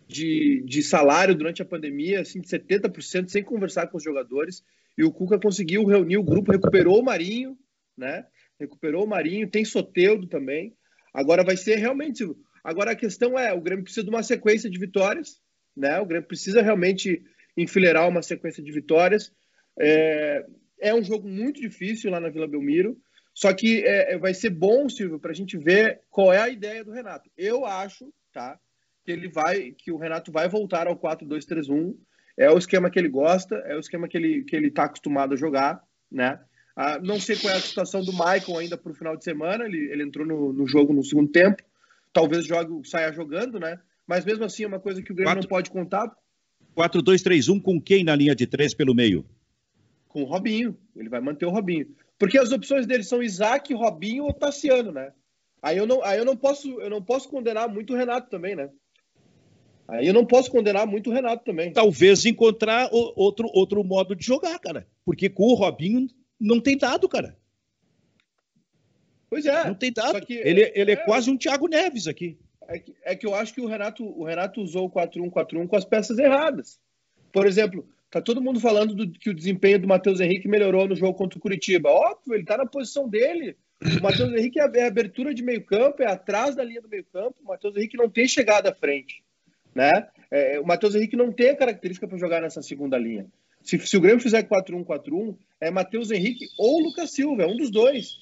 de, 0.06 0.62
de 0.64 0.82
salário 0.82 1.34
durante 1.34 1.60
a 1.62 1.66
pandemia, 1.66 2.20
assim, 2.20 2.40
de 2.40 2.48
70%, 2.48 3.28
sem 3.28 3.42
conversar 3.42 3.88
com 3.88 3.98
os 3.98 4.02
jogadores, 4.02 4.62
e 4.96 5.04
o 5.04 5.12
Cuca 5.12 5.38
conseguiu 5.38 5.84
reunir 5.84 6.16
o 6.16 6.24
grupo, 6.24 6.52
recuperou 6.52 7.00
o 7.00 7.04
Marinho, 7.04 7.56
né, 7.96 8.26
recuperou 8.58 9.04
o 9.04 9.08
Marinho, 9.08 9.48
tem 9.48 9.64
Soteudo 9.64 10.26
também. 10.26 10.74
Agora 11.12 11.44
vai 11.44 11.56
ser 11.56 11.76
realmente. 11.76 12.24
Agora 12.62 12.92
a 12.92 12.96
questão 12.96 13.38
é: 13.38 13.52
o 13.52 13.60
Grêmio 13.60 13.84
precisa 13.84 14.04
de 14.04 14.10
uma 14.10 14.22
sequência 14.22 14.68
de 14.68 14.78
vitórias, 14.78 15.40
né? 15.76 16.00
O 16.00 16.06
Grêmio 16.06 16.26
precisa 16.26 16.62
realmente 16.62 17.22
enfileirar 17.56 18.08
uma 18.08 18.22
sequência 18.22 18.62
de 18.62 18.72
vitórias. 18.72 19.32
É, 19.78 20.44
é 20.80 20.94
um 20.94 21.02
jogo 21.02 21.28
muito 21.28 21.60
difícil 21.60 22.10
lá 22.10 22.20
na 22.20 22.28
Vila 22.28 22.46
Belmiro. 22.46 22.96
Só 23.38 23.54
que 23.54 23.84
é, 23.84 24.14
é 24.14 24.18
vai 24.18 24.34
ser 24.34 24.50
bom, 24.50 24.88
Silvio, 24.88 25.20
para 25.20 25.30
a 25.30 25.34
gente 25.34 25.56
ver 25.56 26.00
qual 26.10 26.32
é 26.32 26.40
a 26.40 26.48
ideia 26.48 26.84
do 26.84 26.90
Renato. 26.90 27.30
Eu 27.38 27.64
acho, 27.64 28.12
tá? 28.32 28.58
Que 29.04 29.12
ele 29.12 29.28
vai, 29.28 29.70
que 29.78 29.92
o 29.92 29.96
Renato 29.96 30.32
vai 30.32 30.48
voltar 30.48 30.88
ao 30.88 30.98
4-2-3-1. 30.98 31.94
É 32.36 32.50
o 32.50 32.58
esquema 32.58 32.90
que 32.90 32.98
ele 32.98 33.08
gosta, 33.08 33.54
é 33.58 33.76
o 33.76 33.78
esquema 33.78 34.08
que 34.08 34.16
ele 34.16 34.42
que 34.42 34.56
ele 34.56 34.66
está 34.66 34.86
acostumado 34.86 35.34
a 35.34 35.36
jogar, 35.36 35.80
né? 36.10 36.40
Ah, 36.74 36.98
não 37.00 37.20
sei 37.20 37.36
qual 37.36 37.54
é 37.54 37.58
a 37.58 37.60
situação 37.60 38.02
do 38.02 38.10
Michael 38.10 38.58
ainda 38.58 38.76
para 38.76 38.90
o 38.90 38.94
final 38.96 39.16
de 39.16 39.22
semana. 39.22 39.66
Ele, 39.66 39.88
ele 39.88 40.02
entrou 40.02 40.26
no, 40.26 40.52
no, 40.52 40.66
jogo 40.66 40.92
no 40.92 41.04
segundo 41.04 41.30
tempo. 41.30 41.62
Talvez 42.12 42.44
jogue, 42.44 42.88
saia 42.88 43.12
jogando, 43.12 43.60
né? 43.60 43.78
Mas 44.04 44.24
mesmo 44.24 44.42
assim 44.42 44.64
é 44.64 44.66
uma 44.66 44.80
coisa 44.80 45.00
que 45.00 45.12
o 45.12 45.14
Grêmio 45.14 45.34
4, 45.34 45.42
não 45.42 45.48
pode 45.48 45.70
contar. 45.70 46.12
4-2-3-1 46.76 47.62
com 47.62 47.80
quem 47.80 48.02
na 48.02 48.16
linha 48.16 48.34
de 48.34 48.48
três 48.48 48.74
pelo 48.74 48.96
meio? 48.96 49.24
Com 50.08 50.22
o 50.22 50.26
Robinho. 50.26 50.76
Ele 50.96 51.08
vai 51.08 51.20
manter 51.20 51.46
o 51.46 51.50
Robinho. 51.50 51.86
Porque 52.18 52.38
as 52.38 52.50
opções 52.50 52.86
dele 52.86 53.04
são 53.04 53.22
Isaac, 53.22 53.72
Robinho 53.72 54.24
ou 54.24 54.32
Tassiano, 54.32 54.90
né? 54.90 55.12
Aí 55.62 55.76
eu 55.76 55.86
não, 55.86 56.02
aí 56.04 56.18
eu 56.18 56.24
não 56.24 56.36
posso, 56.36 56.80
eu 56.80 56.90
não 56.90 57.02
posso 57.02 57.28
condenar 57.28 57.68
muito 57.68 57.92
o 57.92 57.96
Renato 57.96 58.28
também, 58.28 58.56
né? 58.56 58.70
Aí 59.86 60.06
eu 60.06 60.12
não 60.12 60.26
posso 60.26 60.50
condenar 60.50 60.86
muito 60.86 61.10
o 61.10 61.12
Renato 61.12 61.44
também. 61.44 61.72
Talvez 61.72 62.26
encontrar 62.26 62.90
outro, 62.92 63.48
outro 63.54 63.82
modo 63.82 64.14
de 64.14 64.24
jogar, 64.24 64.58
cara. 64.58 64.86
Porque 65.04 65.30
com 65.30 65.44
o 65.44 65.54
Robinho 65.54 66.06
não 66.38 66.60
tem 66.60 66.76
dado, 66.76 67.08
cara. 67.08 67.36
Pois 69.30 69.46
é. 69.46 69.64
Não 69.64 69.74
tem 69.74 69.92
dado. 69.92 70.20
Que, 70.24 70.34
ele, 70.34 70.70
ele 70.74 70.90
é, 70.90 70.94
é, 70.94 70.96
quase 70.96 71.30
um 71.30 71.38
Thiago 71.38 71.68
Neves 71.68 72.06
aqui. 72.06 72.38
É 72.66 72.78
que, 72.78 72.94
é 73.02 73.16
que 73.16 73.26
eu 73.26 73.34
acho 73.34 73.54
que 73.54 73.62
o 73.62 73.66
Renato, 73.66 74.04
o 74.04 74.24
Renato 74.24 74.60
usou 74.60 74.86
o 74.86 74.90
4-1-4-1 74.90 75.66
com 75.66 75.76
as 75.76 75.86
peças 75.86 76.18
erradas. 76.18 76.78
Por 77.32 77.46
exemplo, 77.46 77.88
tá 78.10 78.20
todo 78.20 78.40
mundo 78.40 78.60
falando 78.60 78.94
do, 78.94 79.10
que 79.10 79.30
o 79.30 79.34
desempenho 79.34 79.80
do 79.80 79.88
Matheus 79.88 80.20
Henrique 80.20 80.48
melhorou 80.48 80.88
no 80.88 80.96
jogo 80.96 81.16
contra 81.16 81.38
o 81.38 81.42
Curitiba. 81.42 81.90
Óbvio, 81.90 82.34
ele 82.34 82.44
tá 82.44 82.56
na 82.56 82.66
posição 82.66 83.08
dele. 83.08 83.56
O 83.80 84.02
Matheus 84.02 84.32
Henrique 84.32 84.60
é, 84.60 84.70
é 84.74 84.86
abertura 84.86 85.32
de 85.32 85.42
meio 85.42 85.64
campo, 85.64 86.02
é 86.02 86.06
atrás 86.06 86.56
da 86.56 86.64
linha 86.64 86.80
do 86.80 86.88
meio 86.88 87.04
campo. 87.04 87.36
O 87.42 87.48
Matheus 87.48 87.76
Henrique 87.76 87.96
não 87.96 88.08
tem 88.08 88.26
chegada 88.26 88.70
à 88.70 88.74
frente. 88.74 89.22
Né? 89.74 90.08
É, 90.30 90.58
o 90.58 90.66
Matheus 90.66 90.94
Henrique 90.94 91.16
não 91.16 91.32
tem 91.32 91.50
a 91.50 91.56
característica 91.56 92.08
para 92.08 92.18
jogar 92.18 92.40
nessa 92.40 92.62
segunda 92.62 92.98
linha. 92.98 93.26
Se, 93.62 93.78
se 93.78 93.96
o 93.96 94.00
Grêmio 94.00 94.20
fizer 94.20 94.42
4-1-4-1, 94.44 95.36
é 95.60 95.70
Matheus 95.70 96.10
Henrique 96.10 96.46
ou 96.58 96.80
Lucas 96.80 97.10
Silva, 97.12 97.42
é 97.42 97.46
um 97.46 97.56
dos 97.56 97.70
dois. 97.70 98.16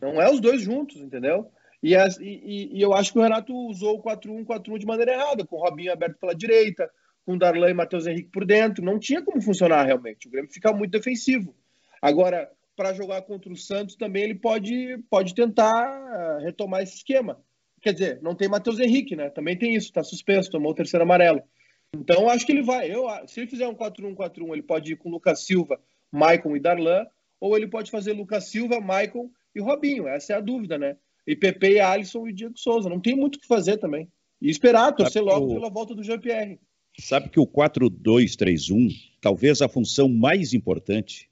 Não 0.00 0.20
é 0.20 0.30
os 0.30 0.40
dois 0.40 0.62
juntos, 0.62 0.96
entendeu? 0.96 1.50
E, 1.82 1.94
as, 1.94 2.18
e, 2.18 2.70
e 2.72 2.80
eu 2.80 2.92
acho 2.92 3.12
que 3.12 3.18
o 3.18 3.22
Renato 3.22 3.54
usou 3.54 3.98
o 3.98 4.02
4-1-4-1 4.02 4.78
de 4.78 4.86
maneira 4.86 5.12
errada, 5.12 5.44
com 5.44 5.56
o 5.56 5.60
Robinho 5.60 5.92
aberto 5.92 6.18
pela 6.18 6.34
direita, 6.34 6.90
com 7.28 7.36
Darlan 7.36 7.68
e 7.68 7.74
Matheus 7.74 8.06
Henrique 8.06 8.30
por 8.30 8.46
dentro. 8.46 8.82
Não 8.82 8.98
tinha 8.98 9.20
como 9.20 9.42
funcionar 9.42 9.84
realmente. 9.84 10.26
O 10.26 10.30
Grêmio 10.30 10.50
fica 10.50 10.72
muito 10.72 10.92
defensivo. 10.92 11.54
Agora, 12.00 12.50
para 12.74 12.94
jogar 12.94 13.20
contra 13.20 13.52
o 13.52 13.56
Santos 13.56 13.96
também 13.96 14.22
ele 14.22 14.34
pode, 14.34 14.96
pode 15.10 15.34
tentar 15.34 16.38
retomar 16.38 16.82
esse 16.82 16.96
esquema. 16.96 17.38
Quer 17.82 17.92
dizer, 17.92 18.22
não 18.22 18.34
tem 18.34 18.48
Matheus 18.48 18.80
Henrique, 18.80 19.14
né? 19.14 19.28
Também 19.28 19.58
tem 19.58 19.74
isso, 19.74 19.88
está 19.88 20.02
suspenso, 20.02 20.50
tomou 20.50 20.72
o 20.72 20.74
terceiro 20.74 21.04
amarelo. 21.04 21.42
Então, 21.94 22.30
acho 22.30 22.46
que 22.46 22.52
ele 22.52 22.62
vai. 22.62 22.90
Eu, 22.90 23.04
se 23.26 23.40
ele 23.40 23.50
fizer 23.50 23.68
um 23.68 23.74
4-1-4-1, 23.74 24.52
ele 24.54 24.62
pode 24.62 24.94
ir 24.94 24.96
com 24.96 25.10
Lucas 25.10 25.44
Silva, 25.44 25.78
Maicon 26.10 26.56
e 26.56 26.60
Darlan, 26.60 27.06
ou 27.38 27.54
ele 27.54 27.66
pode 27.66 27.90
fazer 27.90 28.14
Lucas 28.14 28.50
Silva, 28.50 28.80
Maicon 28.80 29.28
e 29.54 29.60
Robinho. 29.60 30.08
Essa 30.08 30.32
é 30.32 30.36
a 30.36 30.40
dúvida, 30.40 30.78
né? 30.78 30.96
E 31.26 31.36
Pepe, 31.36 31.78
Alisson 31.78 32.26
e 32.26 32.32
Diego 32.32 32.58
Souza. 32.58 32.88
Não 32.88 32.98
tem 32.98 33.14
muito 33.14 33.36
o 33.36 33.38
que 33.38 33.46
fazer 33.46 33.76
também. 33.76 34.08
E 34.40 34.48
esperar, 34.48 34.92
torcer 34.92 35.22
logo 35.22 35.52
pela 35.52 35.68
volta 35.68 35.94
do 35.94 36.02
Jean-Pierre. 36.02 36.58
Sabe 37.00 37.28
que 37.28 37.38
o 37.38 37.46
4-2-3-1, 37.46 38.94
talvez 39.20 39.62
a 39.62 39.68
função 39.68 40.08
mais 40.08 40.52
importante 40.52 41.30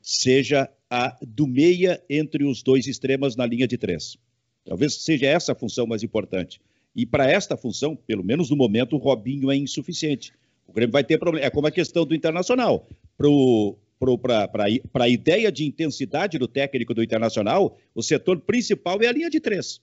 seja 0.00 0.70
a 0.88 1.16
do 1.20 1.46
meia 1.46 2.02
entre 2.08 2.44
os 2.44 2.62
dois 2.62 2.86
extremos 2.86 3.36
na 3.36 3.44
linha 3.44 3.66
de 3.66 3.76
três. 3.76 4.16
Talvez 4.64 5.02
seja 5.02 5.26
essa 5.26 5.52
a 5.52 5.54
função 5.54 5.86
mais 5.86 6.02
importante. 6.02 6.60
E 6.94 7.04
para 7.04 7.28
esta 7.28 7.56
função, 7.56 7.96
pelo 7.96 8.24
menos 8.24 8.50
no 8.50 8.56
momento, 8.56 8.96
o 8.96 8.98
Robinho 8.98 9.50
é 9.50 9.56
insuficiente. 9.56 10.32
O 10.66 10.72
Grêmio 10.72 10.92
vai 10.92 11.02
ter 11.02 11.18
problema. 11.18 11.46
É 11.46 11.50
como 11.50 11.66
a 11.66 11.70
questão 11.70 12.04
do 12.06 12.14
Internacional. 12.14 12.88
Para 13.16 15.04
a 15.04 15.08
ideia 15.08 15.50
de 15.50 15.64
intensidade 15.64 16.38
do 16.38 16.46
técnico 16.46 16.94
do 16.94 17.02
Internacional, 17.02 17.76
o 17.94 18.02
setor 18.02 18.40
principal 18.40 19.00
é 19.02 19.06
a 19.06 19.12
linha 19.12 19.30
de 19.30 19.40
três 19.40 19.80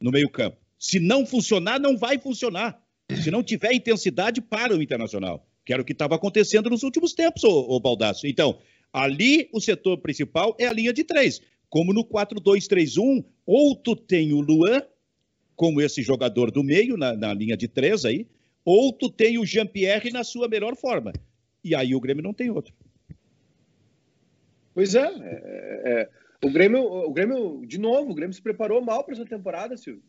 no 0.00 0.10
meio-campo. 0.10 0.58
Se 0.78 0.98
não 0.98 1.24
funcionar, 1.24 1.78
não 1.78 1.96
vai 1.96 2.18
funcionar. 2.18 2.81
Se 3.16 3.30
não 3.30 3.42
tiver 3.42 3.72
intensidade, 3.72 4.40
para 4.40 4.76
o 4.76 4.82
Internacional. 4.82 5.46
Que 5.64 5.72
era 5.72 5.82
o 5.82 5.84
que 5.84 5.92
estava 5.92 6.14
acontecendo 6.16 6.68
nos 6.68 6.82
últimos 6.82 7.12
tempos, 7.12 7.44
ô 7.44 7.78
Baldasso. 7.78 8.26
Então, 8.26 8.58
ali 8.92 9.48
o 9.52 9.60
setor 9.60 9.98
principal 9.98 10.56
é 10.58 10.66
a 10.66 10.72
linha 10.72 10.92
de 10.92 11.04
três. 11.04 11.40
Como 11.68 11.92
no 11.92 12.04
4-2-3-1, 12.04 13.24
ou 13.46 13.76
tu 13.76 13.94
tem 13.94 14.32
o 14.32 14.40
Luan, 14.40 14.82
como 15.54 15.80
esse 15.80 16.02
jogador 16.02 16.50
do 16.50 16.62
meio, 16.62 16.96
na, 16.96 17.14
na 17.14 17.32
linha 17.32 17.56
de 17.56 17.68
três 17.68 18.04
aí, 18.04 18.26
ou 18.64 18.92
tu 18.92 19.10
tem 19.10 19.38
o 19.38 19.46
Jean-Pierre 19.46 20.10
na 20.10 20.24
sua 20.24 20.48
melhor 20.48 20.76
forma. 20.76 21.12
E 21.64 21.74
aí 21.74 21.94
o 21.94 22.00
Grêmio 22.00 22.22
não 22.22 22.34
tem 22.34 22.50
outro. 22.50 22.74
Pois 24.74 24.94
é, 24.94 25.06
é, 25.06 25.82
é, 25.84 26.10
o, 26.42 26.50
Grêmio, 26.50 26.82
o 26.82 27.12
Grêmio, 27.12 27.64
de 27.66 27.78
novo, 27.78 28.10
o 28.10 28.14
Grêmio 28.14 28.34
se 28.34 28.42
preparou 28.42 28.80
mal 28.82 29.04
para 29.04 29.14
essa 29.14 29.24
temporada, 29.24 29.76
Silvio. 29.76 30.02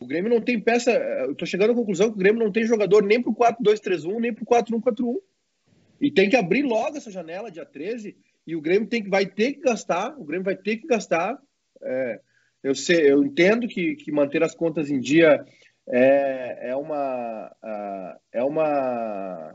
O 0.00 0.06
Grêmio 0.06 0.30
não 0.30 0.40
tem 0.40 0.58
peça. 0.58 0.90
Eu 0.90 1.34
tô 1.34 1.44
chegando 1.44 1.72
à 1.72 1.74
conclusão 1.74 2.08
que 2.08 2.16
o 2.16 2.18
Grêmio 2.18 2.42
não 2.42 2.50
tem 2.50 2.64
jogador 2.64 3.04
nem 3.04 3.22
pro 3.22 3.34
4-2-3-1, 3.34 4.18
nem 4.18 4.32
pro 4.32 4.46
4-1-4-1. 4.46 5.16
E 6.00 6.10
tem 6.10 6.30
que 6.30 6.36
abrir 6.36 6.62
logo 6.62 6.96
essa 6.96 7.10
janela, 7.10 7.50
dia 7.50 7.66
13, 7.66 8.16
e 8.46 8.56
o 8.56 8.60
Grêmio 8.62 8.88
tem 8.88 9.02
que, 9.02 9.10
vai 9.10 9.26
ter 9.26 9.52
que 9.52 9.60
gastar, 9.60 10.18
o 10.18 10.24
Grêmio 10.24 10.44
vai 10.44 10.56
ter 10.56 10.78
que 10.78 10.86
gastar. 10.86 11.38
É, 11.82 12.20
eu, 12.62 12.74
sei, 12.74 13.12
eu 13.12 13.22
entendo 13.22 13.68
que, 13.68 13.94
que 13.96 14.10
manter 14.10 14.42
as 14.42 14.54
contas 14.54 14.90
em 14.90 14.98
dia 14.98 15.44
é, 15.86 16.70
é 16.70 16.76
uma 16.76 17.56
é 18.32 18.42
uma 18.42 19.54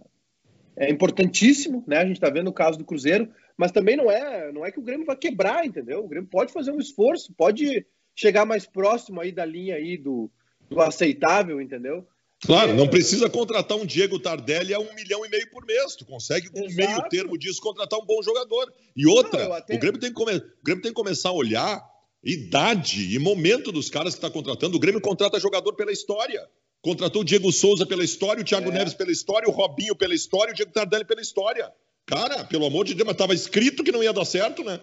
é 0.77 0.91
importantíssimo, 0.91 1.83
né? 1.87 1.97
A 1.97 2.05
gente 2.05 2.17
está 2.17 2.29
vendo 2.29 2.49
o 2.49 2.53
caso 2.53 2.77
do 2.77 2.85
Cruzeiro, 2.85 3.31
mas 3.57 3.71
também 3.71 3.95
não 3.95 4.11
é 4.11 4.51
não 4.51 4.65
é 4.65 4.71
que 4.71 4.79
o 4.79 4.83
Grêmio 4.83 5.05
vai 5.05 5.15
quebrar, 5.15 5.65
entendeu? 5.65 6.03
O 6.03 6.07
Grêmio 6.07 6.29
pode 6.29 6.53
fazer 6.53 6.71
um 6.71 6.79
esforço, 6.79 7.33
pode 7.35 7.85
chegar 8.15 8.45
mais 8.45 8.65
próximo 8.65 9.19
aí 9.19 9.31
da 9.31 9.45
linha 9.45 9.75
aí 9.75 9.97
do, 9.97 10.29
do 10.69 10.81
aceitável, 10.81 11.61
entendeu? 11.61 12.07
Claro, 12.45 12.73
não 12.73 12.87
precisa 12.87 13.29
contratar 13.29 13.77
um 13.77 13.85
Diego 13.85 14.19
Tardelli 14.19 14.73
a 14.73 14.79
um 14.79 14.93
milhão 14.93 15.25
e 15.25 15.29
meio 15.29 15.49
por 15.49 15.65
mês. 15.65 15.95
Tu 15.95 16.05
consegue, 16.05 16.49
com 16.49 16.63
Exato. 16.63 16.75
meio 16.75 17.09
termo 17.09 17.37
disso, 17.37 17.61
contratar 17.61 17.99
um 17.99 18.05
bom 18.05 18.21
jogador. 18.21 18.71
E 18.95 19.07
outra, 19.07 19.47
não, 19.47 19.53
até... 19.53 19.75
o, 19.75 19.79
Grêmio 19.79 19.99
tem 19.99 20.09
que 20.09 20.15
come... 20.15 20.35
o 20.35 20.63
Grêmio 20.63 20.81
tem 20.81 20.91
que 20.91 20.95
começar 20.95 21.29
a 21.29 21.33
olhar 21.33 21.83
idade 22.23 23.15
e 23.15 23.19
momento 23.19 23.71
dos 23.71 23.89
caras 23.89 24.13
que 24.13 24.17
está 24.17 24.29
contratando. 24.29 24.75
O 24.75 24.79
Grêmio 24.79 25.01
contrata 25.01 25.39
jogador 25.39 25.73
pela 25.73 25.91
história. 25.91 26.47
Contratou 26.81 27.21
o 27.21 27.25
Diego 27.25 27.51
Souza 27.51 27.85
pela 27.85 28.03
história, 28.03 28.41
o 28.41 28.45
Thiago 28.45 28.69
é. 28.69 28.73
Neves 28.73 28.93
pela 28.93 29.11
história, 29.11 29.49
o 29.49 29.51
Robinho 29.51 29.95
pela 29.95 30.13
história, 30.13 30.51
o 30.51 30.55
Diego 30.55 30.71
Tardelli 30.71 31.05
pela 31.05 31.21
história. 31.21 31.71
Cara, 32.05 32.43
pelo 32.43 32.65
amor 32.65 32.85
de 32.85 32.93
Deus, 32.93 33.07
mas 33.07 33.15
estava 33.15 33.33
escrito 33.33 33.83
que 33.83 33.91
não 33.91 34.03
ia 34.03 34.13
dar 34.13 34.25
certo, 34.25 34.63
né? 34.63 34.79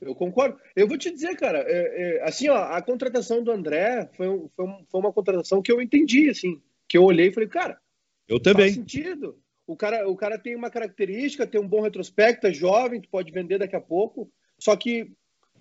Eu 0.00 0.14
concordo. 0.14 0.58
Eu 0.76 0.86
vou 0.86 0.96
te 0.96 1.10
dizer, 1.10 1.36
cara, 1.36 1.58
é, 1.66 2.18
é, 2.18 2.22
assim, 2.22 2.48
ó, 2.48 2.56
a 2.56 2.80
contratação 2.80 3.42
do 3.42 3.50
André 3.50 4.08
foi, 4.16 4.28
um, 4.28 4.48
foi, 4.54 4.64
um, 4.64 4.84
foi, 4.88 5.00
uma 5.00 5.12
contratação 5.12 5.60
que 5.60 5.72
eu 5.72 5.82
entendi, 5.82 6.30
assim, 6.30 6.60
que 6.86 6.96
eu 6.96 7.04
olhei 7.04 7.28
e 7.28 7.32
falei, 7.32 7.48
cara, 7.48 7.78
eu 8.28 8.38
também. 8.38 8.66
Faz 8.66 8.74
sentido. 8.74 9.38
O 9.66 9.76
cara, 9.76 10.08
o 10.08 10.16
cara 10.16 10.38
tem 10.38 10.56
uma 10.56 10.70
característica, 10.70 11.46
tem 11.46 11.60
um 11.60 11.68
bom 11.68 11.80
retrospecto, 11.80 12.46
é 12.46 12.52
jovem, 12.52 13.00
tu 13.00 13.08
pode 13.08 13.32
vender 13.32 13.58
daqui 13.58 13.76
a 13.76 13.80
pouco. 13.80 14.30
Só 14.58 14.74
que 14.74 15.12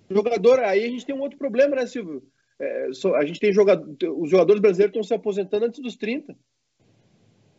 Jogador, 0.10 0.60
aí 0.62 0.86
a 0.86 0.90
gente 0.90 1.06
tem 1.06 1.14
um 1.14 1.22
outro 1.22 1.38
problema, 1.38 1.76
né, 1.76 1.86
Silvio? 1.86 2.24
É, 2.60 2.88
a 3.16 3.26
gente 3.26 3.40
tem 3.40 3.52
jogador, 3.52 3.96
os 4.18 4.30
jogadores 4.30 4.62
brasileiros 4.62 4.92
estão 4.92 5.04
se 5.04 5.14
aposentando 5.14 5.66
antes 5.66 5.82
dos 5.82 5.96
30. 5.96 6.36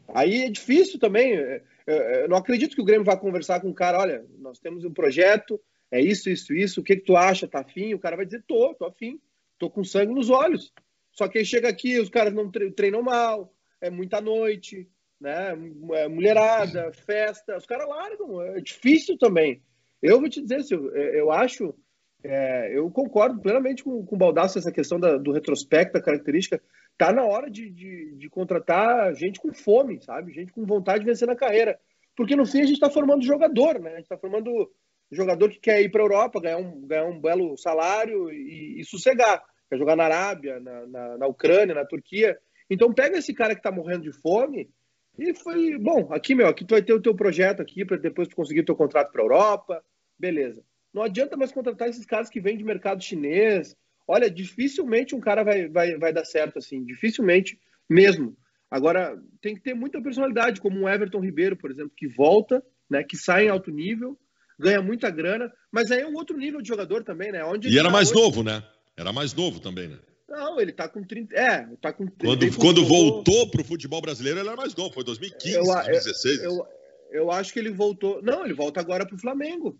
Aí 0.08 0.42
é 0.42 0.50
difícil 0.50 0.98
também. 0.98 1.34
É, 1.34 1.62
é, 1.86 2.24
eu 2.24 2.28
não 2.28 2.36
acredito 2.36 2.74
que 2.74 2.80
o 2.80 2.84
Grêmio 2.84 3.04
vá 3.04 3.16
conversar 3.16 3.60
com 3.60 3.68
o 3.68 3.74
cara, 3.74 3.98
olha, 3.98 4.24
nós 4.38 4.58
temos 4.58 4.84
um 4.84 4.92
projeto, 4.92 5.60
é 5.90 6.00
isso, 6.00 6.28
isso, 6.28 6.52
isso, 6.52 6.80
o 6.80 6.84
que, 6.84 6.96
que 6.96 7.04
tu 7.04 7.16
acha? 7.16 7.48
Tá 7.48 7.60
afim? 7.60 7.94
O 7.94 7.98
cara 7.98 8.16
vai 8.16 8.26
dizer, 8.26 8.44
tô, 8.46 8.74
tô 8.74 8.84
afim, 8.84 9.20
tô 9.58 9.70
com 9.70 9.84
sangue 9.84 10.12
nos 10.12 10.30
olhos. 10.30 10.72
Só 11.12 11.28
que 11.28 11.38
aí 11.38 11.44
chega 11.44 11.68
aqui, 11.68 11.98
os 11.98 12.08
caras 12.08 12.32
não 12.32 12.50
treinam 12.50 13.02
mal, 13.02 13.52
é 13.80 13.90
muita 13.90 14.20
noite, 14.20 14.88
né? 15.20 15.56
É 15.94 16.08
mulherada, 16.08 16.92
festa, 16.92 17.56
os 17.56 17.66
caras 17.66 17.88
largam, 17.88 18.40
é 18.42 18.60
difícil 18.60 19.18
também. 19.18 19.62
Eu 20.00 20.20
vou 20.20 20.28
te 20.28 20.40
dizer, 20.40 20.62
Silvio, 20.62 20.94
eu 20.96 21.32
acho 21.32 21.74
é, 22.22 22.76
eu 22.76 22.90
concordo 22.90 23.40
plenamente 23.40 23.84
com, 23.84 24.04
com 24.04 24.16
o 24.16 24.18
Baldasso 24.18 24.58
essa 24.58 24.72
questão 24.72 24.98
da, 24.98 25.16
do 25.16 25.32
retrospecto, 25.32 25.92
da 25.92 26.02
característica. 26.02 26.60
Tá 26.96 27.12
na 27.12 27.24
hora 27.24 27.48
de, 27.48 27.70
de, 27.70 28.16
de, 28.16 28.28
contratar 28.28 29.14
gente 29.14 29.40
com 29.40 29.52
fome, 29.52 30.00
sabe? 30.02 30.32
Gente 30.32 30.52
com 30.52 30.66
vontade 30.66 31.00
de 31.00 31.06
vencer 31.06 31.28
na 31.28 31.36
carreira. 31.36 31.78
Porque 32.16 32.34
no 32.34 32.44
fim 32.44 32.58
a 32.60 32.64
gente 32.64 32.74
está 32.74 32.90
formando 32.90 33.24
jogador, 33.24 33.78
né? 33.78 33.90
A 33.90 33.96
gente 33.96 34.04
está 34.04 34.18
formando 34.18 34.68
jogador 35.10 35.50
que 35.50 35.60
quer 35.60 35.80
ir 35.82 35.90
para 35.90 36.02
a 36.02 36.04
Europa, 36.04 36.40
ganhar 36.40 36.58
um, 36.58 36.86
ganhar 36.86 37.06
um 37.06 37.20
belo 37.20 37.56
salário 37.56 38.30
e, 38.30 38.80
e 38.80 38.84
sossegar. 38.84 39.42
Quer 39.68 39.78
jogar 39.78 39.96
na 39.96 40.04
Arábia, 40.04 40.60
na, 40.60 40.86
na, 40.86 41.18
na, 41.18 41.26
Ucrânia, 41.26 41.74
na 41.74 41.84
Turquia. 41.84 42.38
Então 42.70 42.92
pega 42.92 43.18
esse 43.18 43.34
cara 43.34 43.54
que 43.54 43.60
está 43.60 43.70
morrendo 43.70 44.02
de 44.02 44.12
fome 44.12 44.70
e 45.18 45.34
foi, 45.34 45.76
bom, 45.78 46.12
aqui, 46.12 46.34
meu, 46.34 46.46
aqui 46.46 46.64
tu 46.64 46.74
vai 46.74 46.82
ter 46.82 46.92
o 46.92 47.02
teu 47.02 47.14
projeto 47.14 47.60
aqui 47.60 47.84
para 47.84 47.96
depois 47.96 48.28
tu 48.28 48.36
conseguir 48.36 48.60
o 48.60 48.64
teu 48.64 48.76
contrato 48.76 49.10
para 49.10 49.22
a 49.22 49.24
Europa. 49.24 49.84
Beleza. 50.18 50.62
Não 50.92 51.02
adianta 51.02 51.36
mais 51.36 51.52
contratar 51.52 51.88
esses 51.88 52.06
caras 52.06 52.30
que 52.30 52.40
vêm 52.40 52.56
de 52.56 52.64
mercado 52.64 53.02
chinês. 53.02 53.76
Olha, 54.06 54.30
dificilmente 54.30 55.14
um 55.14 55.20
cara 55.20 55.42
vai, 55.42 55.68
vai, 55.68 55.96
vai 55.98 56.12
dar 56.12 56.24
certo 56.24 56.58
assim, 56.58 56.84
dificilmente 56.84 57.58
mesmo. 57.88 58.36
Agora, 58.70 59.18
tem 59.40 59.54
que 59.54 59.62
ter 59.62 59.74
muita 59.74 60.00
personalidade, 60.00 60.60
como 60.60 60.78
um 60.78 60.88
Everton 60.88 61.20
Ribeiro, 61.20 61.56
por 61.56 61.70
exemplo, 61.70 61.92
que 61.96 62.06
volta, 62.06 62.62
né, 62.88 63.02
que 63.02 63.16
sai 63.16 63.46
em 63.46 63.48
alto 63.48 63.70
nível, 63.70 64.18
ganha 64.58 64.82
muita 64.82 65.10
grana, 65.10 65.52
mas 65.70 65.90
aí 65.90 66.00
é 66.00 66.06
um 66.06 66.14
outro 66.14 66.36
nível 66.36 66.60
de 66.60 66.68
jogador 66.68 67.04
também, 67.04 67.30
né? 67.30 67.44
Onde 67.44 67.68
e 67.68 67.78
era 67.78 67.88
tá 67.88 67.92
mais 67.92 68.10
hoje... 68.10 68.20
novo, 68.20 68.42
né? 68.42 68.62
Era 68.96 69.12
mais 69.12 69.32
novo 69.32 69.60
também, 69.60 69.88
né? 69.88 69.98
Não, 70.28 70.60
ele 70.60 70.72
tá 70.72 70.88
com 70.88 71.02
30. 71.02 71.34
É, 71.34 71.66
tá 71.80 71.92
com 71.92 72.06
30. 72.06 72.26
Quando, 72.26 72.58
quando 72.58 72.84
voltou 72.84 73.50
pro 73.50 73.64
futebol 73.64 74.00
brasileiro, 74.02 74.38
ele 74.38 74.48
era 74.48 74.56
mais 74.56 74.74
novo. 74.74 74.92
Foi 74.92 75.04
2015, 75.04 75.54
eu, 75.54 75.64
2016. 75.64 76.42
Eu, 76.42 76.50
eu, 76.50 76.66
eu 77.10 77.30
acho 77.30 77.52
que 77.52 77.58
ele 77.58 77.70
voltou. 77.70 78.20
Não, 78.22 78.44
ele 78.44 78.52
volta 78.52 78.80
agora 78.80 79.06
pro 79.06 79.18
Flamengo. 79.18 79.78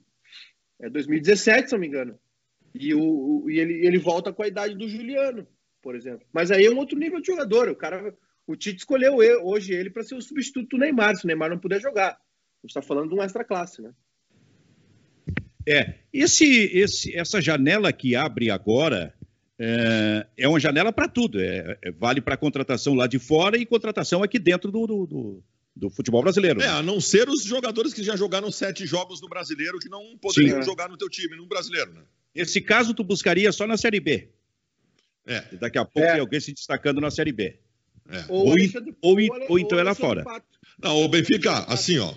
É 0.80 0.88
2017, 0.88 1.68
se 1.68 1.72
não 1.72 1.80
me 1.80 1.88
engano. 1.88 2.18
E, 2.74 2.94
o, 2.94 3.00
o, 3.00 3.50
e 3.50 3.58
ele, 3.58 3.86
ele 3.86 3.98
volta 3.98 4.32
com 4.32 4.42
a 4.42 4.48
idade 4.48 4.74
do 4.74 4.88
Juliano, 4.88 5.46
por 5.82 5.94
exemplo. 5.94 6.26
Mas 6.32 6.50
aí 6.50 6.64
é 6.64 6.70
um 6.70 6.78
outro 6.78 6.98
nível 6.98 7.20
de 7.20 7.26
jogador. 7.26 7.68
O 7.68 7.76
cara, 7.76 8.14
o 8.46 8.56
Tite 8.56 8.78
escolheu 8.78 9.16
hoje 9.16 9.74
ele 9.74 9.90
para 9.90 10.02
ser 10.02 10.14
o 10.14 10.22
substituto 10.22 10.68
do 10.68 10.78
Neymar, 10.78 11.16
se 11.16 11.24
o 11.24 11.26
Neymar 11.26 11.50
não 11.50 11.58
puder 11.58 11.80
jogar. 11.80 12.12
A 12.12 12.66
gente 12.66 12.70
está 12.70 12.82
falando 12.82 13.10
de 13.10 13.14
um 13.14 13.22
extra 13.22 13.44
classe, 13.44 13.82
né? 13.82 13.92
É, 15.70 15.96
esse, 16.10 16.46
esse, 16.72 17.14
essa 17.14 17.42
janela 17.42 17.92
que 17.92 18.16
abre 18.16 18.50
agora 18.50 19.14
é, 19.58 20.26
é 20.38 20.48
uma 20.48 20.58
janela 20.58 20.90
para 20.90 21.06
tudo. 21.06 21.38
É, 21.38 21.76
é, 21.82 21.92
vale 21.92 22.22
para 22.22 22.38
contratação 22.38 22.94
lá 22.94 23.06
de 23.06 23.18
fora 23.18 23.58
e 23.58 23.66
contratação 23.66 24.22
aqui 24.22 24.38
dentro 24.38 24.72
do, 24.72 24.86
do, 24.86 25.06
do, 25.06 25.44
do 25.76 25.90
futebol 25.90 26.22
brasileiro. 26.22 26.62
É, 26.62 26.68
a 26.68 26.82
não 26.82 27.02
ser 27.02 27.28
os 27.28 27.44
jogadores 27.44 27.92
que 27.92 28.02
já 28.02 28.16
jogaram 28.16 28.50
sete 28.50 28.86
jogos 28.86 29.20
no 29.20 29.28
brasileiro 29.28 29.78
que 29.78 29.90
não 29.90 30.16
poderiam 30.16 30.62
Sim, 30.62 30.66
jogar 30.66 30.88
no 30.88 30.96
teu 30.96 31.10
time, 31.10 31.36
no 31.36 31.46
brasileiro, 31.46 31.92
né? 31.92 32.00
Esse 32.34 32.62
caso 32.62 32.94
tu 32.94 33.04
buscaria 33.04 33.52
só 33.52 33.66
na 33.66 33.76
Série 33.76 34.00
B. 34.00 34.30
É. 35.26 35.44
E 35.52 35.56
daqui 35.56 35.76
a 35.76 35.84
pouco 35.84 36.08
é. 36.08 36.12
tem 36.12 36.20
alguém 36.20 36.40
se 36.40 36.54
destacando 36.54 36.98
na 36.98 37.10
Série 37.10 37.32
B. 37.32 37.58
É. 38.08 38.24
Ou, 38.28 38.48
ou, 38.48 38.56
ou, 39.02 39.16
ou, 39.50 39.58
então 39.58 39.78
é 39.78 39.82
lá 39.82 39.94
fora. 39.94 40.24
Não, 40.82 41.04
o 41.04 41.08
Benfica, 41.08 41.64
assim, 41.64 41.98
ó. 41.98 42.14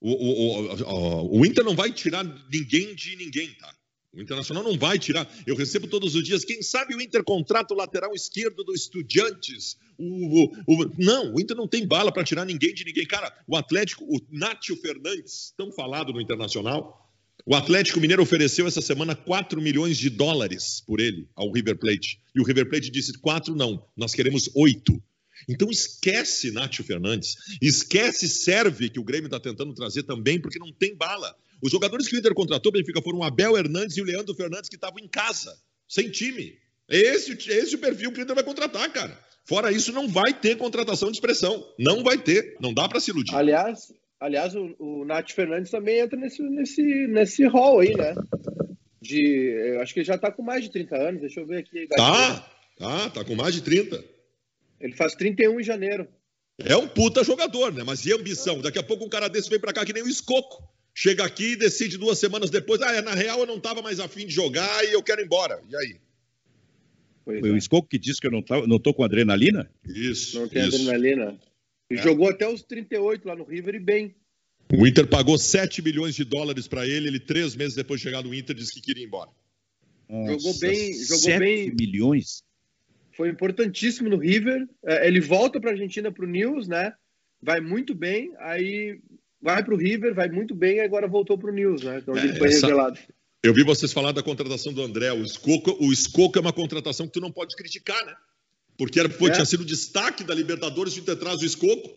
O, 0.00 0.10
o, 0.10 0.72
o, 0.84 1.40
o 1.40 1.46
Inter 1.46 1.64
não 1.64 1.74
vai 1.74 1.92
tirar 1.92 2.24
ninguém 2.50 2.94
de 2.94 3.16
ninguém, 3.16 3.52
tá? 3.54 3.74
O 4.12 4.20
Internacional 4.20 4.64
não 4.64 4.76
vai 4.76 4.98
tirar. 4.98 5.30
Eu 5.46 5.54
recebo 5.54 5.86
todos 5.86 6.14
os 6.14 6.24
dias. 6.24 6.44
Quem 6.44 6.62
sabe 6.62 6.94
o 6.94 7.00
Inter 7.00 7.22
contrata 7.22 7.74
o 7.74 7.76
lateral 7.76 8.14
esquerdo 8.14 8.64
do 8.64 8.74
Estudiantes. 8.74 9.76
O. 9.98 10.50
Não, 10.96 11.34
o 11.34 11.40
Inter 11.40 11.56
não 11.56 11.68
tem 11.68 11.86
bala 11.86 12.10
para 12.10 12.24
tirar 12.24 12.44
ninguém 12.44 12.72
de 12.72 12.84
ninguém. 12.84 13.06
Cara, 13.06 13.32
o 13.46 13.56
Atlético, 13.56 14.04
o 14.04 14.18
Nátio 14.30 14.76
Fernandes, 14.76 15.52
tão 15.56 15.70
falado 15.70 16.12
no 16.12 16.20
Internacional. 16.20 17.04
O 17.44 17.54
Atlético 17.54 18.00
Mineiro 18.00 18.22
ofereceu 18.22 18.66
essa 18.66 18.80
semana 18.80 19.14
4 19.14 19.60
milhões 19.60 19.96
de 19.96 20.10
dólares 20.10 20.82
por 20.86 21.00
ele 21.00 21.28
ao 21.34 21.50
River 21.52 21.78
Plate. 21.78 22.20
E 22.34 22.40
o 22.40 22.44
River 22.44 22.68
Plate 22.68 22.90
disse: 22.90 23.18
4 23.18 23.54
não, 23.54 23.84
nós 23.96 24.14
queremos 24.14 24.50
8. 24.54 25.02
Então 25.48 25.68
esquece 25.70 26.50
Nátio 26.50 26.84
Fernandes, 26.84 27.36
esquece 27.60 28.28
Serve, 28.28 28.88
que 28.88 29.00
o 29.00 29.04
Grêmio 29.04 29.26
está 29.26 29.38
tentando 29.38 29.74
trazer 29.74 30.04
também, 30.04 30.40
porque 30.40 30.58
não 30.58 30.72
tem 30.72 30.96
bala. 30.96 31.34
Os 31.62 31.70
jogadores 31.70 32.06
que 32.06 32.16
o 32.16 32.18
Inter 32.18 32.34
contratou, 32.34 32.72
Benfica, 32.72 33.02
foram 33.02 33.18
o 33.18 33.24
Abel 33.24 33.56
Hernandes 33.56 33.96
e 33.96 34.00
o 34.00 34.04
Leandro 34.04 34.34
Fernandes, 34.34 34.68
que 34.68 34.76
estavam 34.76 34.98
em 34.98 35.08
casa, 35.08 35.54
sem 35.88 36.10
time. 36.10 36.56
Esse, 36.88 37.32
esse 37.32 37.74
é 37.74 37.76
o 37.76 37.80
perfil 37.80 38.12
que 38.12 38.20
o 38.20 38.22
Inter 38.22 38.34
vai 38.34 38.44
contratar, 38.44 38.90
cara. 38.90 39.18
Fora 39.44 39.72
isso, 39.72 39.92
não 39.92 40.06
vai 40.06 40.32
ter 40.32 40.56
contratação 40.56 41.10
de 41.10 41.16
expressão. 41.16 41.64
Não 41.78 42.02
vai 42.02 42.18
ter. 42.18 42.56
Não 42.60 42.72
dá 42.72 42.88
para 42.88 43.00
se 43.00 43.10
iludir. 43.10 43.34
Aliás, 43.34 43.92
aliás 44.20 44.54
o, 44.54 44.74
o 44.78 45.04
Nath 45.04 45.30
Fernandes 45.30 45.70
também 45.70 46.00
entra 46.00 46.18
nesse, 46.18 46.42
nesse, 46.42 46.82
nesse 47.06 47.44
hall 47.46 47.80
aí, 47.80 47.94
né? 47.96 48.14
De, 49.00 49.72
eu 49.72 49.80
acho 49.80 49.94
que 49.94 50.00
ele 50.00 50.06
já 50.06 50.18
tá 50.18 50.30
com 50.30 50.42
mais 50.42 50.62
de 50.64 50.70
30 50.70 50.96
anos. 50.96 51.20
Deixa 51.22 51.40
eu 51.40 51.46
ver 51.46 51.58
aqui. 51.58 51.86
Tá, 51.88 52.50
tá, 52.76 53.10
tá 53.10 53.24
com 53.24 53.34
mais 53.34 53.54
de 53.54 53.62
30. 53.62 54.04
Ele 54.80 54.94
faz 54.94 55.14
31 55.14 55.60
em 55.60 55.64
janeiro. 55.64 56.08
É 56.58 56.76
um 56.76 56.88
puta 56.88 57.22
jogador, 57.22 57.72
né? 57.72 57.84
Mas 57.84 58.04
e 58.04 58.12
ambição? 58.12 58.60
Daqui 58.60 58.78
a 58.78 58.82
pouco 58.82 59.04
um 59.04 59.08
cara 59.08 59.28
desse 59.28 59.48
vem 59.48 59.60
para 59.60 59.72
cá 59.72 59.84
que 59.84 59.92
nem 59.92 60.02
o 60.02 60.08
Escoco. 60.08 60.62
Chega 60.94 61.24
aqui 61.24 61.52
e 61.52 61.56
decide 61.56 61.96
duas 61.96 62.18
semanas 62.18 62.50
depois, 62.50 62.82
ah, 62.82 62.92
é, 62.92 63.00
na 63.00 63.14
real 63.14 63.38
eu 63.38 63.46
não 63.46 63.58
estava 63.58 63.80
mais 63.80 64.00
afim 64.00 64.26
de 64.26 64.32
jogar 64.32 64.84
e 64.84 64.92
eu 64.92 65.02
quero 65.02 65.20
ir 65.20 65.26
embora. 65.26 65.62
E 65.68 65.76
aí? 65.76 65.96
Pois 67.24 67.40
Foi 67.40 67.50
é. 67.50 67.52
o 67.52 67.56
Escoco 67.56 67.86
que 67.88 67.98
disse 67.98 68.20
que 68.20 68.26
eu 68.26 68.32
não, 68.32 68.42
tava, 68.42 68.66
não 68.66 68.80
tô 68.80 68.92
com 68.92 69.04
adrenalina? 69.04 69.70
Isso. 69.86 70.40
Não 70.40 70.48
tem 70.48 70.66
isso. 70.66 70.76
adrenalina. 70.76 71.38
E 71.90 71.94
é. 71.94 72.02
jogou 72.02 72.28
até 72.28 72.48
os 72.48 72.62
38 72.62 73.28
lá 73.28 73.36
no 73.36 73.44
River 73.44 73.76
e 73.76 73.80
bem. 73.80 74.14
O 74.72 74.86
Inter 74.86 75.06
pagou 75.06 75.38
7 75.38 75.80
milhões 75.80 76.14
de 76.14 76.24
dólares 76.24 76.66
para 76.66 76.86
ele, 76.86 77.08
ele 77.08 77.20
três 77.20 77.54
meses 77.54 77.74
depois 77.74 78.00
de 78.00 78.04
chegar 78.04 78.22
no 78.22 78.34
Inter 78.34 78.54
disse 78.56 78.72
que 78.72 78.80
queria 78.80 79.04
ir 79.04 79.06
embora. 79.06 79.30
Nossa, 80.08 80.32
jogou 80.32 80.58
bem, 80.58 80.92
jogou 80.94 81.18
7 81.18 81.38
bem. 81.38 81.74
milhões? 81.78 82.42
Foi 83.18 83.28
importantíssimo 83.28 84.08
no 84.08 84.16
River. 84.16 84.64
É, 84.86 85.08
ele 85.08 85.20
volta 85.20 85.60
para 85.60 85.70
a 85.70 85.72
Argentina 85.72 86.12
para 86.12 86.24
o 86.24 86.28
News, 86.28 86.68
né? 86.68 86.92
Vai 87.42 87.60
muito 87.60 87.92
bem. 87.92 88.32
Aí 88.38 89.00
vai 89.42 89.64
para 89.64 89.74
o 89.74 89.76
River, 89.76 90.14
vai 90.14 90.28
muito 90.28 90.54
bem 90.54 90.76
e 90.76 90.80
agora 90.80 91.08
voltou 91.08 91.36
para 91.36 91.50
o 91.50 91.52
News, 91.52 91.82
né? 91.82 91.98
Então 91.98 92.16
ele 92.16 92.36
foi 92.36 92.46
essa... 92.46 92.68
revelado. 92.68 92.96
Eu 93.42 93.52
vi 93.52 93.64
vocês 93.64 93.92
falar 93.92 94.12
da 94.12 94.22
contratação 94.22 94.72
do 94.72 94.82
André. 94.82 95.12
O 95.12 95.24
Escoco, 95.24 95.76
o 95.84 95.92
Escoco 95.92 96.38
é 96.38 96.40
uma 96.40 96.52
contratação 96.52 97.08
que 97.08 97.14
tu 97.14 97.20
não 97.20 97.32
pode 97.32 97.56
criticar, 97.56 98.06
né? 98.06 98.14
Porque 98.76 99.00
era, 99.00 99.08
pô, 99.08 99.26
é. 99.26 99.32
tinha 99.32 99.44
sido 99.44 99.64
destaque 99.64 100.22
da 100.22 100.32
Libertadores 100.32 100.94
de 100.94 101.02
ter 101.02 101.16
traz 101.16 101.40
o 101.40 101.44
Escoco. 101.44 101.88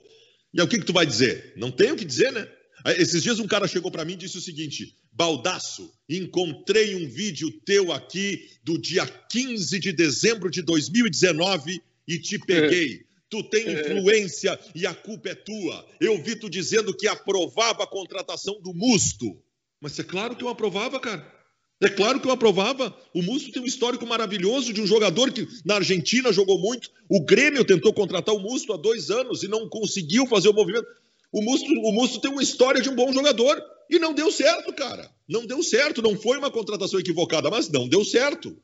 E 0.52 0.60
aí, 0.60 0.66
o 0.66 0.68
que, 0.68 0.80
que 0.80 0.86
tu 0.86 0.94
vai 0.94 1.06
dizer? 1.06 1.54
Não 1.56 1.70
tem 1.70 1.92
o 1.92 1.96
que 1.96 2.04
dizer, 2.04 2.32
né? 2.32 2.48
Esses 2.86 3.22
dias 3.22 3.40
um 3.40 3.48
cara 3.48 3.68
chegou 3.68 3.92
para 3.92 4.06
mim 4.06 4.14
e 4.14 4.18
disse 4.18 4.38
o 4.38 4.42
seguinte: 4.42 4.96
Baldaço, 5.12 5.92
encontrei 6.10 6.96
um 6.96 7.08
vídeo 7.08 7.52
teu 7.66 7.92
aqui 7.92 8.50
do 8.64 8.78
dia 8.78 9.06
15 9.06 9.80
de 9.80 9.92
dezembro 9.92 10.50
de 10.50 10.62
2019 10.62 11.82
e 12.08 12.20
te 12.20 12.40
peguei. 12.40 13.06
Tu 13.30 13.44
tem 13.44 13.66
é. 13.68 13.82
influência 13.82 14.60
e 14.76 14.86
a 14.86 14.94
culpa 14.94 15.30
é 15.30 15.36
tua. 15.36 15.88
Eu 16.00 16.22
vi 16.22 16.36
tu 16.36 16.50
dizendo 16.50 16.94
que 16.94 17.08
aprovava 17.08 17.84
a 17.84 17.88
contratação 17.88 18.60
do 18.62 18.74
Musto. 18.74 19.42
Mas 19.80 19.98
é 19.98 20.04
claro 20.04 20.36
que 20.36 20.44
eu 20.44 20.50
aprovava, 20.50 21.00
cara. 21.00 21.42
É 21.82 21.90
claro 21.90 22.20
que 22.20 22.28
eu 22.28 22.32
aprovava. 22.32 22.96
O 23.14 23.24
Musto 23.24 23.52
tem 23.52 23.62
um 23.62 23.66
histórico 23.66 24.06
maravilhoso 24.06 24.72
de 24.72 24.82
um 24.82 24.86
jogador 24.86 25.32
que 25.32 25.48
na 25.66 25.76
Argentina 25.76 26.32
jogou 26.32 26.60
muito. 26.60 26.92
O 27.10 27.24
Grêmio 27.26 27.66
tentou 27.66 27.92
contratar 27.92 28.36
o 28.36 28.40
Musto 28.40 28.72
há 28.74 28.78
dois 28.78 29.10
anos 29.10 29.42
e 29.42 29.48
não 29.48 29.68
conseguiu 29.68 30.28
fazer 30.28 30.50
o 30.50 30.54
movimento. 30.54 30.86
O 31.32 31.42
Musto, 31.42 31.72
o 31.72 31.92
Musto 31.92 32.20
tem 32.20 32.32
uma 32.32 32.44
história 32.44 32.82
de 32.82 32.90
um 32.90 32.96
bom 32.96 33.12
jogador 33.14 33.62
e 33.90 33.98
não 34.00 34.14
deu 34.14 34.32
certo, 34.32 34.74
cara. 34.74 35.10
Não 35.28 35.46
deu 35.46 35.64
certo. 35.64 36.02
Não 36.02 36.16
foi 36.16 36.38
uma 36.38 36.52
contratação 36.52 37.00
equivocada, 37.00 37.50
mas 37.50 37.70
não 37.70 37.88
deu 37.88 38.04
certo. 38.04 38.58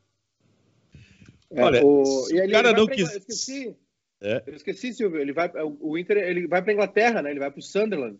É, 1.50 1.62
Olha, 1.62 1.84
o, 1.84 2.02
o 2.02 2.50
cara 2.50 2.72
não 2.72 2.86
quis. 2.86 3.10
Esqueci, 3.10 3.74
é. 4.20 4.42
Eu 4.46 4.54
esqueci, 4.54 4.92
Silvio. 4.92 5.20
Ele 5.20 5.32
vai, 5.32 5.50
o 5.80 5.96
Inter 5.96 6.18
ele 6.18 6.46
vai 6.46 6.62
para 6.62 6.72
Inglaterra, 6.72 7.22
né? 7.22 7.30
Ele 7.30 7.38
vai 7.38 7.50
para 7.50 7.60
o 7.60 7.62
Sunderland. 7.62 8.18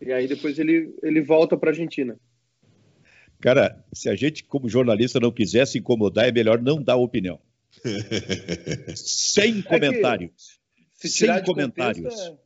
E 0.00 0.12
aí 0.12 0.26
depois 0.26 0.58
ele, 0.58 0.94
ele 1.02 1.22
volta 1.22 1.56
para 1.56 1.70
Argentina. 1.70 2.18
Cara, 3.40 3.84
se 3.92 4.08
a 4.08 4.14
gente, 4.14 4.44
como 4.44 4.68
jornalista, 4.68 5.20
não 5.20 5.30
quisesse 5.30 5.78
incomodar, 5.78 6.28
é 6.28 6.32
melhor 6.32 6.60
não 6.60 6.82
dar 6.82 6.96
opinião. 6.96 7.38
Sem 8.94 9.60
é 9.60 9.62
comentários. 9.62 10.58
Sem 10.94 11.42
comentários. 11.44 12.14
Contexto, 12.14 12.32
é... 12.32 12.45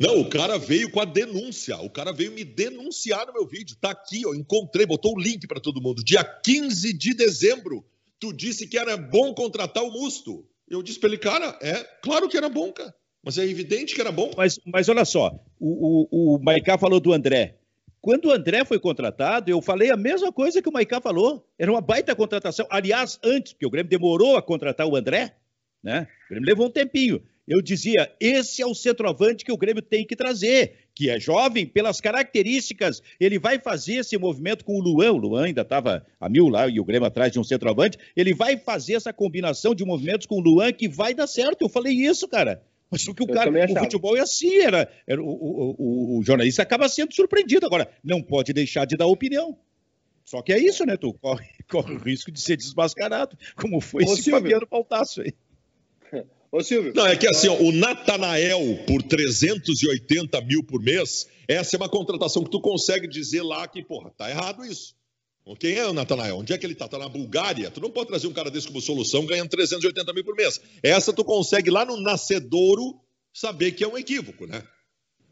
Não, 0.00 0.18
o 0.18 0.30
cara 0.30 0.56
veio 0.56 0.90
com 0.90 0.98
a 0.98 1.04
denúncia. 1.04 1.76
O 1.76 1.90
cara 1.90 2.10
veio 2.10 2.32
me 2.32 2.42
denunciar 2.42 3.26
no 3.26 3.34
meu 3.34 3.46
vídeo. 3.46 3.76
Tá 3.78 3.90
aqui, 3.90 4.24
ó. 4.24 4.34
Encontrei, 4.34 4.86
botou 4.86 5.14
o 5.14 5.20
link 5.20 5.46
para 5.46 5.60
todo 5.60 5.82
mundo. 5.82 6.02
Dia 6.02 6.24
15 6.24 6.94
de 6.94 7.12
dezembro, 7.12 7.84
tu 8.18 8.32
disse 8.32 8.66
que 8.66 8.78
era 8.78 8.96
bom 8.96 9.34
contratar 9.34 9.84
o 9.84 9.90
Musto. 9.90 10.48
Eu 10.66 10.82
disse 10.82 10.98
para 10.98 11.10
ele, 11.10 11.18
cara, 11.18 11.58
é 11.60 11.84
claro 12.02 12.30
que 12.30 12.36
era 12.38 12.48
bom, 12.48 12.72
cara. 12.72 12.94
Mas 13.22 13.36
é 13.36 13.44
evidente 13.44 13.94
que 13.94 14.00
era 14.00 14.10
bom. 14.10 14.30
Mas, 14.34 14.58
mas 14.64 14.88
olha 14.88 15.04
só, 15.04 15.38
o, 15.58 16.06
o, 16.10 16.36
o 16.36 16.42
Maicá 16.42 16.78
falou 16.78 16.98
do 16.98 17.12
André. 17.12 17.58
Quando 18.00 18.28
o 18.28 18.32
André 18.32 18.64
foi 18.64 18.78
contratado, 18.78 19.50
eu 19.50 19.60
falei 19.60 19.90
a 19.90 19.96
mesma 19.98 20.32
coisa 20.32 20.62
que 20.62 20.68
o 20.70 20.72
Maicá 20.72 20.98
falou. 21.02 21.46
Era 21.58 21.70
uma 21.70 21.82
baita 21.82 22.16
contratação. 22.16 22.66
Aliás, 22.70 23.18
antes, 23.22 23.52
porque 23.52 23.66
o 23.66 23.70
Grêmio 23.70 23.90
demorou 23.90 24.38
a 24.38 24.42
contratar 24.42 24.86
o 24.86 24.96
André, 24.96 25.36
né? 25.82 26.08
O 26.24 26.28
Grêmio 26.30 26.48
levou 26.48 26.68
um 26.68 26.70
tempinho. 26.70 27.22
Eu 27.46 27.60
dizia, 27.60 28.10
esse 28.20 28.62
é 28.62 28.66
o 28.66 28.74
centroavante 28.74 29.44
que 29.44 29.50
o 29.50 29.56
Grêmio 29.56 29.82
tem 29.82 30.06
que 30.06 30.14
trazer, 30.14 30.88
que 30.94 31.10
é 31.10 31.18
jovem, 31.18 31.66
pelas 31.66 32.00
características, 32.00 33.02
ele 33.18 33.38
vai 33.38 33.58
fazer 33.58 33.94
esse 33.94 34.16
movimento 34.16 34.64
com 34.64 34.76
o 34.76 34.80
Luan, 34.80 35.12
o 35.12 35.16
Luan 35.16 35.46
ainda 35.46 35.62
estava 35.62 36.06
a 36.20 36.28
mil 36.28 36.48
lá 36.48 36.68
e 36.68 36.78
o 36.78 36.84
Grêmio 36.84 37.06
atrás 37.06 37.32
de 37.32 37.40
um 37.40 37.44
centroavante, 37.44 37.98
ele 38.14 38.34
vai 38.34 38.56
fazer 38.56 38.94
essa 38.94 39.12
combinação 39.12 39.74
de 39.74 39.84
movimentos 39.84 40.26
com 40.26 40.36
o 40.36 40.40
Luan 40.40 40.72
que 40.72 40.88
vai 40.88 41.14
dar 41.14 41.26
certo. 41.26 41.62
Eu 41.62 41.68
falei 41.68 41.94
isso, 41.94 42.28
cara. 42.28 42.62
Mas 42.90 43.06
o 43.06 43.14
que 43.14 43.22
o 43.22 43.26
cara, 43.26 43.50
o 43.50 43.78
futebol 43.78 44.16
é 44.16 44.20
assim, 44.20 44.58
era, 44.58 44.90
era 45.06 45.22
o, 45.22 45.26
o, 45.26 45.76
o, 45.78 46.18
o, 46.18 46.22
jornalista 46.22 46.62
acaba 46.62 46.88
sendo 46.88 47.14
surpreendido. 47.14 47.64
Agora, 47.64 47.88
não 48.02 48.20
pode 48.20 48.52
deixar 48.52 48.84
de 48.84 48.96
dar 48.96 49.06
opinião. 49.06 49.56
Só 50.24 50.42
que 50.42 50.52
é 50.52 50.58
isso, 50.58 50.84
né? 50.84 50.96
Tu 50.96 51.12
corre, 51.14 51.48
corre 51.70 51.94
o 51.94 51.98
risco 51.98 52.32
de 52.32 52.40
ser 52.40 52.56
desmascarado, 52.56 53.38
como 53.54 53.80
foi 53.80 54.04
Ô, 54.04 54.06
esse 54.06 54.22
Silvio. 54.22 54.40
Fabiano 54.40 54.66
Pautaço 54.66 55.22
aí. 55.22 55.32
Ô, 56.52 56.62
Silvio. 56.62 56.92
Não, 56.94 57.06
é 57.06 57.16
que 57.16 57.28
assim, 57.28 57.48
ó, 57.48 57.56
o 57.56 57.70
Natanael 57.70 58.82
por 58.86 59.02
380 59.02 60.40
mil 60.40 60.64
por 60.64 60.82
mês, 60.82 61.28
essa 61.46 61.76
é 61.76 61.78
uma 61.78 61.88
contratação 61.88 62.42
que 62.42 62.50
tu 62.50 62.60
consegue 62.60 63.06
dizer 63.06 63.42
lá 63.42 63.68
que, 63.68 63.82
porra, 63.82 64.10
tá 64.10 64.28
errado 64.28 64.64
isso. 64.64 64.94
Quem 65.58 65.74
é 65.74 65.86
o 65.86 65.92
Natanael? 65.92 66.38
Onde 66.38 66.52
é 66.52 66.58
que 66.58 66.64
ele 66.64 66.74
tá? 66.74 66.86
Tá 66.86 66.98
na 66.98 67.08
Bulgária? 67.08 67.70
Tu 67.70 67.80
não 67.80 67.90
pode 67.90 68.08
trazer 68.08 68.26
um 68.26 68.32
cara 68.32 68.50
desse 68.50 68.68
como 68.68 68.80
solução 68.80 69.26
ganhando 69.26 69.48
380 69.48 70.12
mil 70.12 70.24
por 70.24 70.36
mês. 70.36 70.60
Essa 70.82 71.12
tu 71.12 71.24
consegue 71.24 71.70
lá 71.70 71.84
no 71.84 72.00
Nascedouro 72.00 73.00
saber 73.32 73.72
que 73.72 73.82
é 73.82 73.88
um 73.88 73.98
equívoco, 73.98 74.46
né? 74.46 74.62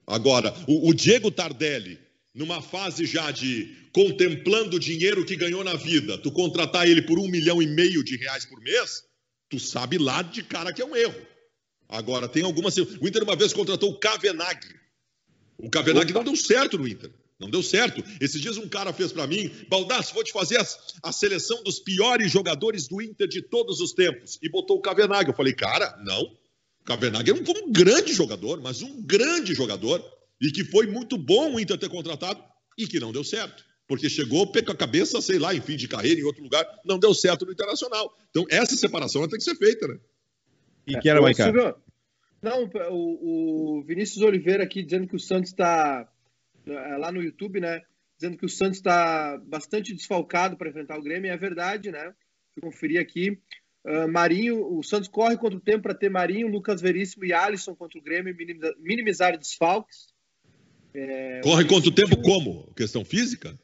Agora, 0.07 0.55
o, 0.67 0.89
o 0.89 0.95
Diego 0.95 1.31
Tardelli, 1.31 2.01
numa 2.35 2.63
fase 2.63 3.07
já 3.07 3.31
de 3.31 3.77
contemplando 3.93 4.77
o 4.77 4.81
dinheiro 4.81 5.25
que 5.25 5.37
ganhou 5.37 5.63
na 5.63 5.75
vida, 5.75 6.19
tu 6.19 6.33
contratar 6.33 6.89
ele 6.89 7.03
por 7.03 7.19
um 7.19 7.29
milhão 7.29 7.63
e 7.63 7.67
meio 7.67 8.03
de 8.03 8.17
reais 8.17 8.45
por 8.45 8.61
mês, 8.61 9.05
tu 9.49 9.59
sabe 9.59 9.99
lá 9.99 10.23
de 10.23 10.43
cara 10.43 10.73
que 10.73 10.83
é 10.83 10.85
um 10.85 10.97
erro. 10.97 11.21
Agora, 11.89 12.29
tem 12.29 12.43
algumas. 12.43 12.77
O 12.77 13.09
Inter 13.09 13.23
uma 13.23 13.37
vez 13.37 13.53
contratou 13.53 13.91
o 13.91 13.99
Kavenag. 13.99 14.61
O 15.57 15.71
Kavenag 15.71 16.13
não 16.13 16.23
deu 16.23 16.37
certo 16.37 16.77
no 16.79 16.87
Inter. 16.87 17.11
Não 17.39 17.49
deu 17.49 17.63
certo. 17.63 18.03
Esses 18.21 18.41
dias 18.41 18.57
um 18.57 18.69
cara 18.69 18.93
fez 18.93 19.13
para 19.13 19.27
mim, 19.27 19.51
Baldasso, 19.69 20.13
vou 20.13 20.25
te 20.25 20.33
fazer 20.33 20.59
a, 20.59 20.67
a, 21.05 21.13
seleção 21.13 21.63
dos 21.63 21.79
piores 21.79 22.33
jogadores 22.33 22.89
do 22.89 23.01
Inter 23.01 23.29
de 23.29 23.41
todos 23.41 23.81
os 23.81 23.93
tempos. 23.93 24.39
E 24.43 24.49
botou 24.49 24.77
o 24.77 24.81
Kavenag. 24.81 25.29
Eu 25.29 25.37
falei, 25.37 25.53
cara, 25.53 25.97
não. 26.05 26.23
O 26.81 26.85
Kavenag 26.85 27.31
é 27.31 27.35
um, 27.35 27.43
um 27.65 27.73
grande 27.73 28.13
jogador, 28.13 28.61
mas 28.61 28.83
um 28.83 29.03
grande 29.03 29.55
jogador. 29.55 30.05
E 30.41 30.51
que 30.51 30.65
foi 30.65 30.87
muito 30.87 31.17
bom 31.17 31.55
o 31.55 31.61
Inter 31.61 31.79
ter 31.79 31.89
contratado 31.89 32.43
e 32.77 32.87
que 32.87 33.01
não 33.01 33.13
deu 33.13 33.25
certo. 33.25 33.65
Porque 33.89 34.11
chegou 34.11 34.47
com 34.47 34.71
a 34.71 34.77
cabeça, 34.77 35.21
sei 35.23 35.39
lá, 35.39 35.55
em 35.55 35.63
fim 35.63 35.77
de 35.77 35.89
carreira, 35.89 36.21
em 36.21 36.25
outro 36.25 36.43
lugar, 36.43 36.65
não 36.85 36.99
deu 36.99 37.15
certo 37.15 37.47
no 37.47 37.53
Internacional. 37.53 38.15
Então, 38.29 38.45
essa 38.51 38.77
separação 38.77 39.27
tem 39.27 39.39
que 39.39 39.45
ser 39.45 39.57
feita, 39.57 39.89
né? 39.89 39.99
E 40.87 40.99
que 40.99 41.09
era, 41.09 41.23
Maicá? 41.23 41.51
Não, 42.41 42.71
o, 42.91 43.79
o, 43.79 43.83
Vinícius 43.83 44.23
Oliveira 44.23 44.63
aqui 44.63 44.83
dizendo 44.83 45.09
que 45.09 45.17
o 45.17 45.19
Santos 45.19 45.51
está 45.51 46.07
é, 46.67 46.97
lá 46.99 47.11
no 47.11 47.23
YouTube, 47.23 47.61
né? 47.61 47.83
Dizendo 48.17 48.37
que 48.37 48.45
o 48.45 48.49
Santos 48.49 48.77
está 48.77 49.39
bastante 49.39 49.95
desfalcado 49.95 50.57
para 50.57 50.69
enfrentar 50.69 50.99
o 50.99 51.03
Grêmio. 51.03 51.33
É 51.33 51.37
verdade, 51.37 51.91
né? 51.91 52.15
Vou 52.55 52.71
conferir 52.71 53.01
aqui. 53.01 53.39
Uh, 53.85 54.07
Marinho, 54.07 54.77
o 54.77 54.83
Santos 54.83 55.09
corre 55.09 55.37
contra 55.37 55.57
o 55.57 55.63
tempo 55.63 55.85
para 55.85 55.95
ter 55.95 56.11
Marinho, 56.11 56.49
Lucas 56.49 56.81
Veríssimo 56.81 57.25
e 57.25 57.33
Alisson 57.33 57.75
contra 57.75 57.99
o 57.99 58.03
Grêmio, 58.03 58.37
minimizar, 58.37 58.75
minimizar 58.79 59.39
desfalques. 59.39 60.09
É, 60.93 61.41
corre 61.43 61.65
contra 61.65 61.89
o 61.89 61.95
tempo 61.95 62.21
como? 62.21 62.73
Questão 62.75 63.05
física? 63.05 63.59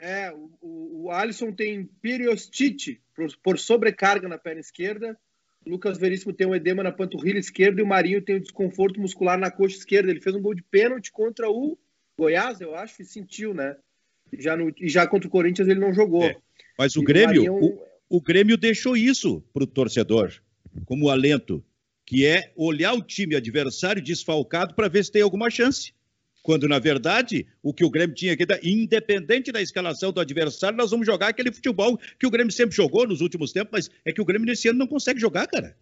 É, 0.00 0.32
o, 0.62 1.04
o 1.04 1.10
Alisson 1.10 1.52
tem 1.52 1.84
periostite 2.00 3.00
por, 3.14 3.28
por, 3.42 3.58
sobrecarga 3.58 4.28
na 4.28 4.38
perna 4.38 4.60
esquerda. 4.60 5.18
Lucas 5.66 5.98
Veríssimo 5.98 6.32
tem 6.32 6.46
um 6.46 6.54
edema 6.54 6.82
na 6.82 6.90
panturrilha 6.90 7.38
esquerda 7.38 7.80
e 7.80 7.84
o 7.84 7.86
Marinho 7.86 8.22
tem 8.22 8.36
um 8.36 8.40
desconforto 8.40 8.98
muscular 8.98 9.38
na 9.38 9.50
coxa 9.50 9.76
esquerda. 9.76 10.10
Ele 10.10 10.20
fez 10.20 10.34
um 10.34 10.40
gol 10.40 10.54
de 10.54 10.62
pênalti 10.62 11.12
contra 11.12 11.50
o 11.50 11.78
Goiás, 12.18 12.60
eu 12.60 12.74
acho, 12.74 13.02
e 13.02 13.04
sentiu, 13.04 13.52
né? 13.52 13.76
E 14.32 14.40
já, 14.40 14.56
no, 14.56 14.72
e 14.78 14.88
já 14.88 15.06
contra 15.06 15.28
o 15.28 15.30
Corinthians 15.30 15.68
ele 15.68 15.80
não 15.80 15.92
jogou. 15.92 16.24
É, 16.24 16.36
mas 16.78 16.96
o 16.96 17.02
e 17.02 17.04
Grêmio, 17.04 17.52
o, 17.52 17.66
o, 17.66 17.86
o 18.08 18.20
Grêmio 18.20 18.56
deixou 18.56 18.96
isso 18.96 19.42
para 19.52 19.64
o 19.64 19.66
torcedor, 19.66 20.32
como 20.86 21.10
alento, 21.10 21.62
que 22.06 22.24
é 22.24 22.52
olhar 22.56 22.94
o 22.94 23.02
time 23.02 23.36
adversário 23.36 24.02
desfalcado 24.02 24.74
para 24.74 24.88
ver 24.88 25.04
se 25.04 25.12
tem 25.12 25.22
alguma 25.22 25.50
chance. 25.50 25.92
Quando, 26.42 26.66
na 26.66 26.78
verdade, 26.78 27.46
o 27.62 27.72
que 27.74 27.84
o 27.84 27.90
Grêmio 27.90 28.14
tinha 28.14 28.36
que 28.36 28.46
dar, 28.46 28.58
independente 28.64 29.52
da 29.52 29.60
escalação 29.60 30.12
do 30.12 30.20
adversário, 30.20 30.76
nós 30.76 30.90
vamos 30.90 31.06
jogar 31.06 31.28
aquele 31.28 31.52
futebol 31.52 31.98
que 32.18 32.26
o 32.26 32.30
Grêmio 32.30 32.52
sempre 32.52 32.74
jogou 32.74 33.06
nos 33.06 33.20
últimos 33.20 33.52
tempos, 33.52 33.70
mas 33.72 33.90
é 34.04 34.12
que 34.12 34.20
o 34.20 34.24
Grêmio 34.24 34.46
nesse 34.46 34.68
ano 34.68 34.78
não 34.78 34.86
consegue 34.86 35.20
jogar, 35.20 35.46
cara. 35.46 35.76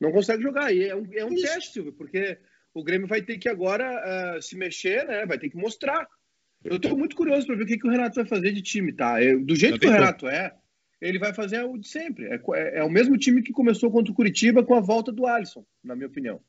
Não 0.00 0.12
consegue 0.12 0.42
jogar. 0.42 0.74
E 0.74 0.84
é 0.84 0.94
um, 0.94 1.06
é 1.12 1.24
um 1.24 1.34
teste, 1.34 1.72
Silvio, 1.72 1.92
porque 1.92 2.38
o 2.74 2.82
Grêmio 2.82 3.06
vai 3.06 3.22
ter 3.22 3.38
que 3.38 3.48
agora 3.48 4.36
uh, 4.36 4.42
se 4.42 4.56
mexer, 4.56 5.06
né? 5.06 5.26
Vai 5.26 5.38
ter 5.38 5.50
que 5.50 5.56
mostrar. 5.56 6.06
Eu 6.64 6.76
estou 6.76 6.96
muito 6.96 7.16
curioso 7.16 7.46
para 7.46 7.56
ver 7.56 7.64
o 7.64 7.66
que, 7.66 7.78
que, 7.78 7.86
o 7.86 7.90
Renato 7.90 8.16
vai 8.16 8.26
fazer 8.26 8.52
de 8.52 8.62
time, 8.62 8.92
tá? 8.92 9.22
Eu, 9.22 9.42
do 9.42 9.56
jeito 9.56 9.78
que 9.78 9.86
o 9.86 9.90
Renato 9.90 10.28
é, 10.28 10.54
ele 11.00 11.18
vai 11.18 11.32
fazer 11.32 11.62
o 11.64 11.78
de 11.78 11.88
sempre. 11.88 12.26
É, 12.26 12.34
é, 12.54 12.78
é, 12.78 12.84
o 12.84 12.90
mesmo 12.90 13.16
time 13.16 13.42
que 13.42 13.52
começou 13.52 13.90
contra 13.90 14.12
o 14.12 14.14
Curitiba 14.14 14.62
com 14.62 14.74
a 14.74 14.80
volta 14.80 15.10
do 15.10 15.26
Alisson, 15.26 15.64
na 15.82 15.96
minha 15.96 16.08
opinião. 16.08 16.40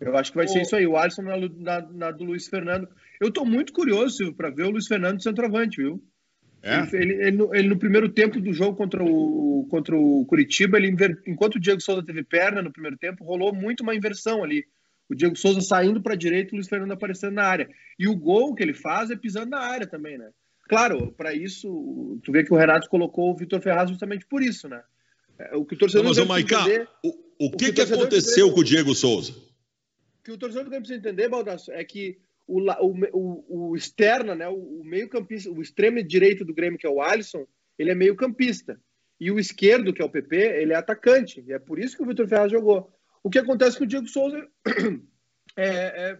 Eu 0.00 0.16
acho 0.16 0.30
que 0.30 0.36
vai 0.36 0.46
ser 0.46 0.62
isso 0.62 0.76
aí, 0.76 0.86
o 0.86 0.96
Alisson 0.96 1.22
na, 1.22 1.36
na, 1.38 1.88
na 1.92 2.10
do 2.10 2.24
Luiz 2.24 2.48
Fernando. 2.48 2.88
Eu 3.20 3.28
estou 3.28 3.46
muito 3.46 3.72
curioso 3.72 4.34
para 4.34 4.50
ver 4.50 4.64
o 4.64 4.70
Luiz 4.70 4.86
Fernando 4.86 5.22
centroavante, 5.22 5.80
viu? 5.80 6.02
É? 6.62 6.80
Ele, 6.92 6.96
ele, 6.96 7.14
ele, 7.22 7.36
no, 7.36 7.54
ele, 7.54 7.68
no, 7.68 7.78
primeiro 7.78 8.08
tempo 8.08 8.40
do 8.40 8.52
jogo 8.52 8.76
contra 8.76 9.02
o, 9.02 9.66
contra 9.70 9.96
o 9.96 10.24
Curitiba, 10.26 10.76
ele 10.76 10.94
enquanto 11.26 11.56
o 11.56 11.60
Diego 11.60 11.80
Souza 11.80 12.04
teve 12.04 12.24
perna 12.24 12.60
no 12.60 12.72
primeiro 12.72 12.96
tempo, 12.98 13.24
rolou 13.24 13.54
muito 13.54 13.82
uma 13.82 13.94
inversão 13.94 14.42
ali. 14.42 14.64
O 15.08 15.14
Diego 15.14 15.36
Souza 15.36 15.60
saindo 15.60 16.02
para 16.02 16.14
a 16.14 16.16
direita 16.16 16.50
e 16.50 16.52
o 16.52 16.56
Luiz 16.56 16.68
Fernando 16.68 16.92
aparecendo 16.92 17.34
na 17.34 17.44
área. 17.44 17.68
E 17.98 18.08
o 18.08 18.16
gol 18.16 18.54
que 18.54 18.62
ele 18.62 18.74
faz 18.74 19.10
é 19.10 19.16
pisando 19.16 19.50
na 19.50 19.60
área 19.60 19.86
também, 19.86 20.18
né? 20.18 20.28
Claro, 20.68 21.12
para 21.12 21.32
isso, 21.32 22.18
tu 22.24 22.32
vê 22.32 22.42
que 22.42 22.52
o 22.52 22.56
Renato 22.56 22.90
colocou 22.90 23.30
o 23.30 23.36
Vitor 23.36 23.60
Ferraz 23.60 23.88
justamente 23.88 24.26
por 24.26 24.42
isso, 24.42 24.68
né? 24.68 24.82
É, 25.38 25.56
o 25.56 25.64
que 25.64 25.74
o 25.74 25.78
torcedor 25.78 26.02
Não, 26.02 26.10
mas, 26.10 26.18
o 26.18 26.26
Maiká, 26.26 26.62
entender, 26.62 26.88
o, 27.04 27.08
o, 27.08 27.50
que, 27.50 27.68
o 27.68 27.72
que, 27.72 27.72
que 27.72 27.80
aconteceu 27.82 28.52
com 28.52 28.60
o 28.60 28.64
Diego 28.64 28.92
Souza? 28.94 29.32
Que 30.26 30.32
o 30.32 30.36
torcedor 30.36 30.64
do 30.64 30.70
Grêmio 30.70 30.84
precisa 30.84 30.98
entender, 30.98 31.28
Baldasso, 31.28 31.70
é 31.70 31.84
que 31.84 32.18
o, 32.48 32.60
o, 33.12 33.70
o 33.70 33.76
externa, 33.76 34.34
né, 34.34 34.48
o, 34.48 34.82
meio 34.84 35.08
campista, 35.08 35.48
o 35.48 35.62
extremo 35.62 36.02
direito 36.02 36.44
do 36.44 36.52
Grêmio, 36.52 36.78
que 36.78 36.86
é 36.86 36.90
o 36.90 37.00
Alisson, 37.00 37.46
ele 37.78 37.92
é 37.92 37.94
meio 37.94 38.16
campista. 38.16 38.80
E 39.20 39.30
o 39.30 39.38
esquerdo, 39.38 39.94
que 39.94 40.02
é 40.02 40.04
o 40.04 40.10
PP, 40.10 40.36
ele 40.36 40.72
é 40.72 40.76
atacante. 40.76 41.44
E 41.46 41.52
é 41.52 41.60
por 41.60 41.78
isso 41.78 41.96
que 41.96 42.02
o 42.02 42.06
Vitor 42.06 42.26
Ferraz 42.26 42.50
jogou. 42.50 42.92
O 43.22 43.30
que 43.30 43.38
acontece 43.38 43.78
com 43.78 43.84
o 43.84 43.86
Diego 43.86 44.08
Souza 44.08 44.46
é, 45.56 45.68
é, 46.10 46.18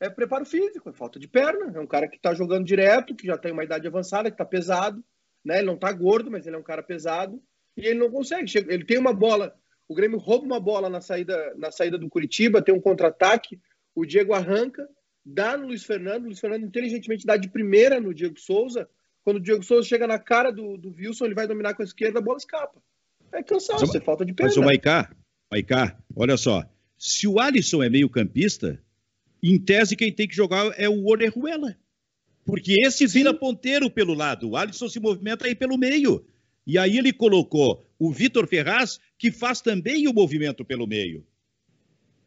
é, 0.00 0.08
preparo 0.08 0.46
físico, 0.46 0.88
é 0.88 0.92
falta 0.92 1.18
de 1.18 1.26
perna. 1.26 1.72
É 1.74 1.80
um 1.80 1.86
cara 1.86 2.06
que 2.06 2.16
está 2.16 2.32
jogando 2.34 2.64
direto, 2.64 3.14
que 3.14 3.26
já 3.26 3.36
tem 3.36 3.50
uma 3.50 3.64
idade 3.64 3.88
avançada, 3.88 4.30
que 4.30 4.34
está 4.34 4.44
pesado. 4.44 5.04
Né? 5.44 5.58
Ele 5.58 5.66
não 5.66 5.74
está 5.74 5.92
gordo, 5.92 6.30
mas 6.30 6.46
ele 6.46 6.54
é 6.54 6.58
um 6.58 6.62
cara 6.62 6.82
pesado. 6.82 7.42
E 7.76 7.86
ele 7.86 7.98
não 7.98 8.10
consegue. 8.10 8.50
Ele 8.68 8.84
tem 8.84 8.98
uma 8.98 9.12
bola 9.12 9.52
o 9.88 9.94
Grêmio 9.94 10.18
rouba 10.18 10.44
uma 10.44 10.60
bola 10.60 10.90
na 10.90 11.00
saída, 11.00 11.54
na 11.56 11.70
saída 11.72 11.96
do 11.96 12.08
Curitiba, 12.08 12.60
tem 12.60 12.74
um 12.74 12.80
contra-ataque, 12.80 13.58
o 13.94 14.04
Diego 14.04 14.34
arranca, 14.34 14.86
dá 15.24 15.56
no 15.56 15.68
Luiz 15.68 15.82
Fernando, 15.82 16.24
o 16.24 16.26
Luiz 16.26 16.38
Fernando 16.38 16.64
inteligentemente 16.64 17.26
dá 17.26 17.36
de 17.36 17.48
primeira 17.48 17.98
no 17.98 18.12
Diego 18.12 18.38
Souza. 18.38 18.88
Quando 19.24 19.38
o 19.38 19.40
Diego 19.40 19.62
Souza 19.62 19.88
chega 19.88 20.06
na 20.06 20.18
cara 20.18 20.50
do, 20.50 20.76
do 20.76 20.90
Wilson, 20.90 21.24
ele 21.24 21.34
vai 21.34 21.46
dominar 21.46 21.74
com 21.74 21.82
a 21.82 21.84
esquerda, 21.84 22.18
a 22.18 22.22
bola 22.22 22.38
escapa. 22.38 22.82
É 23.32 23.42
cansaço, 23.42 23.86
mas, 23.86 23.94
é 23.94 24.00
falta 24.00 24.24
de 24.24 24.32
perna. 24.32 24.50
Mas 24.50 24.56
o 24.56 24.62
Maicá, 24.62 25.10
Maicá, 25.50 25.98
olha 26.14 26.36
só, 26.36 26.64
se 26.96 27.26
o 27.26 27.40
Alisson 27.40 27.82
é 27.82 27.88
meio 27.88 28.08
campista, 28.08 28.82
em 29.42 29.58
tese 29.58 29.96
quem 29.96 30.12
tem 30.12 30.28
que 30.28 30.36
jogar 30.36 30.72
é 30.78 30.88
o 30.88 31.06
Orejuela. 31.06 31.76
Porque 32.44 32.74
esse 32.82 33.06
vira 33.06 33.30
Sim. 33.30 33.38
ponteiro 33.38 33.90
pelo 33.90 34.14
lado, 34.14 34.50
o 34.50 34.56
Alisson 34.56 34.88
se 34.88 34.98
movimenta 34.98 35.46
aí 35.46 35.54
pelo 35.54 35.76
meio. 35.76 36.24
E 36.66 36.78
aí 36.78 36.98
ele 36.98 37.12
colocou 37.12 37.84
o 37.98 38.10
Vitor 38.10 38.46
Ferraz, 38.46 38.98
que 39.18 39.30
faz 39.30 39.60
também 39.60 40.06
o 40.06 40.12
movimento 40.12 40.64
pelo 40.64 40.86
meio. 40.86 41.26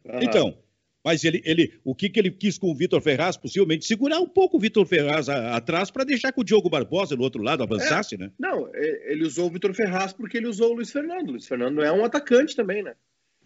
Uhum. 0.04 0.22
Então, 0.22 0.58
mas 1.04 1.24
ele, 1.24 1.42
ele, 1.44 1.80
o 1.82 1.94
que, 1.94 2.08
que 2.08 2.20
ele 2.20 2.30
quis 2.30 2.58
com 2.58 2.70
o 2.70 2.74
Vitor 2.74 3.00
Ferraz? 3.00 3.36
Possivelmente 3.36 3.84
segurar 3.84 4.20
um 4.20 4.28
pouco 4.28 4.56
o 4.56 4.60
Vitor 4.60 4.86
Ferraz 4.86 5.28
a, 5.28 5.56
atrás 5.56 5.90
para 5.90 6.04
deixar 6.04 6.32
que 6.32 6.40
o 6.40 6.44
Diogo 6.44 6.70
Barbosa 6.70 7.16
no 7.16 7.22
outro 7.22 7.42
lado 7.42 7.62
avançasse, 7.62 8.14
é, 8.14 8.18
né? 8.18 8.30
Não, 8.38 8.70
é, 8.74 9.12
ele 9.12 9.24
usou 9.24 9.46
o 9.46 9.50
Vitor 9.50 9.72
Ferraz 9.74 10.12
porque 10.12 10.36
ele 10.36 10.46
usou 10.46 10.70
o 10.70 10.74
Luiz 10.74 10.92
Fernando. 10.92 11.28
O 11.28 11.32
Luiz 11.32 11.46
Fernando 11.46 11.82
é 11.82 11.90
um 11.90 12.04
atacante 12.04 12.54
também, 12.54 12.82
né? 12.82 12.94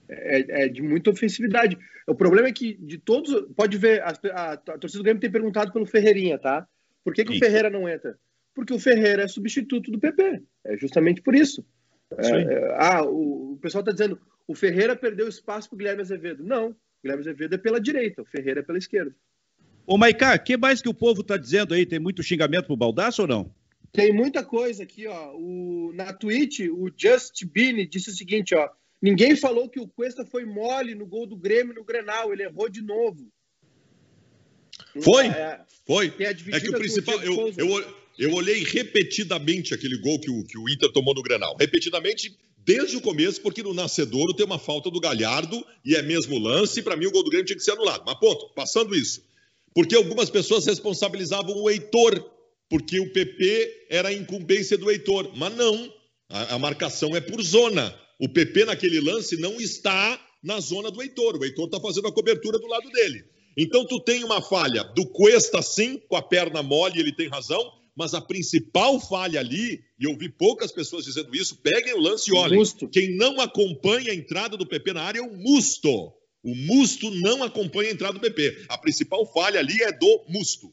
É, 0.08 0.64
é 0.64 0.68
de 0.68 0.82
muita 0.82 1.10
ofensividade. 1.10 1.78
O 2.06 2.14
problema 2.14 2.48
é 2.48 2.52
que 2.52 2.74
de 2.74 2.98
todos. 2.98 3.46
Pode 3.56 3.76
ver, 3.78 4.02
a, 4.02 4.12
a, 4.32 4.52
a 4.52 4.56
torcida 4.56 4.98
do 4.98 5.04
Grêmio 5.04 5.20
tem 5.20 5.30
perguntado 5.30 5.72
pelo 5.72 5.86
Ferreirinha, 5.86 6.38
tá? 6.38 6.66
Por 7.02 7.14
que, 7.14 7.24
que 7.24 7.32
o 7.32 7.38
Ferreira 7.38 7.70
não 7.70 7.88
entra? 7.88 8.18
porque 8.56 8.72
o 8.72 8.78
Ferreira 8.78 9.22
é 9.22 9.28
substituto 9.28 9.90
do 9.90 10.00
PP. 10.00 10.42
É 10.64 10.78
justamente 10.78 11.20
por 11.20 11.34
isso. 11.34 11.62
É, 12.18 12.28
é, 12.28 12.76
ah, 12.78 13.02
o, 13.04 13.54
o 13.54 13.58
pessoal 13.58 13.80
está 13.80 13.92
dizendo 13.92 14.20
o 14.46 14.54
Ferreira 14.54 14.94
perdeu 14.94 15.28
espaço 15.28 15.68
para 15.68 15.74
o 15.74 15.78
Guilherme 15.78 16.02
Azevedo. 16.02 16.44
Não, 16.44 16.70
o 16.70 16.76
Guilherme 17.02 17.22
Azevedo 17.22 17.54
é 17.54 17.58
pela 17.58 17.80
direita, 17.80 18.22
o 18.22 18.26
Ferreira 18.26 18.60
é 18.60 18.62
pela 18.62 18.78
esquerda. 18.78 19.14
Ô, 19.86 19.96
Maicá, 19.96 20.34
o 20.34 20.38
que 20.38 20.56
mais 20.56 20.80
que 20.80 20.88
o 20.88 20.94
povo 20.94 21.20
está 21.20 21.36
dizendo 21.36 21.74
aí? 21.74 21.86
Tem 21.86 21.98
muito 21.98 22.22
xingamento 22.22 22.66
pro 22.66 22.76
Baldaço 22.76 23.22
ou 23.22 23.28
não? 23.28 23.54
Tem 23.92 24.12
muita 24.12 24.44
coisa 24.44 24.82
aqui, 24.82 25.06
ó. 25.06 25.32
O, 25.34 25.92
na 25.94 26.12
Twitch, 26.12 26.60
o 26.60 26.90
Just 26.96 27.44
Bean 27.46 27.86
disse 27.86 28.10
o 28.10 28.14
seguinte, 28.14 28.54
ó. 28.54 28.68
Ninguém 29.00 29.36
falou 29.36 29.68
que 29.68 29.78
o 29.78 29.86
Cuesta 29.86 30.24
foi 30.24 30.44
mole 30.44 30.94
no 30.94 31.06
gol 31.06 31.26
do 31.26 31.36
Grêmio 31.36 31.74
no 31.74 31.84
Grenal, 31.84 32.32
ele 32.32 32.42
errou 32.42 32.68
de 32.68 32.82
novo. 32.82 33.30
Foi? 35.02 35.26
É, 35.26 35.60
foi. 35.86 36.12
É 36.18 36.60
que 36.60 36.70
o 36.70 36.78
principal. 36.78 37.22
Eu, 37.22 37.52
eu, 37.56 37.96
eu 38.18 38.32
olhei 38.32 38.64
repetidamente 38.64 39.74
aquele 39.74 39.98
gol 39.98 40.18
que 40.18 40.30
o, 40.30 40.44
que 40.44 40.58
o 40.58 40.68
Inter 40.68 40.90
tomou 40.90 41.14
no 41.14 41.22
Granal. 41.22 41.56
Repetidamente, 41.58 42.36
desde 42.64 42.96
o 42.96 43.00
começo, 43.00 43.40
porque 43.40 43.62
no 43.62 43.74
Nascedouro 43.74 44.34
tem 44.34 44.46
uma 44.46 44.58
falta 44.58 44.90
do 44.90 45.00
Galhardo 45.00 45.64
e 45.84 45.94
é 45.94 46.02
mesmo 46.02 46.38
lance. 46.38 46.82
Para 46.82 46.96
mim, 46.96 47.06
o 47.06 47.10
gol 47.10 47.22
do 47.22 47.30
Grêmio 47.30 47.46
tinha 47.46 47.56
que 47.56 47.62
ser 47.62 47.72
anulado. 47.72 48.04
Mas, 48.06 48.18
ponto, 48.18 48.48
passando 48.54 48.94
isso. 48.94 49.22
Porque 49.74 49.94
algumas 49.94 50.30
pessoas 50.30 50.64
responsabilizavam 50.64 51.54
o 51.56 51.68
Heitor, 51.70 52.24
porque 52.68 52.98
o 52.98 53.12
PP 53.12 53.86
era 53.90 54.08
a 54.08 54.12
incumbência 54.12 54.78
do 54.78 54.90
Heitor. 54.90 55.30
Mas 55.36 55.54
não. 55.54 55.92
A, 56.28 56.54
a 56.54 56.58
marcação 56.58 57.14
é 57.14 57.20
por 57.20 57.42
zona. 57.42 57.94
O 58.18 58.28
PP 58.28 58.64
naquele 58.64 59.00
lance 59.00 59.36
não 59.36 59.60
está 59.60 60.18
na 60.42 60.58
zona 60.60 60.90
do 60.90 61.02
Heitor. 61.02 61.36
O 61.36 61.44
Heitor 61.44 61.66
está 61.66 61.78
fazendo 61.78 62.08
a 62.08 62.12
cobertura 62.12 62.58
do 62.58 62.66
lado 62.66 62.90
dele. 62.90 63.24
Então 63.56 63.86
tu 63.86 64.00
tem 64.00 64.22
uma 64.22 64.42
falha 64.42 64.84
do 64.84 65.06
Cuesta 65.06 65.62
sim, 65.62 65.98
com 66.08 66.16
a 66.16 66.22
perna 66.22 66.62
mole, 66.62 67.00
ele 67.00 67.12
tem 67.12 67.28
razão, 67.28 67.72
mas 67.96 68.12
a 68.12 68.20
principal 68.20 69.00
falha 69.00 69.40
ali, 69.40 69.82
e 69.98 70.04
eu 70.04 70.16
vi 70.18 70.28
poucas 70.28 70.70
pessoas 70.70 71.06
dizendo 71.06 71.34
isso, 71.34 71.56
peguem 71.62 71.94
o 71.94 72.00
lance 72.00 72.30
e 72.30 72.34
olhem. 72.34 72.58
Musto. 72.58 72.88
Quem 72.88 73.16
não 73.16 73.40
acompanha 73.40 74.12
a 74.12 74.14
entrada 74.14 74.56
do 74.56 74.66
PP 74.66 74.92
na 74.92 75.02
área 75.02 75.20
é 75.20 75.22
o 75.22 75.34
Musto. 75.34 76.12
O 76.42 76.54
Musto 76.54 77.10
não 77.10 77.42
acompanha 77.42 77.88
a 77.88 77.92
entrada 77.92 78.14
do 78.14 78.20
PP. 78.20 78.66
A 78.68 78.76
principal 78.76 79.24
falha 79.32 79.58
ali 79.58 79.82
é 79.82 79.90
do 79.90 80.24
Musto. 80.28 80.72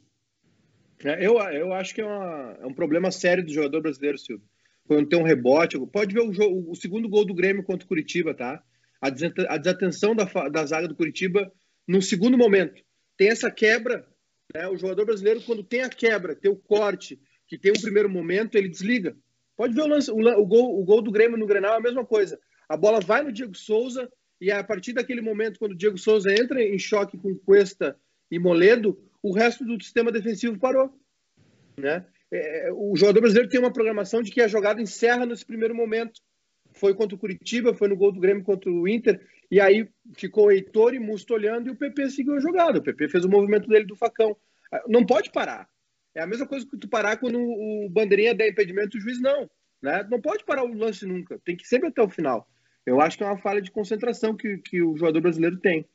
É, 1.04 1.26
eu, 1.26 1.40
eu 1.40 1.74
acho 1.74 1.96
que 1.96 2.02
é, 2.02 2.06
uma, 2.06 2.58
é, 2.62 2.66
um 2.66 2.74
problema 2.74 3.10
sério 3.10 3.44
do 3.44 3.54
jogador 3.54 3.82
brasileiro, 3.82 4.18
Silvio. 4.18 4.46
Quando 4.86 5.08
tem 5.08 5.18
um 5.18 5.24
rebote, 5.24 5.80
pode 5.88 6.14
ver 6.14 6.22
o, 6.22 6.34
jogo, 6.34 6.70
o 6.70 6.76
segundo 6.76 7.08
gol 7.08 7.26
do 7.26 7.34
Grêmio 7.34 7.64
contra 7.64 7.86
o 7.86 7.88
Curitiba, 7.88 8.34
tá? 8.34 8.62
A 9.02 9.10
desatenção 9.58 10.14
da, 10.16 10.26
da 10.50 10.66
zaga 10.66 10.88
do 10.88 10.96
Curitiba 10.96 11.52
no 11.88 12.02
segundo 12.02 12.38
momento. 12.38 12.82
Tem 13.18 13.30
essa 13.30 13.50
quebra 13.50 14.06
né? 14.54 14.68
O 14.68 14.78
jogador 14.78 15.06
brasileiro, 15.06 15.42
quando 15.42 15.64
tem 15.64 15.82
a 15.82 15.90
quebra, 15.90 16.36
tem 16.36 16.52
o 16.52 16.56
corte, 16.56 17.20
que 17.48 17.58
tem 17.58 17.72
um 17.72 17.82
primeiro 17.82 18.10
momento, 18.10 18.56
ele 18.56 18.70
desliga. 18.70 19.16
Pode 19.56 19.74
ver 19.74 19.82
o, 19.82 19.88
lance, 19.88 20.12
o, 20.12 20.18
o, 20.18 20.46
gol, 20.46 20.80
o 20.80 20.84
gol 20.84 21.02
do 21.02 21.12
Grêmio 21.12 21.38
no 21.38 21.46
Grenal, 21.46 21.76
é 21.76 21.78
a 21.78 21.82
mesma 21.82 22.06
coisa. 22.06 22.40
A 22.68 22.78
bola 22.78 23.00
vai 23.00 23.24
no 23.24 23.32
Diego 23.32 23.56
Souza 23.56 24.12
e 24.40 24.52
a 24.52 24.64
partir 24.64 24.94
daquele 24.94 25.22
momento, 25.22 25.60
quando 25.60 25.74
o 25.74 25.78
Diego 25.78 25.98
Souza 25.98 26.32
entra 26.34 26.62
em 26.62 26.80
choque 26.80 27.18
com 27.18 27.36
Cuesta 27.36 27.98
e 28.30 28.40
Moledo, 28.40 29.00
o 29.22 29.34
resto 29.34 29.64
do 29.64 29.82
sistema 29.82 30.12
defensivo 30.12 30.60
parou. 30.60 30.92
Né? 31.78 32.06
é, 32.34 32.72
o 32.74 32.96
jogador 32.96 33.22
brasileiro 33.22 33.50
tem 33.50 33.60
uma 33.60 33.72
programação 33.72 34.24
de 34.24 34.32
que 34.32 34.42
a 34.42 34.48
jogada 34.48 34.82
encerra 34.82 35.26
nesse 35.26 35.46
primeiro 35.46 35.76
momento. 35.76 36.20
Foi 36.74 36.96
contra 36.96 37.16
o 37.16 37.20
Curitiba, 37.20 37.76
foi 37.76 37.88
no 37.88 37.96
gol 37.96 38.12
do 38.12 38.20
Grêmio 38.20 38.44
contra 38.44 38.72
o 38.72 38.88
Inter, 38.88 39.22
e 39.50 39.60
aí 39.60 39.88
ficou 40.16 40.52
Heitor 40.52 40.94
e 40.94 41.00
Musto 41.00 41.34
olhando 41.34 41.68
e 41.68 41.72
o 41.72 41.76
PP 41.76 42.10
seguiu 42.10 42.36
a 42.36 42.40
jogada. 42.40 42.80
O 42.80 42.84
PP 42.84 43.10
fez 43.10 43.26
o 43.26 43.30
movimento 43.30 43.68
dele 43.68 43.86
do 43.86 43.96
facão. 43.96 44.36
Não 44.88 45.06
pode 45.06 45.32
parar. 45.32 45.68
É 46.16 46.22
a 46.22 46.28
mesma 46.28 46.48
coisa 46.48 46.66
que 46.66 46.78
tu 46.78 46.88
parar 46.88 47.18
quando 47.18 47.40
o 47.40 47.90
bandeirinha 47.90 48.36
der 48.36 48.50
impedimento, 48.50 48.98
o 48.98 49.02
juiz 49.02 49.20
não. 49.22 49.50
Né? 49.82 50.08
Não 50.10 50.22
pode 50.22 50.44
parar 50.44 50.64
o 50.64 50.74
lance 50.74 51.06
nunca. 51.06 51.40
Tem 51.44 51.56
que 51.56 51.64
ir 51.64 51.68
sempre 51.68 51.90
até 51.90 52.02
o 52.02 52.10
final. 52.10 52.48
Eu 52.86 53.02
acho 53.02 53.18
que 53.18 53.24
é 53.24 53.28
uma 53.28 53.38
falha 53.38 53.62
de 53.62 53.72
concentração 53.72 54.36
que, 54.36 54.58
que 54.58 54.82
o 54.82 54.96
jogador 54.96 55.22
brasileiro 55.22 55.58
tem. 55.58 55.88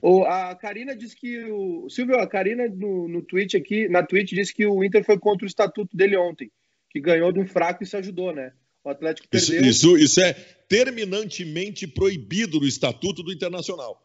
O, 0.00 0.24
a 0.24 0.54
Karina 0.54 0.94
disse 0.96 1.16
que 1.16 1.44
o. 1.44 1.88
Silvio, 1.90 2.16
a 2.18 2.28
Karina 2.28 2.68
no, 2.68 3.08
no 3.08 3.22
tweet 3.22 3.56
aqui, 3.56 3.88
na 3.88 4.02
tweet 4.04 4.34
disse 4.34 4.54
que 4.54 4.64
o 4.66 4.84
Inter 4.84 5.04
foi 5.04 5.18
contra 5.18 5.44
o 5.44 5.48
estatuto 5.48 5.96
dele 5.96 6.16
ontem, 6.16 6.50
que 6.90 7.00
ganhou 7.00 7.32
de 7.32 7.40
um 7.40 7.46
fraco 7.46 7.82
e 7.82 7.86
se 7.86 7.96
ajudou, 7.96 8.32
né? 8.32 8.52
O 8.88 8.90
Atlético 8.90 9.28
perdeu. 9.28 9.60
Isso, 9.60 9.98
isso, 9.98 9.98
isso 9.98 10.20
é 10.20 10.32
terminantemente 10.66 11.86
proibido 11.86 12.58
no 12.58 12.66
estatuto 12.66 13.22
do 13.22 13.30
Internacional. 13.30 14.02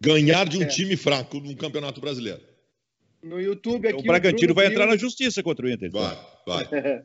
Ganhar 0.00 0.48
de 0.48 0.56
um 0.56 0.62
é. 0.62 0.66
time 0.66 0.96
fraco 0.96 1.38
no 1.38 1.54
Campeonato 1.54 2.00
Brasileiro. 2.00 2.40
No 3.22 3.38
YouTube 3.38 3.88
aqui. 3.88 3.98
O 3.98 4.02
Bragantino 4.02 4.52
o 4.52 4.54
vai 4.54 4.68
entrar 4.68 4.86
na 4.86 4.96
justiça 4.96 5.42
contra 5.42 5.66
o 5.66 5.70
Inter. 5.70 5.90
Vai, 5.90 6.16
vai. 6.46 6.64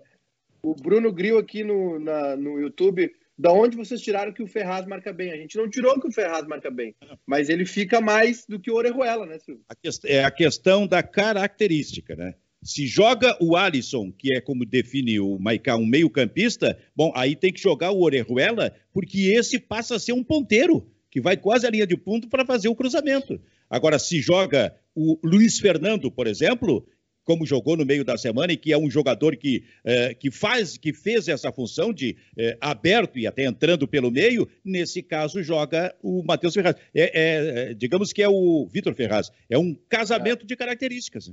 o 0.64 0.74
Bruno 0.74 1.12
Gril 1.12 1.38
aqui 1.38 1.66
no, 1.66 2.00
na, 2.00 2.38
no 2.38 2.58
YouTube 2.62 3.12
da 3.38 3.52
onde 3.52 3.76
vocês 3.76 4.00
tiraram 4.00 4.32
que 4.32 4.44
o 4.44 4.48
Ferraz 4.48 4.86
marca 4.86 5.12
bem? 5.12 5.34
A 5.34 5.36
gente 5.36 5.58
não 5.58 5.70
tirou 5.70 6.00
que 6.00 6.08
o 6.08 6.12
Ferraz 6.14 6.48
marca 6.48 6.72
bem, 6.72 6.96
mas 7.26 7.50
ele 7.50 7.66
fica 7.66 8.00
mais 8.00 8.46
do 8.46 8.58
que 8.58 8.72
o 8.72 8.76
Orejuela, 8.76 9.26
né, 9.26 9.38
Silvio? 9.40 9.66
É 10.06 10.24
a 10.24 10.32
questão 10.32 10.88
da 10.88 11.04
característica, 11.04 12.16
né? 12.16 12.36
Se 12.64 12.86
joga 12.86 13.36
o 13.42 13.56
Alisson, 13.56 14.12
que 14.12 14.36
é 14.36 14.40
como 14.40 14.66
define 14.66 15.20
o 15.20 15.40
Maicá, 15.40 15.76
um 15.76 15.86
meio-campista, 15.86 16.78
bom, 16.96 17.12
aí 17.16 17.36
tem 17.36 17.52
que 17.52 17.60
jogar 17.60 17.92
o 17.92 18.02
Orejuela, 18.02 18.72
porque 18.94 19.34
esse 19.34 19.60
passa 19.60 19.96
a 19.96 20.00
ser 20.00 20.14
um 20.14 20.24
ponteiro, 20.24 20.86
que 21.10 21.20
vai 21.20 21.36
quase 21.36 21.66
à 21.66 21.70
linha 21.72 21.88
de 21.88 21.98
ponto 21.98 22.30
para 22.30 22.46
fazer 22.46 22.70
o 22.70 22.76
cruzamento. 22.76 23.42
Agora, 23.70 23.98
se 23.98 24.22
joga 24.22 24.76
o 24.94 25.18
Luiz 25.24 25.60
Fernando, 25.60 26.12
por 26.12 26.28
exemplo, 26.28 26.86
como 27.24 27.46
jogou 27.46 27.78
no 27.78 27.86
meio 27.86 28.04
da 28.04 28.18
semana 28.18 28.54
e 28.54 28.58
que 28.58 28.72
é 28.72 28.78
um 28.78 28.90
jogador 28.90 29.36
que, 29.38 29.64
é, 29.84 30.14
que 30.14 30.30
faz, 30.30 30.78
que 30.78 30.94
fez 30.94 31.28
essa 31.28 31.52
função 31.52 31.94
de 31.94 32.16
é, 32.38 32.58
aberto 32.60 33.18
e 33.18 33.26
até 33.26 33.46
entrando 33.46 33.88
pelo 33.88 34.12
meio, 34.12 34.48
nesse 34.64 35.02
caso 35.02 35.42
joga 35.42 35.96
o 36.02 36.24
Matheus 36.24 36.54
Ferraz. 36.54 36.76
É, 36.94 37.70
é, 37.70 37.74
digamos 37.74 38.12
que 38.14 38.22
é 38.22 38.30
o 38.30 38.68
Vitor 38.72 38.94
Ferraz. 38.94 39.32
É 39.50 39.58
um 39.58 39.76
casamento 39.90 40.46
de 40.46 40.56
características. 40.56 41.32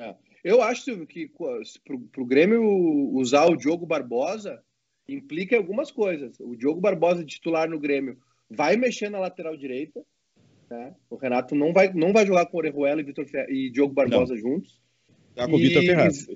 É. 0.00 0.14
Eu 0.44 0.60
acho 0.60 0.82
Silvio, 0.82 1.06
que 1.06 1.26
para 1.26 2.22
o 2.22 2.26
Grêmio 2.26 2.62
usar 3.12 3.46
o 3.46 3.56
Diogo 3.56 3.86
Barbosa 3.86 4.62
implica 5.08 5.56
algumas 5.56 5.90
coisas. 5.90 6.38
O 6.38 6.54
Diogo 6.54 6.80
Barbosa, 6.80 7.24
titular 7.24 7.68
no 7.68 7.80
Grêmio, 7.80 8.18
vai 8.50 8.76
mexer 8.76 9.08
na 9.08 9.18
lateral 9.18 9.56
direita. 9.56 10.04
Né? 10.70 10.94
O 11.08 11.16
Renato 11.16 11.54
não 11.54 11.72
vai, 11.72 11.92
não 11.92 12.12
vai 12.12 12.26
jogar 12.26 12.46
com 12.46 12.56
o 12.56 12.60
Orejuela 12.60 13.00
e, 13.00 13.04
Vitor 13.04 13.26
Fer... 13.26 13.48
e 13.50 13.70
Diogo 13.70 13.94
Barbosa 13.94 14.34
não. 14.34 14.40
juntos. 14.40 14.80
Tá 15.34 15.46
com 15.46 15.54
o 15.54 15.58
Vitor 15.58 15.82
Ferraz. 15.82 16.26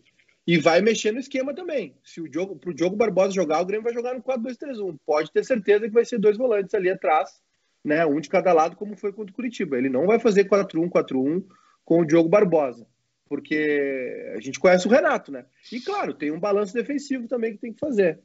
E 0.46 0.56
vai 0.56 0.80
mexer 0.80 1.12
no 1.12 1.20
esquema 1.20 1.54
também. 1.54 1.94
Se 2.02 2.22
o 2.22 2.32
jogo, 2.32 2.56
pro 2.56 2.72
Diogo 2.72 2.96
Barbosa 2.96 3.34
jogar, 3.34 3.60
o 3.60 3.66
Grêmio 3.66 3.84
vai 3.84 3.92
jogar 3.92 4.14
no 4.14 4.22
4-2-3-1. 4.22 4.96
Pode 5.04 5.30
ter 5.30 5.44
certeza 5.44 5.86
que 5.86 5.94
vai 5.94 6.06
ser 6.06 6.18
dois 6.18 6.38
volantes 6.38 6.74
ali 6.74 6.88
atrás, 6.88 7.42
né? 7.84 8.06
Um 8.06 8.18
de 8.18 8.30
cada 8.30 8.54
lado, 8.54 8.74
como 8.74 8.96
foi 8.96 9.12
contra 9.12 9.30
o 9.30 9.34
Curitiba. 9.34 9.76
Ele 9.76 9.90
não 9.90 10.06
vai 10.06 10.18
fazer 10.18 10.48
4-1, 10.48 10.88
4-1 10.88 11.44
com 11.84 12.00
o 12.00 12.04
Diogo 12.06 12.30
Barbosa. 12.30 12.86
Porque 13.28 14.32
a 14.36 14.40
gente 14.40 14.58
conhece 14.58 14.86
o 14.86 14.90
Renato, 14.90 15.30
né? 15.30 15.44
E 15.70 15.80
claro, 15.80 16.14
tem 16.14 16.30
um 16.30 16.40
balanço 16.40 16.72
defensivo 16.72 17.28
também 17.28 17.52
que 17.52 17.58
tem 17.58 17.72
que 17.72 17.78
fazer. 17.78 18.20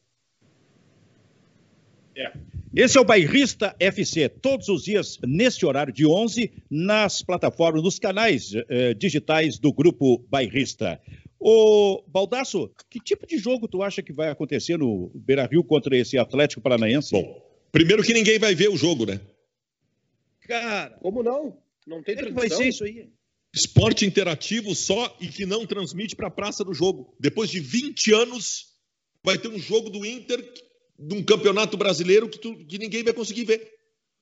É. 2.16 2.32
Esse 2.76 2.98
é 2.98 3.02
o 3.02 3.06
Bairrista 3.06 3.76
FC, 3.80 4.28
todos 4.30 4.68
os 4.68 4.84
dias, 4.84 5.20
neste 5.24 5.66
horário 5.66 5.94
de 5.94 6.08
11, 6.08 6.52
nas 6.70 7.22
plataformas, 7.22 7.84
nos 7.84 8.00
canais 8.00 8.52
eh, 8.70 8.96
digitais 8.96 9.60
do 9.60 9.72
Grupo 9.72 10.20
Bairrista. 10.30 11.00
Ô, 11.40 12.04
Baldasso, 12.08 12.72
que 12.90 13.00
tipo 13.00 13.28
de 13.28 13.38
jogo 13.38 13.68
tu 13.68 13.84
acha 13.84 14.02
que 14.02 14.14
vai 14.14 14.30
acontecer 14.30 14.78
no 14.78 15.12
Beira-Rio 15.14 15.64
contra 15.64 15.96
esse 15.96 16.18
Atlético 16.18 16.62
Paranaense? 16.62 17.12
Bom, 17.12 17.46
primeiro 17.72 18.02
que 18.02 18.14
ninguém 18.14 18.40
vai 18.40 18.56
ver 18.56 18.70
o 18.70 18.78
jogo, 18.78 19.06
né? 19.06 19.20
Cara, 20.42 20.98
como 21.02 21.22
não? 21.22 21.58
Não 21.86 22.02
tem 22.02 22.16
é 22.16 22.24
que 22.24 22.32
vai 22.32 22.50
ser 22.50 22.70
isso 22.70 22.86
aí. 22.86 23.10
Esporte 23.54 24.06
interativo 24.06 24.74
só 24.74 25.16
e 25.22 25.28
que 25.28 25.46
não 25.46 25.66
transmite 25.66 26.16
para 26.16 26.28
a 26.28 26.32
praça 26.32 26.64
do 26.64 26.74
jogo. 26.74 27.16
Depois 27.20 27.50
de 27.50 27.60
20 27.60 28.14
anos, 28.14 28.74
vai 29.24 29.38
ter 29.38 29.48
um 29.48 29.60
jogo 29.60 29.90
do 29.90 30.04
Inter 30.06 30.44
de 30.98 31.16
um 31.16 31.24
campeonato 31.24 31.78
brasileiro 31.78 32.28
que, 32.28 32.40
tu, 32.40 32.56
que 32.66 32.80
ninguém 32.80 33.04
vai 33.04 33.14
conseguir 33.14 33.46
ver. 33.46 33.72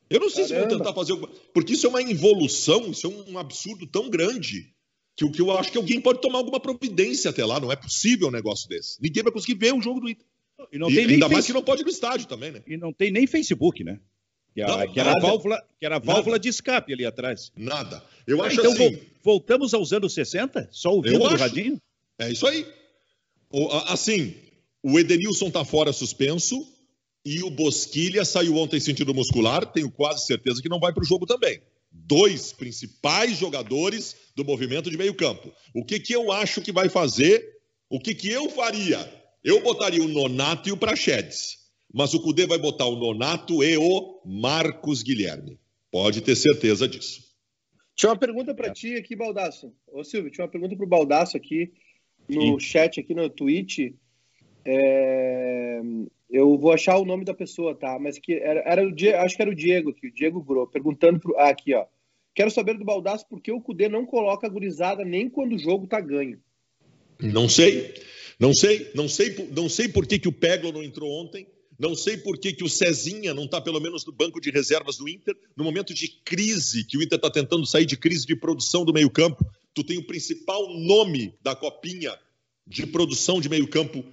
Eu 0.10 0.20
não 0.20 0.30
sei 0.30 0.46
Caramba. 0.46 0.64
se 0.64 0.70
vão 0.70 0.78
tentar 0.78 0.94
fazer 0.94 1.14
alguma. 1.14 1.30
Porque 1.54 1.74
isso 1.74 1.86
é 1.86 1.90
uma 1.90 2.02
involução, 2.02 2.92
isso 2.92 3.08
é 3.08 3.10
um 3.10 3.38
absurdo 3.38 3.88
tão 3.88 4.10
grande 4.10 4.74
que 5.16 5.24
o 5.24 5.32
que 5.32 5.42
eu 5.42 5.52
acho 5.58 5.72
que 5.72 5.78
alguém 5.78 6.02
pode 6.02 6.20
tomar 6.20 6.40
alguma 6.40 6.60
providência 6.60 7.30
até 7.30 7.46
lá. 7.46 7.60
Não 7.60 7.72
é 7.72 7.76
possível 7.78 8.28
um 8.28 8.32
negócio 8.32 8.68
desse. 8.68 9.02
Ninguém 9.02 9.24
vai 9.24 9.32
conseguir 9.32 9.58
ver 9.58 9.74
o 9.74 9.82
jogo 9.82 10.02
do 10.02 10.10
Inter. 10.10 10.26
E 10.72 10.78
não 10.78 10.90
e, 10.92 10.96
tem 10.96 11.06
ainda 11.06 11.30
mais 11.30 11.46
que 11.46 11.54
não 11.54 11.64
pode 11.64 11.82
ir 11.82 11.86
no 11.86 11.90
estádio 11.90 12.28
também, 12.28 12.52
né? 12.52 12.62
E 12.68 12.76
não 12.76 12.92
tem 12.92 13.12
nem 13.12 13.26
Facebook, 13.26 13.84
né? 13.84 14.00
Que, 14.54 14.62
não, 14.62 14.92
que 14.92 15.00
era, 15.00 15.12
a 15.12 15.20
válvula, 15.20 15.64
que 15.80 15.86
era 15.86 15.96
a 15.96 16.00
válvula 16.00 16.38
de 16.38 16.50
escape 16.50 16.92
ali 16.92 17.06
atrás. 17.06 17.52
Nada. 17.56 18.04
Eu 18.28 18.44
ah, 18.44 18.48
acho 18.48 18.60
então, 18.60 18.74
assim. 18.74 19.00
Voltamos 19.24 19.74
aos 19.74 19.94
anos 19.94 20.14
60? 20.14 20.70
Só 20.72 20.92
ouvindo 20.94 21.20
do 21.20 21.36
radinho? 21.36 21.80
É 22.18 22.32
isso 22.32 22.46
aí. 22.48 22.66
Assim, 23.88 24.36
o 24.84 24.98
Edenilson 24.98 25.48
está 25.48 25.64
fora 25.64 25.94
suspenso 25.94 26.66
e 27.24 27.44
o 27.44 27.50
Bosquilha 27.50 28.26
saiu 28.26 28.56
ontem 28.56 28.80
sentido 28.80 29.14
muscular. 29.14 29.66
Tenho 29.66 29.92
quase 29.92 30.26
certeza 30.26 30.62
que 30.62 30.70
não 30.70 30.80
vai 30.80 30.94
para 30.94 31.04
o 31.04 31.06
jogo 31.06 31.26
também. 31.26 31.62
Dois 31.92 32.54
principais 32.54 33.38
jogadores 33.38 34.16
do 34.36 34.46
movimento 34.46 34.90
de 34.90 34.98
meio 34.98 35.14
campo. 35.14 35.52
O 35.74 35.84
que, 35.84 36.00
que 36.00 36.14
eu 36.14 36.32
acho 36.32 36.62
que 36.62 36.72
vai 36.72 36.90
fazer? 36.90 37.46
O 37.90 38.00
que, 38.00 38.16
que 38.16 38.30
eu 38.30 38.50
faria? 38.50 39.12
Eu 39.44 39.62
botaria 39.62 40.04
o 40.04 40.08
Nonato 40.08 40.70
e 40.70 40.72
o 40.72 40.78
Prachedes. 40.78 41.60
Mas 41.94 42.14
o 42.14 42.22
Cudê 42.22 42.48
vai 42.48 42.58
botar 42.58 42.86
o 42.86 42.96
Nonato 42.96 43.64
e 43.64 43.78
o 43.78 44.22
Marcos 44.26 45.04
Guilherme. 45.04 45.60
Pode 45.92 46.22
ter 46.22 46.36
certeza 46.36 46.88
disso. 46.88 47.31
Tinha 48.02 48.10
uma 48.10 48.18
pergunta 48.18 48.56
para 48.56 48.74
ti 48.74 48.96
aqui, 48.96 49.16
Baldaço. 49.16 49.72
Ô 49.88 50.04
Silvio, 50.04 50.32
tinha 50.32 50.44
uma 50.44 50.52
pergunta 50.52 50.76
para 50.76 50.84
o 50.84 50.90
Baldaço 50.90 51.38
aqui 51.38 51.72
no 52.28 52.60
Sim. 52.60 52.60
chat, 52.60 53.00
aqui 53.00 53.14
no 53.14 53.30
Twitch. 53.30 53.94
É, 54.66 55.80
eu 56.28 56.58
vou 56.58 56.72
achar 56.72 56.98
o 56.98 57.06
nome 57.06 57.24
da 57.24 57.36
pessoa, 57.36 57.76
tá? 57.76 58.00
Mas 58.00 58.18
que 58.18 58.34
era, 58.34 58.64
era 58.66 58.84
o 58.84 58.92
Diego, 58.92 59.20
acho 59.20 59.36
que 59.36 59.42
era 59.44 59.52
o 59.52 59.56
Diego 59.56 59.92
aqui, 59.92 60.08
o 60.08 60.12
Diego 60.12 60.42
Gro, 60.42 60.66
perguntando 60.66 61.20
pro. 61.20 61.38
Ah, 61.38 61.50
aqui, 61.50 61.76
ó. 61.76 61.86
Quero 62.34 62.50
saber 62.50 62.76
do 62.76 62.84
Baldaço 62.84 63.30
por 63.30 63.40
que 63.40 63.52
o 63.52 63.62
Cudê 63.62 63.88
não 63.88 64.04
coloca 64.04 64.48
a 64.48 64.50
gurizada 64.50 65.06
nem 65.06 65.30
quando 65.30 65.54
o 65.54 65.60
jogo 65.60 65.86
tá 65.86 66.02
ganho. 66.02 66.40
Não 67.22 67.48
sei. 67.48 67.94
Não 68.40 68.52
sei. 68.52 68.92
Não 68.96 69.08
sei, 69.08 69.50
não 69.52 69.70
sei 69.70 69.88
por 69.88 70.08
que, 70.08 70.18
que 70.18 70.28
o 70.28 70.34
Peglo 70.34 70.72
não 70.72 70.82
entrou 70.82 71.08
ontem. 71.08 71.46
Não 71.82 71.96
sei 71.96 72.16
por 72.16 72.38
que, 72.38 72.54
que 72.54 72.64
o 72.64 72.70
Cezinha 72.70 73.34
não 73.34 73.46
está, 73.46 73.60
pelo 73.60 73.80
menos, 73.80 74.06
no 74.06 74.12
banco 74.12 74.40
de 74.40 74.52
reservas 74.52 74.98
do 74.98 75.10
Inter. 75.10 75.36
No 75.58 75.64
momento 75.64 75.96
de 75.96 76.08
crise, 76.24 76.86
que 76.86 76.96
o 76.96 77.02
Inter 77.02 77.16
está 77.16 77.32
tentando 77.32 77.66
sair 77.66 77.88
de 77.88 77.98
crise 77.98 78.24
de 78.24 78.36
produção 78.36 78.86
do 78.86 78.94
meio-campo, 78.94 79.44
tu 79.74 79.84
tem 79.84 79.98
o 79.98 80.06
principal 80.06 80.72
nome 80.78 81.34
da 81.42 81.56
copinha 81.56 82.16
de 82.68 82.86
produção 82.86 83.42
de 83.42 83.50
meio-campo 83.50 84.06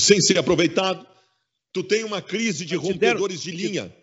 sem 0.00 0.18
ser 0.18 0.38
aproveitado. 0.38 1.06
Tu 1.74 1.82
tem 1.82 2.04
uma 2.04 2.22
crise 2.22 2.64
de 2.64 2.74
rompedores 2.74 3.42
de 3.42 3.50
linha. 3.50 3.94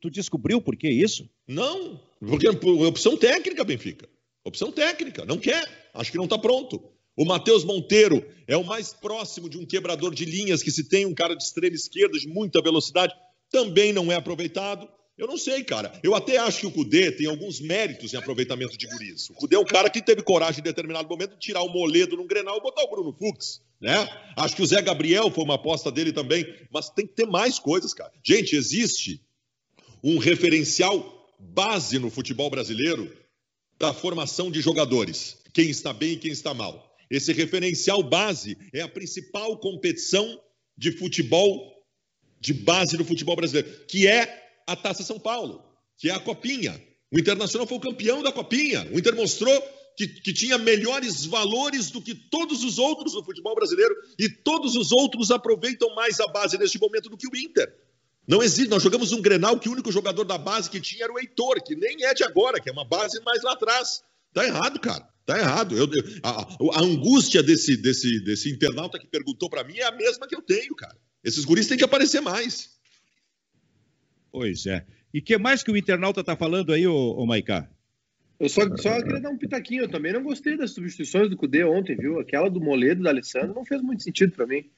Tu 0.00 0.08
descobriu 0.08 0.62
por 0.62 0.76
que 0.76 0.88
isso? 0.88 1.28
Não, 1.46 2.00
porque 2.20 2.46
é 2.46 2.50
opção 2.86 3.18
técnica, 3.18 3.64
Benfica. 3.64 4.08
Opção 4.42 4.72
técnica, 4.72 5.26
não 5.26 5.36
quer, 5.36 5.90
acho 5.92 6.10
que 6.10 6.16
não 6.16 6.24
está 6.24 6.38
pronto. 6.38 6.82
O 7.16 7.24
Matheus 7.24 7.64
Monteiro 7.64 8.24
é 8.46 8.56
o 8.56 8.64
mais 8.64 8.92
próximo 8.92 9.48
de 9.48 9.58
um 9.58 9.66
quebrador 9.66 10.14
de 10.14 10.24
linhas 10.24 10.62
que 10.62 10.70
se 10.70 10.88
tem 10.88 11.06
um 11.06 11.14
cara 11.14 11.34
de 11.34 11.42
extrema 11.42 11.74
esquerda 11.74 12.18
de 12.18 12.28
muita 12.28 12.62
velocidade, 12.62 13.14
também 13.50 13.92
não 13.92 14.10
é 14.10 14.14
aproveitado. 14.14 14.88
Eu 15.18 15.26
não 15.26 15.36
sei, 15.36 15.62
cara. 15.62 15.92
Eu 16.02 16.14
até 16.14 16.38
acho 16.38 16.60
que 16.60 16.66
o 16.66 16.70
Cudê 16.70 17.12
tem 17.12 17.26
alguns 17.26 17.60
méritos 17.60 18.14
em 18.14 18.16
aproveitamento 18.16 18.78
de 18.78 18.86
guris. 18.86 19.28
O 19.28 19.34
Cudê 19.34 19.54
é 19.54 19.58
um 19.58 19.66
cara 19.66 19.90
que 19.90 20.00
teve 20.00 20.22
coragem 20.22 20.60
em 20.60 20.64
determinado 20.64 21.06
momento 21.06 21.32
de 21.32 21.40
tirar 21.40 21.62
o 21.62 21.68
Moledo 21.68 22.16
num 22.16 22.26
Grenal 22.26 22.56
e 22.56 22.62
botar 22.62 22.84
o 22.84 22.90
Bruno 22.90 23.12
Fux, 23.12 23.60
né? 23.78 24.08
Acho 24.34 24.56
que 24.56 24.62
o 24.62 24.66
Zé 24.66 24.80
Gabriel 24.80 25.30
foi 25.30 25.44
uma 25.44 25.56
aposta 25.56 25.92
dele 25.92 26.10
também, 26.10 26.46
mas 26.72 26.88
tem 26.88 27.06
que 27.06 27.12
ter 27.12 27.26
mais 27.26 27.58
coisas, 27.58 27.92
cara. 27.92 28.10
Gente, 28.24 28.56
existe 28.56 29.20
um 30.02 30.16
referencial 30.16 31.28
base 31.38 31.98
no 31.98 32.10
futebol 32.10 32.48
brasileiro 32.48 33.14
da 33.78 33.92
formação 33.92 34.50
de 34.50 34.62
jogadores, 34.62 35.36
quem 35.52 35.68
está 35.68 35.92
bem 35.92 36.12
e 36.12 36.16
quem 36.16 36.30
está 36.30 36.54
mal. 36.54 36.89
Esse 37.10 37.32
referencial 37.32 38.02
base 38.02 38.56
é 38.72 38.80
a 38.80 38.88
principal 38.88 39.58
competição 39.58 40.40
de 40.76 40.92
futebol 40.92 41.70
de 42.40 42.54
base 42.54 42.96
no 42.96 43.04
futebol 43.04 43.36
brasileiro, 43.36 43.68
que 43.86 44.06
é 44.06 44.50
a 44.66 44.76
Taça 44.76 45.02
São 45.02 45.18
Paulo, 45.18 45.62
que 45.98 46.08
é 46.08 46.12
a 46.12 46.20
Copinha. 46.20 46.80
O 47.12 47.18
Internacional 47.18 47.66
foi 47.66 47.76
o 47.76 47.80
campeão 47.80 48.22
da 48.22 48.32
Copinha. 48.32 48.88
O 48.92 48.98
Inter 48.98 49.14
mostrou 49.16 49.52
que, 49.96 50.06
que 50.06 50.32
tinha 50.32 50.56
melhores 50.56 51.26
valores 51.26 51.90
do 51.90 52.00
que 52.00 52.14
todos 52.14 52.64
os 52.64 52.78
outros 52.78 53.12
do 53.12 53.24
futebol 53.24 53.54
brasileiro 53.54 53.94
e 54.18 54.28
todos 54.28 54.76
os 54.76 54.92
outros 54.92 55.30
aproveitam 55.30 55.94
mais 55.94 56.20
a 56.20 56.28
base 56.28 56.56
neste 56.56 56.78
momento 56.78 57.10
do 57.10 57.16
que 57.16 57.26
o 57.26 57.36
Inter. 57.36 57.70
Não 58.26 58.42
existe. 58.42 58.70
Nós 58.70 58.82
jogamos 58.82 59.12
um 59.12 59.20
Grenal 59.20 59.58
que 59.58 59.68
o 59.68 59.72
único 59.72 59.90
jogador 59.90 60.24
da 60.24 60.38
base 60.38 60.70
que 60.70 60.80
tinha 60.80 61.04
era 61.04 61.12
o 61.12 61.18
Heitor, 61.18 61.62
que 61.62 61.74
nem 61.74 62.04
é 62.04 62.14
de 62.14 62.22
agora, 62.22 62.60
que 62.60 62.70
é 62.70 62.72
uma 62.72 62.84
base 62.84 63.20
mais 63.22 63.42
lá 63.42 63.52
atrás. 63.52 64.02
Tá 64.32 64.44
errado, 64.44 64.78
cara. 64.78 65.06
Tá 65.30 65.38
errado. 65.38 65.76
Eu, 65.78 65.86
a, 66.24 66.78
a, 66.80 66.82
angústia 66.82 67.40
desse, 67.40 67.76
desse, 67.76 68.18
desse 68.24 68.50
internauta 68.50 68.98
que 68.98 69.06
perguntou 69.06 69.48
para 69.48 69.62
mim 69.62 69.78
é 69.78 69.84
a 69.84 69.92
mesma 69.92 70.26
que 70.26 70.34
eu 70.34 70.42
tenho, 70.42 70.74
cara. 70.74 70.96
Esses 71.22 71.44
guris 71.44 71.68
têm 71.68 71.78
que 71.78 71.84
aparecer 71.84 72.20
mais. 72.20 72.70
Pois 74.32 74.66
é. 74.66 74.84
E 75.14 75.20
que 75.20 75.38
mais 75.38 75.62
que 75.62 75.70
o 75.70 75.76
internauta 75.76 76.24
tá 76.24 76.34
falando 76.34 76.72
aí, 76.72 76.84
ô, 76.84 77.12
ô 77.12 77.24
Maiká? 77.26 77.70
Eu 78.40 78.48
só, 78.48 78.62
só 78.76 79.00
queria 79.00 79.20
dar 79.20 79.30
um 79.30 79.38
pitaquinho. 79.38 79.84
Eu 79.84 79.88
também 79.88 80.12
não 80.12 80.24
gostei 80.24 80.56
das 80.56 80.72
substituições 80.72 81.30
do 81.30 81.36
Cudê 81.36 81.62
ontem, 81.62 81.94
viu? 81.94 82.18
Aquela 82.18 82.50
do 82.50 82.60
Moledo, 82.60 83.04
da 83.04 83.10
Alessandro, 83.10 83.54
não 83.54 83.64
fez 83.64 83.80
muito 83.80 84.02
sentido 84.02 84.32
para 84.32 84.48
mim. 84.48 84.68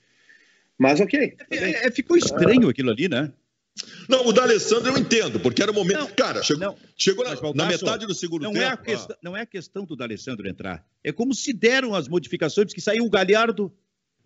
Mas 0.76 1.00
ok. 1.00 1.34
É, 1.50 1.86
é, 1.86 1.90
ficou 1.90 2.14
estranho 2.14 2.68
aquilo 2.68 2.90
ali, 2.90 3.08
né? 3.08 3.32
Não, 4.08 4.26
o 4.26 4.32
da 4.32 4.42
Alessandro 4.42 4.92
eu 4.92 4.98
entendo, 4.98 5.40
porque 5.40 5.62
era 5.62 5.70
o 5.70 5.74
momento. 5.74 6.00
Não, 6.00 6.06
cara, 6.08 6.42
chegou, 6.42 6.66
não, 6.66 6.76
chegou 6.96 7.24
na, 7.24 7.34
na, 7.54 7.66
metade 7.66 8.06
do 8.06 8.14
segundo 8.14 8.42
não 8.42 8.52
tempo. 8.52 8.64
É 8.64 8.68
a 8.68 8.76
questão, 8.76 9.16
ah. 9.16 9.18
Não 9.22 9.36
é 9.36 9.40
a 9.40 9.46
questão 9.46 9.84
do 9.84 9.96
D'Alessandro 9.96 10.46
entrar. 10.48 10.86
É 11.02 11.10
como 11.10 11.34
se 11.34 11.52
deram 11.52 11.94
as 11.94 12.08
modificações, 12.08 12.66
porque 12.66 12.80
saiu 12.80 13.04
o 13.04 13.10
Galhardo, 13.10 13.72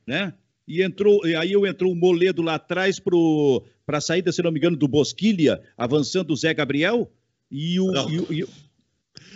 né? 0.06 0.34
E 0.66 0.82
entrou, 0.82 1.24
e 1.24 1.36
aí 1.36 1.52
entrou 1.52 1.92
o 1.92 1.96
Moledo 1.96 2.42
lá 2.42 2.56
atrás 2.56 2.98
para 2.98 3.98
a 3.98 4.00
saída, 4.00 4.32
se 4.32 4.42
não 4.42 4.50
me 4.50 4.58
engano, 4.58 4.76
do 4.76 4.88
Bosquilha, 4.88 5.62
avançando 5.76 6.32
o 6.32 6.36
Zé 6.36 6.52
Gabriel. 6.52 7.10
E 7.48 7.78
o, 7.78 7.92
e 8.10 8.18
o, 8.18 8.32
e 8.32 8.44
o... 8.44 8.48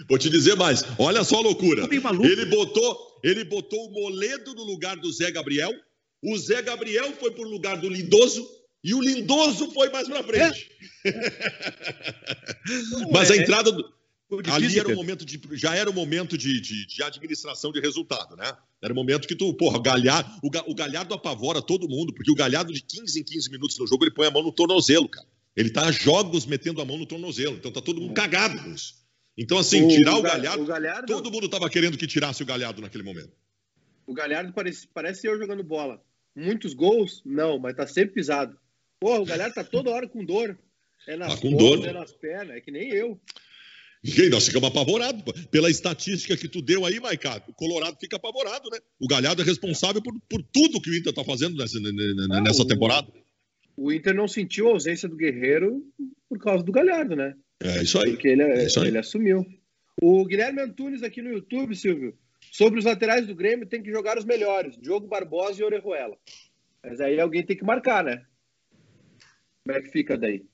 Vou 0.08 0.18
te 0.18 0.28
dizer 0.28 0.56
mais. 0.56 0.84
Olha 0.98 1.22
só 1.22 1.36
a 1.36 1.42
loucura. 1.42 1.84
Ele 1.84 2.46
botou, 2.46 3.20
ele 3.22 3.44
botou 3.44 3.86
o 3.86 3.92
Moledo 3.92 4.54
no 4.54 4.64
lugar 4.64 4.96
do 4.96 5.12
Zé 5.12 5.30
Gabriel. 5.30 5.72
O 6.20 6.36
Zé 6.36 6.60
Gabriel 6.62 7.12
foi 7.12 7.30
por 7.30 7.46
lugar 7.46 7.76
do 7.76 7.88
Lindoso 7.88 8.59
e 8.82 8.94
o 8.94 9.00
Lindoso 9.00 9.70
foi 9.72 9.90
mais 9.90 10.08
para 10.08 10.22
frente. 10.22 10.70
É. 11.04 11.12
Mas 13.12 13.30
a 13.30 13.36
é. 13.36 13.38
entrada 13.38 13.70
do, 13.70 13.84
ali 14.50 14.78
era 14.78 14.88
o 14.88 14.94
momento 14.94 15.24
de, 15.24 15.40
já 15.52 15.74
era 15.74 15.90
o 15.90 15.92
momento 15.92 16.38
de, 16.38 16.60
de, 16.60 16.86
de, 16.86 17.02
administração 17.02 17.72
de 17.72 17.80
resultado, 17.80 18.36
né? 18.36 18.52
Era 18.80 18.92
o 18.92 18.96
momento 18.96 19.26
que 19.26 19.34
tu, 19.34 19.52
porra, 19.54 19.78
o 19.78 19.82
Galhardo, 19.82 20.30
o, 20.42 20.70
o 20.70 20.74
Galhardo 20.74 21.14
apavora 21.14 21.60
todo 21.60 21.88
mundo, 21.88 22.14
porque 22.14 22.30
o 22.30 22.34
Galhardo 22.34 22.72
de 22.72 22.80
15 22.80 23.20
em 23.20 23.24
15 23.24 23.50
minutos 23.50 23.78
no 23.78 23.86
jogo, 23.86 24.04
ele 24.04 24.14
põe 24.14 24.26
a 24.26 24.30
mão 24.30 24.42
no 24.42 24.52
tornozelo, 24.52 25.08
cara. 25.08 25.26
Ele 25.56 25.68
tá 25.68 25.86
a 25.86 25.92
jogos 25.92 26.46
metendo 26.46 26.80
a 26.80 26.84
mão 26.84 26.96
no 26.96 27.06
tornozelo, 27.06 27.56
então 27.56 27.72
tá 27.72 27.80
todo 27.80 28.00
mundo 28.00 28.14
cagado 28.14 28.62
com 28.62 28.72
isso. 28.72 28.94
Então, 29.36 29.58
assim, 29.58 29.84
o, 29.84 29.88
tirar 29.88 30.16
o, 30.16 30.22
Galhardo, 30.22 30.62
o 30.62 30.66
Galhardo, 30.66 31.06
todo 31.06 31.30
mundo 31.30 31.48
tava 31.48 31.68
querendo 31.68 31.98
que 31.98 32.06
tirasse 32.06 32.42
o 32.42 32.46
Galhardo 32.46 32.80
naquele 32.80 33.02
momento. 33.02 33.32
O 34.06 34.14
Galhardo 34.14 34.52
parece, 34.52 34.86
parece 34.86 35.26
eu 35.26 35.38
jogando 35.38 35.64
bola. 35.64 36.00
Muitos 36.36 36.72
gols? 36.72 37.20
Não, 37.24 37.58
mas 37.58 37.74
tá 37.74 37.86
sempre 37.86 38.14
pisado. 38.14 38.56
Porra, 39.00 39.20
o 39.20 39.24
Galhardo 39.24 39.54
tá 39.54 39.64
toda 39.64 39.90
hora 39.90 40.06
com 40.06 40.24
dor. 40.24 40.58
É 41.08 41.16
nas 41.16 41.34
tá 41.34 41.40
com 41.40 41.56
dor. 41.56 41.84
é 41.86 41.92
nas 41.92 42.12
pernas, 42.12 42.56
é 42.56 42.60
que 42.60 42.70
nem 42.70 42.90
eu. 42.90 43.18
E 44.04 44.28
nós 44.28 44.46
ficamos 44.46 44.68
apavorados. 44.68 45.22
Pela 45.50 45.70
estatística 45.70 46.36
que 46.36 46.48
tu 46.48 46.60
deu 46.60 46.84
aí, 46.84 47.00
Maicado, 47.00 47.44
o 47.48 47.54
Colorado 47.54 47.96
fica 47.98 48.16
apavorado, 48.16 48.68
né? 48.70 48.78
O 48.98 49.08
Galhardo 49.08 49.42
é 49.42 49.44
responsável 49.44 50.02
por, 50.02 50.14
por 50.28 50.42
tudo 50.42 50.80
que 50.80 50.90
o 50.90 50.96
Inter 50.96 51.12
tá 51.12 51.24
fazendo 51.24 51.56
nessa, 51.56 51.78
nessa 52.42 52.66
temporada. 52.66 53.08
O, 53.76 53.86
o, 53.86 53.92
Inter 53.92 54.14
não 54.14 54.28
sentiu 54.28 54.68
a 54.68 54.72
ausência 54.72 55.08
do 55.08 55.16
Guerreiro 55.16 55.82
por 56.28 56.38
causa 56.38 56.62
do 56.62 56.72
Galhardo, 56.72 57.16
né? 57.16 57.34
É 57.62 57.82
isso 57.82 57.98
aí. 57.98 58.12
Porque 58.12 58.28
ele, 58.28 58.42
é, 58.42 58.64
é 58.64 58.86
ele 58.86 58.98
assumiu. 58.98 59.46
O 60.00 60.24
Guilherme 60.24 60.62
Antunes 60.62 61.02
aqui 61.02 61.20
no 61.20 61.30
YouTube, 61.30 61.76
Silvio, 61.76 62.16
sobre 62.50 62.78
os 62.78 62.86
laterais 62.86 63.26
do 63.26 63.34
Grêmio, 63.34 63.66
tem 63.66 63.82
que 63.82 63.90
jogar 63.90 64.18
os 64.18 64.24
melhores: 64.24 64.78
Diogo 64.78 65.06
Barbosa 65.06 65.60
e 65.60 65.64
Orejuela. 65.64 66.16
Mas 66.82 67.00
aí 67.00 67.20
alguém 67.20 67.44
tem 67.44 67.56
que 67.56 67.64
marcar, 67.64 68.02
né? 68.02 68.24
Como 69.70 69.78
é 69.78 69.82
que 69.82 69.90
fica 69.90 70.18
daí? 70.18 70.44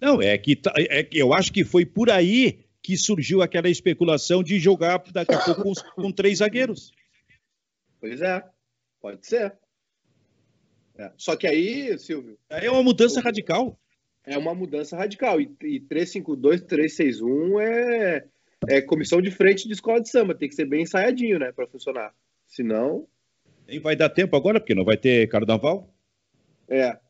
Não, 0.00 0.22
é 0.22 0.38
que, 0.38 0.56
tá, 0.56 0.72
é 0.76 1.02
que 1.02 1.18
eu 1.18 1.34
acho 1.34 1.52
que 1.52 1.64
foi 1.64 1.84
por 1.84 2.10
aí 2.10 2.64
que 2.82 2.96
surgiu 2.96 3.42
aquela 3.42 3.68
especulação 3.68 4.42
de 4.42 4.58
jogar 4.58 5.02
daqui 5.12 5.34
a 5.34 5.38
pouco 5.38 5.62
com, 5.62 5.72
com 5.94 6.10
três 6.10 6.38
zagueiros. 6.38 6.92
Pois 8.00 8.22
é, 8.22 8.42
pode 9.00 9.26
ser. 9.26 9.54
É. 10.96 11.12
Só 11.16 11.36
que 11.36 11.46
aí, 11.46 11.98
Silvio. 11.98 12.38
É 12.48 12.70
uma 12.70 12.82
mudança 12.82 13.20
radical. 13.20 13.78
É 14.24 14.38
uma 14.38 14.54
mudança 14.54 14.96
radical. 14.96 15.38
E, 15.40 15.54
e 15.62 15.80
352, 15.80 16.62
361 16.62 17.60
é, 17.60 18.24
é 18.68 18.80
comissão 18.80 19.20
de 19.20 19.30
frente 19.30 19.66
de 19.66 19.74
escola 19.74 20.00
de 20.00 20.08
samba. 20.08 20.34
Tem 20.34 20.48
que 20.48 20.54
ser 20.54 20.64
bem 20.64 20.82
ensaiadinho, 20.82 21.38
né, 21.38 21.52
para 21.52 21.66
funcionar. 21.66 22.14
Senão. 22.46 23.06
Nem 23.66 23.78
vai 23.78 23.94
dar 23.94 24.08
tempo 24.08 24.36
agora, 24.36 24.58
porque 24.58 24.74
não 24.74 24.84
vai 24.84 24.96
ter 24.96 25.28
carnaval. 25.28 25.92
É. 26.68 27.03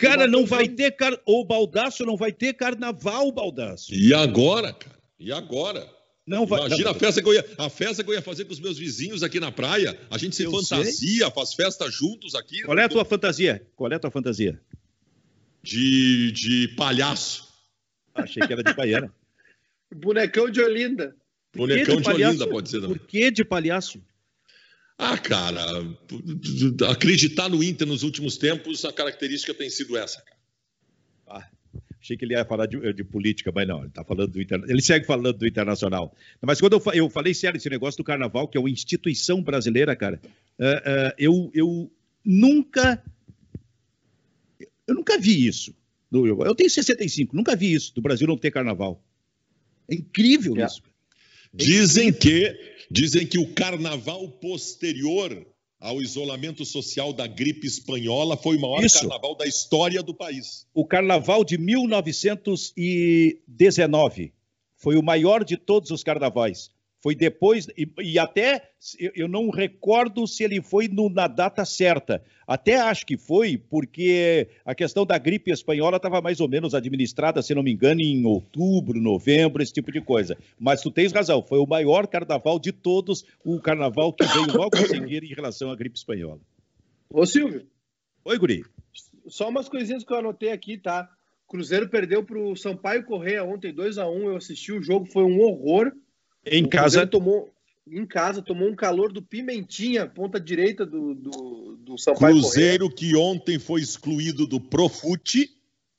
Cara, 0.00 0.26
não 0.26 0.46
vai 0.46 0.68
ter 0.68 0.92
car... 0.92 1.18
o 1.26 1.44
Baldaço 1.44 2.04
não 2.04 2.16
vai 2.16 2.32
ter 2.32 2.54
carnaval, 2.54 3.30
Baldaço. 3.30 3.94
E 3.94 4.14
agora, 4.14 4.72
cara? 4.72 4.98
E 5.18 5.30
agora? 5.30 5.86
Não 6.26 6.46
vai. 6.46 6.60
Imagina 6.66 6.90
a 6.90 6.94
festa 6.94 7.20
que 7.22 7.28
eu 7.28 7.34
ia, 7.34 7.44
a 7.58 7.68
festa 7.68 8.04
que 8.04 8.10
eu 8.10 8.14
ia 8.14 8.22
fazer 8.22 8.44
com 8.44 8.52
os 8.52 8.60
meus 8.60 8.78
vizinhos 8.78 9.22
aqui 9.22 9.40
na 9.40 9.50
praia. 9.50 9.98
A 10.10 10.16
gente 10.16 10.36
se 10.36 10.44
eu 10.44 10.50
fantasia, 10.50 11.24
sei. 11.24 11.30
faz 11.30 11.54
festa 11.54 11.90
juntos 11.90 12.34
aqui. 12.34 12.62
Qual 12.62 12.78
é 12.78 12.84
a 12.84 12.88
tua 12.88 13.04
fantasia? 13.04 13.66
Qual 13.74 13.90
é 13.90 13.96
a 13.96 13.98
tua 13.98 14.10
fantasia? 14.10 14.60
De, 15.62 16.32
de 16.32 16.68
palhaço. 16.76 17.48
Achei 18.14 18.46
que 18.46 18.52
era 18.52 18.62
de 18.62 18.72
baiana. 18.74 19.12
Bonecão 19.92 20.48
de 20.48 20.60
Olinda. 20.60 21.16
Bonecão 21.54 21.96
de, 21.96 22.02
de 22.02 22.10
Olinda, 22.10 22.46
pode 22.46 22.70
ser 22.70 22.80
também. 22.80 22.96
Por 22.96 23.06
que 23.06 23.30
de 23.30 23.44
palhaço? 23.44 24.00
Ah, 25.02 25.16
cara, 25.16 25.64
acreditar 26.90 27.48
no 27.48 27.64
Inter 27.64 27.86
nos 27.86 28.02
últimos 28.02 28.36
tempos, 28.36 28.84
a 28.84 28.92
característica 28.92 29.54
tem 29.54 29.70
sido 29.70 29.96
essa, 29.96 30.20
cara. 30.20 30.38
Ah, 31.26 31.48
achei 31.98 32.18
que 32.18 32.24
ele 32.26 32.34
ia 32.34 32.44
falar 32.44 32.66
de, 32.66 32.92
de, 32.92 33.02
política, 33.02 33.50
mas 33.50 33.66
não, 33.66 33.78
ele 33.78 33.88
está 33.88 34.04
falando 34.04 34.32
do 34.32 34.42
Internacional. 34.42 34.74
Ele 34.74 34.82
segue 34.82 35.06
falando 35.06 35.32
do 35.32 35.46
Internacional. 35.46 36.14
Mas 36.42 36.60
quando 36.60 36.74
eu, 36.74 36.92
eu, 36.92 37.08
falei 37.08 37.32
sério 37.32 37.56
esse 37.56 37.70
negócio 37.70 37.96
do 37.96 38.04
Carnaval, 38.04 38.46
que 38.46 38.58
é 38.58 38.60
uma 38.60 38.68
instituição 38.68 39.42
brasileira, 39.42 39.96
cara, 39.96 40.20
uh, 40.58 40.64
uh, 40.64 41.14
eu, 41.16 41.50
eu 41.54 41.90
nunca. 42.22 43.02
Eu 44.86 44.94
nunca 44.94 45.18
vi 45.18 45.46
isso. 45.46 45.74
Eu 46.12 46.54
tenho 46.54 46.68
65, 46.68 47.34
nunca 47.34 47.56
vi 47.56 47.72
isso, 47.72 47.94
do 47.94 48.02
Brasil 48.02 48.28
não 48.28 48.36
ter 48.36 48.50
carnaval. 48.50 49.02
É 49.88 49.94
incrível 49.94 50.60
é. 50.60 50.66
isso. 50.66 50.82
Dizem 51.52 52.12
que 52.12 52.56
dizem 52.90 53.26
que 53.26 53.38
o 53.38 53.52
carnaval 53.54 54.28
posterior 54.28 55.46
ao 55.78 56.02
isolamento 56.02 56.64
social 56.64 57.12
da 57.12 57.26
gripe 57.26 57.66
espanhola 57.66 58.36
foi 58.36 58.56
o 58.56 58.60
maior 58.60 58.84
Isso. 58.84 59.00
carnaval 59.00 59.34
da 59.34 59.46
história 59.46 60.00
do 60.02 60.14
país. 60.14 60.66
O 60.74 60.86
carnaval 60.86 61.44
de 61.44 61.56
1919 61.56 64.32
foi 64.76 64.96
o 64.96 65.02
maior 65.02 65.42
de 65.44 65.56
todos 65.56 65.90
os 65.90 66.04
carnavais. 66.04 66.70
Foi 67.02 67.14
depois, 67.14 67.66
e, 67.78 67.88
e 68.02 68.18
até 68.18 68.70
eu 69.14 69.26
não 69.26 69.48
recordo 69.48 70.26
se 70.26 70.44
ele 70.44 70.60
foi 70.60 70.86
no, 70.86 71.08
na 71.08 71.26
data 71.26 71.64
certa. 71.64 72.22
Até 72.46 72.76
acho 72.78 73.06
que 73.06 73.16
foi, 73.16 73.56
porque 73.56 74.48
a 74.64 74.74
questão 74.74 75.06
da 75.06 75.16
gripe 75.16 75.50
espanhola 75.50 75.96
estava 75.96 76.20
mais 76.20 76.40
ou 76.40 76.48
menos 76.48 76.74
administrada, 76.74 77.40
se 77.40 77.54
não 77.54 77.62
me 77.62 77.72
engano, 77.72 78.02
em 78.02 78.26
outubro, 78.26 79.00
novembro, 79.00 79.62
esse 79.62 79.72
tipo 79.72 79.90
de 79.90 80.02
coisa. 80.02 80.36
Mas 80.58 80.82
tu 80.82 80.90
tens 80.90 81.12
razão, 81.12 81.42
foi 81.42 81.58
o 81.58 81.66
maior 81.66 82.06
carnaval 82.06 82.58
de 82.58 82.70
todos, 82.70 83.24
o 83.42 83.58
carnaval 83.58 84.12
que 84.12 84.26
veio 84.26 84.56
logo 84.56 84.76
a 84.76 84.86
seguir 84.86 85.24
em 85.24 85.34
relação 85.34 85.70
à 85.70 85.76
gripe 85.76 85.96
espanhola. 85.96 86.40
Ô 87.08 87.24
Silvio. 87.24 87.66
Oi, 88.24 88.38
Guri. 88.38 88.64
Só 89.26 89.48
umas 89.48 89.68
coisinhas 89.68 90.04
que 90.04 90.12
eu 90.12 90.18
anotei 90.18 90.52
aqui, 90.52 90.76
tá? 90.76 91.08
Cruzeiro 91.48 91.88
perdeu 91.88 92.22
para 92.22 92.38
o 92.38 92.54
Sampaio 92.54 93.04
Correia 93.04 93.42
ontem 93.42 93.72
2 93.72 93.98
a 93.98 94.08
1 94.08 94.28
Eu 94.28 94.36
assisti 94.36 94.70
o 94.70 94.82
jogo, 94.82 95.06
foi 95.06 95.24
um 95.24 95.40
horror. 95.40 95.90
Em 96.44 96.64
o 96.64 96.68
casa. 96.68 97.06
Tomou, 97.06 97.50
em 97.86 98.06
casa, 98.06 98.42
tomou 98.42 98.68
um 98.68 98.74
calor 98.74 99.12
do 99.12 99.22
Pimentinha, 99.22 100.06
ponta 100.06 100.40
direita 100.40 100.86
do, 100.86 101.14
do, 101.14 101.76
do 101.78 101.98
Sampaio 101.98 102.34
Cruzeiro 102.34 102.90
Correia. 102.90 103.12
que 103.12 103.16
ontem 103.16 103.58
foi 103.58 103.80
excluído 103.80 104.46
do 104.46 104.60
Profute 104.60 105.50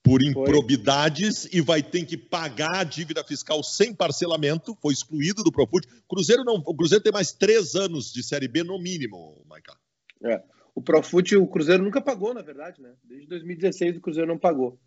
por 0.03 0.23
improbidades 0.23 1.43
foi. 1.43 1.59
e 1.59 1.61
vai 1.61 1.83
ter 1.83 2.05
que 2.05 2.17
pagar 2.17 2.79
a 2.79 2.83
dívida 2.83 3.23
fiscal 3.23 3.61
sem 3.63 3.93
parcelamento, 3.93 4.75
foi 4.81 4.93
excluído 4.93 5.43
do 5.43 5.51
Profute. 5.51 5.87
Cruzeiro 6.07 6.43
não, 6.43 6.55
o 6.65 6.75
Cruzeiro 6.75 7.03
tem 7.03 7.13
mais 7.13 7.31
três 7.31 7.75
anos 7.75 8.11
de 8.11 8.23
Série 8.23 8.47
B 8.47 8.63
no 8.63 8.79
mínimo, 8.79 9.43
Maica. 9.47 9.75
É. 10.23 10.41
O 10.73 10.81
Profute, 10.81 11.35
o 11.35 11.45
Cruzeiro 11.45 11.83
nunca 11.83 12.01
pagou, 12.01 12.33
na 12.33 12.41
verdade, 12.41 12.81
né? 12.81 12.93
Desde 13.03 13.27
2016 13.27 13.97
o 13.97 14.01
Cruzeiro 14.01 14.27
não 14.27 14.39
pagou. 14.39 14.79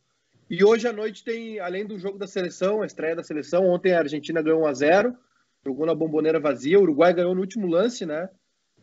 E 0.51 0.65
hoje 0.65 0.89
à 0.89 0.93
noite 0.93 1.23
tem, 1.23 1.61
além 1.61 1.87
do 1.87 1.99
jogo 1.99 2.19
da 2.19 2.27
seleção, 2.27 2.83
a 2.83 2.87
estreia 2.87 3.15
da 3.15 3.23
seleção, 3.23 3.67
ontem 3.67 3.93
a 3.93 4.01
Argentina 4.01 4.43
ganhou 4.43 4.63
1 4.63 4.67
a 4.67 4.75
0 4.75 5.17
jogou 5.65 5.87
na 5.87 5.95
bomboneira 5.95 6.39
vazia. 6.39 6.79
O 6.79 6.83
Uruguai 6.83 7.15
ganhou 7.15 7.35
no 7.35 7.41
último 7.41 7.67
lance, 7.67 8.05
né? 8.05 8.29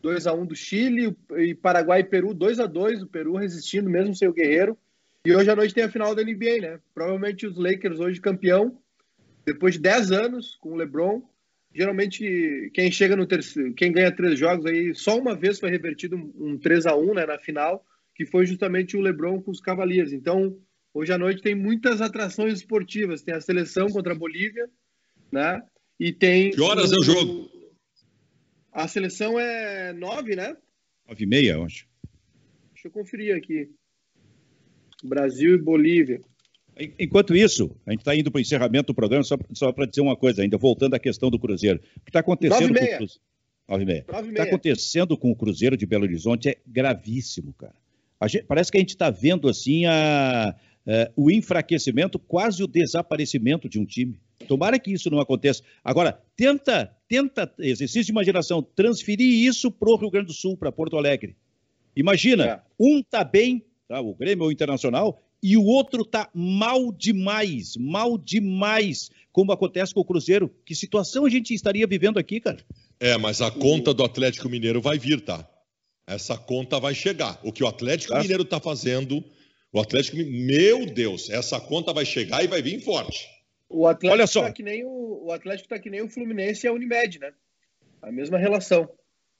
2 0.02 0.26
a 0.26 0.32
1 0.32 0.46
do 0.46 0.56
Chile 0.56 1.16
e 1.36 1.54
Paraguai 1.54 2.00
e 2.00 2.04
Peru 2.04 2.34
2 2.34 2.58
a 2.58 2.66
2 2.66 3.02
o 3.02 3.06
Peru 3.06 3.36
resistindo 3.36 3.88
mesmo 3.88 4.14
sem 4.14 4.28
o 4.28 4.32
Guerreiro. 4.32 4.76
E 5.24 5.32
hoje 5.34 5.48
à 5.48 5.54
noite 5.54 5.72
tem 5.72 5.84
a 5.84 5.88
final 5.88 6.14
da 6.14 6.24
NBA, 6.24 6.60
né? 6.60 6.80
Provavelmente 6.92 7.46
os 7.46 7.56
Lakers 7.56 8.00
hoje 8.00 8.20
campeão, 8.20 8.76
depois 9.46 9.74
de 9.74 9.80
10 9.80 10.10
anos 10.10 10.56
com 10.60 10.70
o 10.70 10.76
LeBron, 10.76 11.22
geralmente 11.72 12.70
quem 12.74 12.90
chega 12.90 13.14
no 13.14 13.26
terceiro, 13.26 13.72
quem 13.74 13.92
ganha 13.92 14.14
três 14.14 14.36
jogos 14.36 14.66
aí, 14.66 14.92
só 14.94 15.16
uma 15.16 15.36
vez 15.36 15.60
foi 15.60 15.70
revertido 15.70 16.16
um, 16.16 16.32
um 16.36 16.58
3 16.58 16.86
a 16.86 16.96
1 16.96 17.14
né, 17.14 17.26
na 17.26 17.38
final, 17.38 17.84
que 18.16 18.26
foi 18.26 18.44
justamente 18.44 18.96
o 18.96 19.00
LeBron 19.00 19.40
com 19.40 19.52
os 19.52 19.60
Cavaliers. 19.60 20.12
Então, 20.12 20.58
hoje 20.92 21.12
à 21.12 21.18
noite 21.18 21.40
tem 21.40 21.54
muitas 21.54 22.00
atrações 22.00 22.54
esportivas. 22.54 23.22
Tem 23.22 23.34
a 23.34 23.40
seleção 23.40 23.86
contra 23.88 24.12
a 24.12 24.18
Bolívia, 24.18 24.68
né? 25.30 25.62
E 26.02 26.12
tem. 26.12 26.50
Que 26.50 26.60
horas 26.60 26.90
o, 26.90 26.96
é 26.96 26.98
o 26.98 27.02
jogo? 27.04 27.48
A 28.72 28.88
seleção 28.88 29.38
é 29.38 29.92
nove, 29.92 30.34
né? 30.34 30.56
Nove 31.06 31.22
e 31.22 31.26
meia, 31.28 31.52
eu 31.52 31.64
acho. 31.64 31.86
Deixa 32.72 32.88
eu 32.88 32.90
conferir 32.90 33.36
aqui. 33.36 33.70
Brasil 35.04 35.54
e 35.54 35.58
Bolívia. 35.58 36.20
Enquanto 36.98 37.36
isso, 37.36 37.76
a 37.86 37.92
gente 37.92 38.00
está 38.00 38.16
indo 38.16 38.32
para 38.32 38.40
o 38.40 38.42
encerramento 38.42 38.88
do 38.88 38.96
programa, 38.96 39.22
só, 39.22 39.38
só 39.52 39.70
para 39.70 39.86
dizer 39.86 40.00
uma 40.00 40.16
coisa, 40.16 40.42
ainda 40.42 40.58
voltando 40.58 40.94
à 40.94 40.98
questão 40.98 41.30
do 41.30 41.38
Cruzeiro. 41.38 41.78
O 41.96 42.00
que 42.00 42.08
está 42.10 42.18
acontecendo 42.18 42.74
com 42.74 42.84
o 42.84 42.96
Cruzeiro? 42.96 43.22
Nove 43.68 43.82
e 43.84 43.86
meia. 43.86 44.04
O 44.08 44.22
que 44.22 44.30
está 44.30 44.42
acontecendo 44.42 45.16
com 45.16 45.30
o 45.30 45.36
Cruzeiro 45.36 45.76
de 45.76 45.86
Belo 45.86 46.02
Horizonte 46.02 46.48
é 46.48 46.56
gravíssimo, 46.66 47.52
cara. 47.52 47.76
Gente, 48.26 48.44
parece 48.46 48.72
que 48.72 48.76
a 48.76 48.80
gente 48.80 48.90
está 48.90 49.08
vendo 49.08 49.48
assim 49.48 49.84
a, 49.86 50.48
a, 50.48 51.10
o 51.14 51.30
enfraquecimento, 51.30 52.18
quase 52.18 52.60
o 52.60 52.66
desaparecimento 52.66 53.68
de 53.68 53.78
um 53.78 53.84
time. 53.84 54.18
Tomara 54.46 54.78
que 54.78 54.92
isso 54.92 55.10
não 55.10 55.20
aconteça. 55.20 55.62
Agora, 55.82 56.20
tenta, 56.36 56.94
tenta, 57.08 57.52
exercício 57.58 58.04
de 58.04 58.12
imaginação, 58.12 58.62
transferir 58.62 59.46
isso 59.46 59.70
para 59.70 59.90
o 59.90 59.96
Rio 59.96 60.10
Grande 60.10 60.26
do 60.26 60.32
Sul, 60.32 60.56
para 60.56 60.72
Porto 60.72 60.96
Alegre. 60.96 61.36
Imagina, 61.94 62.44
é. 62.44 62.60
um 62.78 63.00
está 63.00 63.22
bem, 63.24 63.64
tá, 63.88 64.00
o 64.00 64.14
Grêmio 64.14 64.44
ou 64.44 64.48
o 64.48 64.52
Internacional, 64.52 65.22
e 65.42 65.56
o 65.56 65.64
outro 65.64 66.02
está 66.02 66.30
mal 66.32 66.92
demais, 66.92 67.76
mal 67.76 68.16
demais, 68.16 69.10
como 69.32 69.50
acontece 69.50 69.92
com 69.92 70.00
o 70.00 70.04
Cruzeiro. 70.04 70.54
Que 70.64 70.74
situação 70.74 71.26
a 71.26 71.30
gente 71.30 71.52
estaria 71.52 71.86
vivendo 71.86 72.18
aqui, 72.18 72.40
cara? 72.40 72.58
É, 73.00 73.18
mas 73.18 73.42
a 73.42 73.50
conta 73.50 73.92
do 73.92 74.04
Atlético 74.04 74.48
Mineiro 74.48 74.80
vai 74.80 74.98
vir, 74.98 75.20
tá? 75.20 75.48
Essa 76.06 76.38
conta 76.38 76.78
vai 76.78 76.94
chegar. 76.94 77.40
O 77.42 77.52
que 77.52 77.64
o 77.64 77.66
Atlético 77.66 78.12
tá. 78.12 78.20
Mineiro 78.20 78.44
está 78.44 78.60
fazendo, 78.60 79.24
o 79.72 79.80
Atlético, 79.80 80.16
meu 80.18 80.86
Deus, 80.86 81.28
essa 81.28 81.58
conta 81.58 81.92
vai 81.92 82.04
chegar 82.04 82.44
e 82.44 82.46
vai 82.46 82.62
vir 82.62 82.80
forte. 82.80 83.26
O 83.72 83.86
Atlético 83.86 84.12
Olha 84.14 84.26
só. 84.26 84.42
Tá 84.42 84.52
que 84.52 84.62
nem 84.62 84.84
o, 84.84 85.24
o 85.24 85.32
Atlético 85.32 85.66
está 85.66 85.78
que 85.78 85.90
nem 85.90 86.02
o 86.02 86.08
Fluminense 86.08 86.66
e 86.66 86.68
a 86.68 86.72
Unimed, 86.72 87.18
né? 87.18 87.32
A 88.00 88.12
mesma 88.12 88.38
relação. 88.38 88.88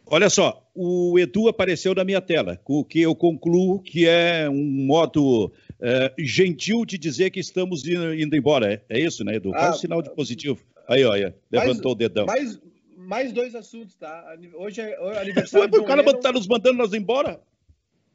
Olha 0.06 0.28
só, 0.28 0.68
o 0.74 1.18
Edu 1.18 1.48
apareceu 1.48 1.94
na 1.94 2.04
minha 2.04 2.20
tela, 2.20 2.60
o 2.66 2.84
que 2.84 3.00
eu 3.00 3.14
concluo 3.14 3.80
que 3.80 4.06
é 4.06 4.48
um 4.50 4.64
modo 4.64 5.52
é, 5.80 6.12
gentil 6.18 6.84
de 6.84 6.98
dizer 6.98 7.30
que 7.30 7.38
estamos 7.38 7.86
indo 7.86 8.34
embora. 8.34 8.72
É, 8.74 8.82
é 8.88 9.00
isso, 9.00 9.24
né, 9.24 9.36
Edu? 9.36 9.52
Ah, 9.54 9.58
Qual 9.58 9.70
o 9.70 9.74
sinal 9.74 10.02
de 10.02 10.10
positivo? 10.14 10.60
Aí, 10.88 11.04
olha, 11.04 11.34
levantou 11.50 11.92
mais, 11.92 11.94
o 11.94 11.94
dedão. 11.94 12.26
Mais, 12.26 12.60
mais 12.96 13.32
dois 13.32 13.54
assuntos, 13.54 13.94
tá? 13.94 14.36
Hoje 14.54 14.80
é, 14.80 14.94
aniversário 15.20 15.68
John 15.70 15.78
O 15.78 15.84
cara 15.84 16.02
Lennon. 16.02 16.20
tá 16.20 16.32
nos 16.32 16.48
mandando 16.48 16.78
nós 16.78 16.92
embora? 16.92 17.40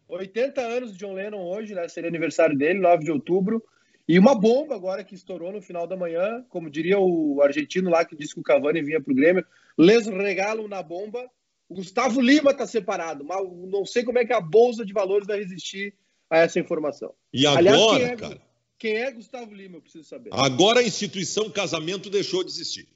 80 0.10 0.62
anos 0.62 0.94
de 0.94 1.00
John 1.00 1.14
Lennon 1.14 1.42
hoje, 1.42 1.74
né? 1.74 1.88
Seria 1.88 2.10
aniversário 2.10 2.58
dele, 2.58 2.80
9 2.80 3.06
de 3.06 3.12
outubro. 3.12 3.64
E 4.08 4.18
uma 4.18 4.34
bomba 4.34 4.74
agora 4.74 5.04
que 5.04 5.16
estourou 5.16 5.52
no 5.52 5.62
final 5.62 5.86
da 5.86 5.98
manhã, 5.98 6.46
como 6.50 6.70
diria 6.70 6.98
o 6.98 7.42
argentino 7.42 7.90
lá 7.90 8.06
que 8.06 8.16
disse 8.16 8.34
que 8.34 8.40
o 8.40 8.44
Cavani 8.44 8.82
vinha 8.82 9.02
pro 9.02 9.14
Grêmio, 9.14 9.46
les 9.78 10.08
regalo 10.08 10.68
na 10.68 10.82
bomba. 10.82 11.30
O 11.68 11.76
Gustavo 11.76 12.22
Lima 12.22 12.54
tá 12.54 12.66
separado, 12.66 13.26
mas 13.26 13.46
não 13.68 13.86
sei 13.86 14.04
como 14.04 14.18
é 14.20 14.26
que 14.26 14.32
a 14.32 14.40
bolsa 14.40 14.86
de 14.86 14.94
valores 14.94 15.28
vai 15.28 15.40
resistir 15.40 15.94
a 16.30 16.38
essa 16.38 16.58
informação. 16.60 17.14
E 17.34 17.46
agora, 17.46 17.60
Aliás, 17.60 17.98
quem 17.98 18.04
é, 18.04 18.16
cara? 18.16 18.42
Quem 18.80 18.96
é 18.96 19.12
Gustavo 19.12 19.54
Lima? 19.54 19.78
Eu 19.78 19.82
preciso 19.82 20.06
saber. 20.06 20.30
Agora 20.32 20.80
a 20.80 20.84
instituição 20.84 21.50
casamento 21.50 22.10
deixou 22.10 22.44
de 22.44 22.52
existir. 22.52 22.88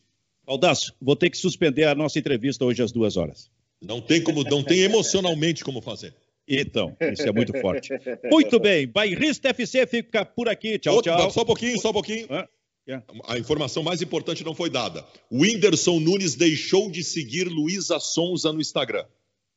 Aldaço, 0.45 0.95
vou 1.01 1.16
ter 1.16 1.30
que 1.30 1.38
suspender 1.38 1.86
a 1.86 1.95
nossa 1.95 2.20
entrevista 2.20 2.64
hoje 2.64 2.82
às 2.82 2.91
duas 2.91 3.18
horas. 3.18 3.51
Não 3.82 3.99
tem 3.99 4.24
como, 4.24 4.43
não 4.43 4.64
tem 4.64 4.80
emocionalmente 4.80 5.64
como 5.64 5.82
fazer. 5.82 6.14
Então, 6.60 6.95
isso 7.14 7.22
é 7.22 7.32
muito 7.32 7.58
forte. 7.60 7.89
Muito 8.30 8.60
bem, 8.60 8.88
Bairrista 8.88 9.49
FC 9.49 9.88
fica 9.88 10.26
por 10.26 10.49
aqui. 10.49 10.78
Tchau, 10.78 10.95
Outro, 10.95 11.16
tchau. 11.16 11.32
Só 11.32 11.41
um 11.41 11.45
pouquinho, 11.45 11.80
só 11.80 11.89
um 11.91 11.93
pouquinho. 11.93 12.28
Ah, 12.30 12.47
yeah. 12.88 13.06
A 13.28 13.38
informação 13.38 13.82
mais 13.84 14.02
importante 14.02 14.43
não 14.43 14.54
foi 14.54 14.70
dada. 14.70 15.06
O 15.30 15.41
Whindersson 15.41 15.99
Nunes 15.99 16.36
deixou 16.36 16.91
de 16.91 17.04
seguir 17.04 17.47
Luísa 17.47 17.99
Sonza 17.99 18.52
no 18.52 18.60
Instagram. 18.60 19.06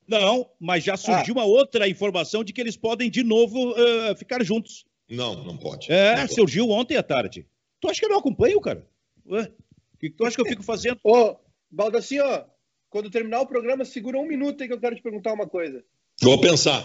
Não, 0.06 0.48
mas 0.60 0.84
já 0.84 0.96
surgiu 0.96 1.34
ah. 1.36 1.38
uma 1.38 1.44
outra 1.44 1.88
informação 1.88 2.44
de 2.44 2.52
que 2.52 2.60
eles 2.60 2.76
podem 2.76 3.10
de 3.10 3.24
novo 3.24 3.72
uh, 3.72 4.14
ficar 4.16 4.44
juntos. 4.44 4.84
Não, 5.08 5.42
não 5.42 5.56
pode. 5.56 5.90
É, 5.90 6.16
não 6.16 6.28
surgiu 6.28 6.66
pode. 6.66 6.80
ontem 6.80 6.96
à 6.96 7.02
tarde. 7.02 7.46
Tu 7.80 7.88
acha 7.88 8.00
que 8.00 8.06
eu 8.06 8.10
não 8.10 8.18
acompanho, 8.18 8.60
cara? 8.60 8.86
Ué? 9.26 9.50
O 9.94 9.98
que 9.98 10.10
tu 10.10 10.24
acha 10.24 10.36
que 10.36 10.42
eu 10.42 10.46
fico 10.46 10.62
fazendo? 10.62 10.98
Ô, 11.02 11.36
Baldacinho, 11.70 12.24
ó, 12.24 12.44
quando 12.90 13.10
terminar 13.10 13.40
o 13.40 13.46
programa, 13.46 13.84
segura 13.84 14.18
um 14.18 14.26
minuto 14.26 14.62
aí 14.62 14.68
que 14.68 14.74
eu 14.74 14.80
quero 14.80 14.94
te 14.94 15.02
perguntar 15.02 15.32
uma 15.32 15.48
coisa. 15.48 15.84
Vou 16.22 16.40
pensar. 16.40 16.84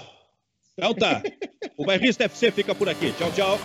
Então 0.77 0.93
tá. 0.93 1.21
O 1.77 1.85
Bairrista 1.85 2.25
FC 2.25 2.51
fica 2.51 2.75
por 2.75 2.89
aqui. 2.89 3.13
Tchau, 3.13 3.31
tchau. 3.31 3.59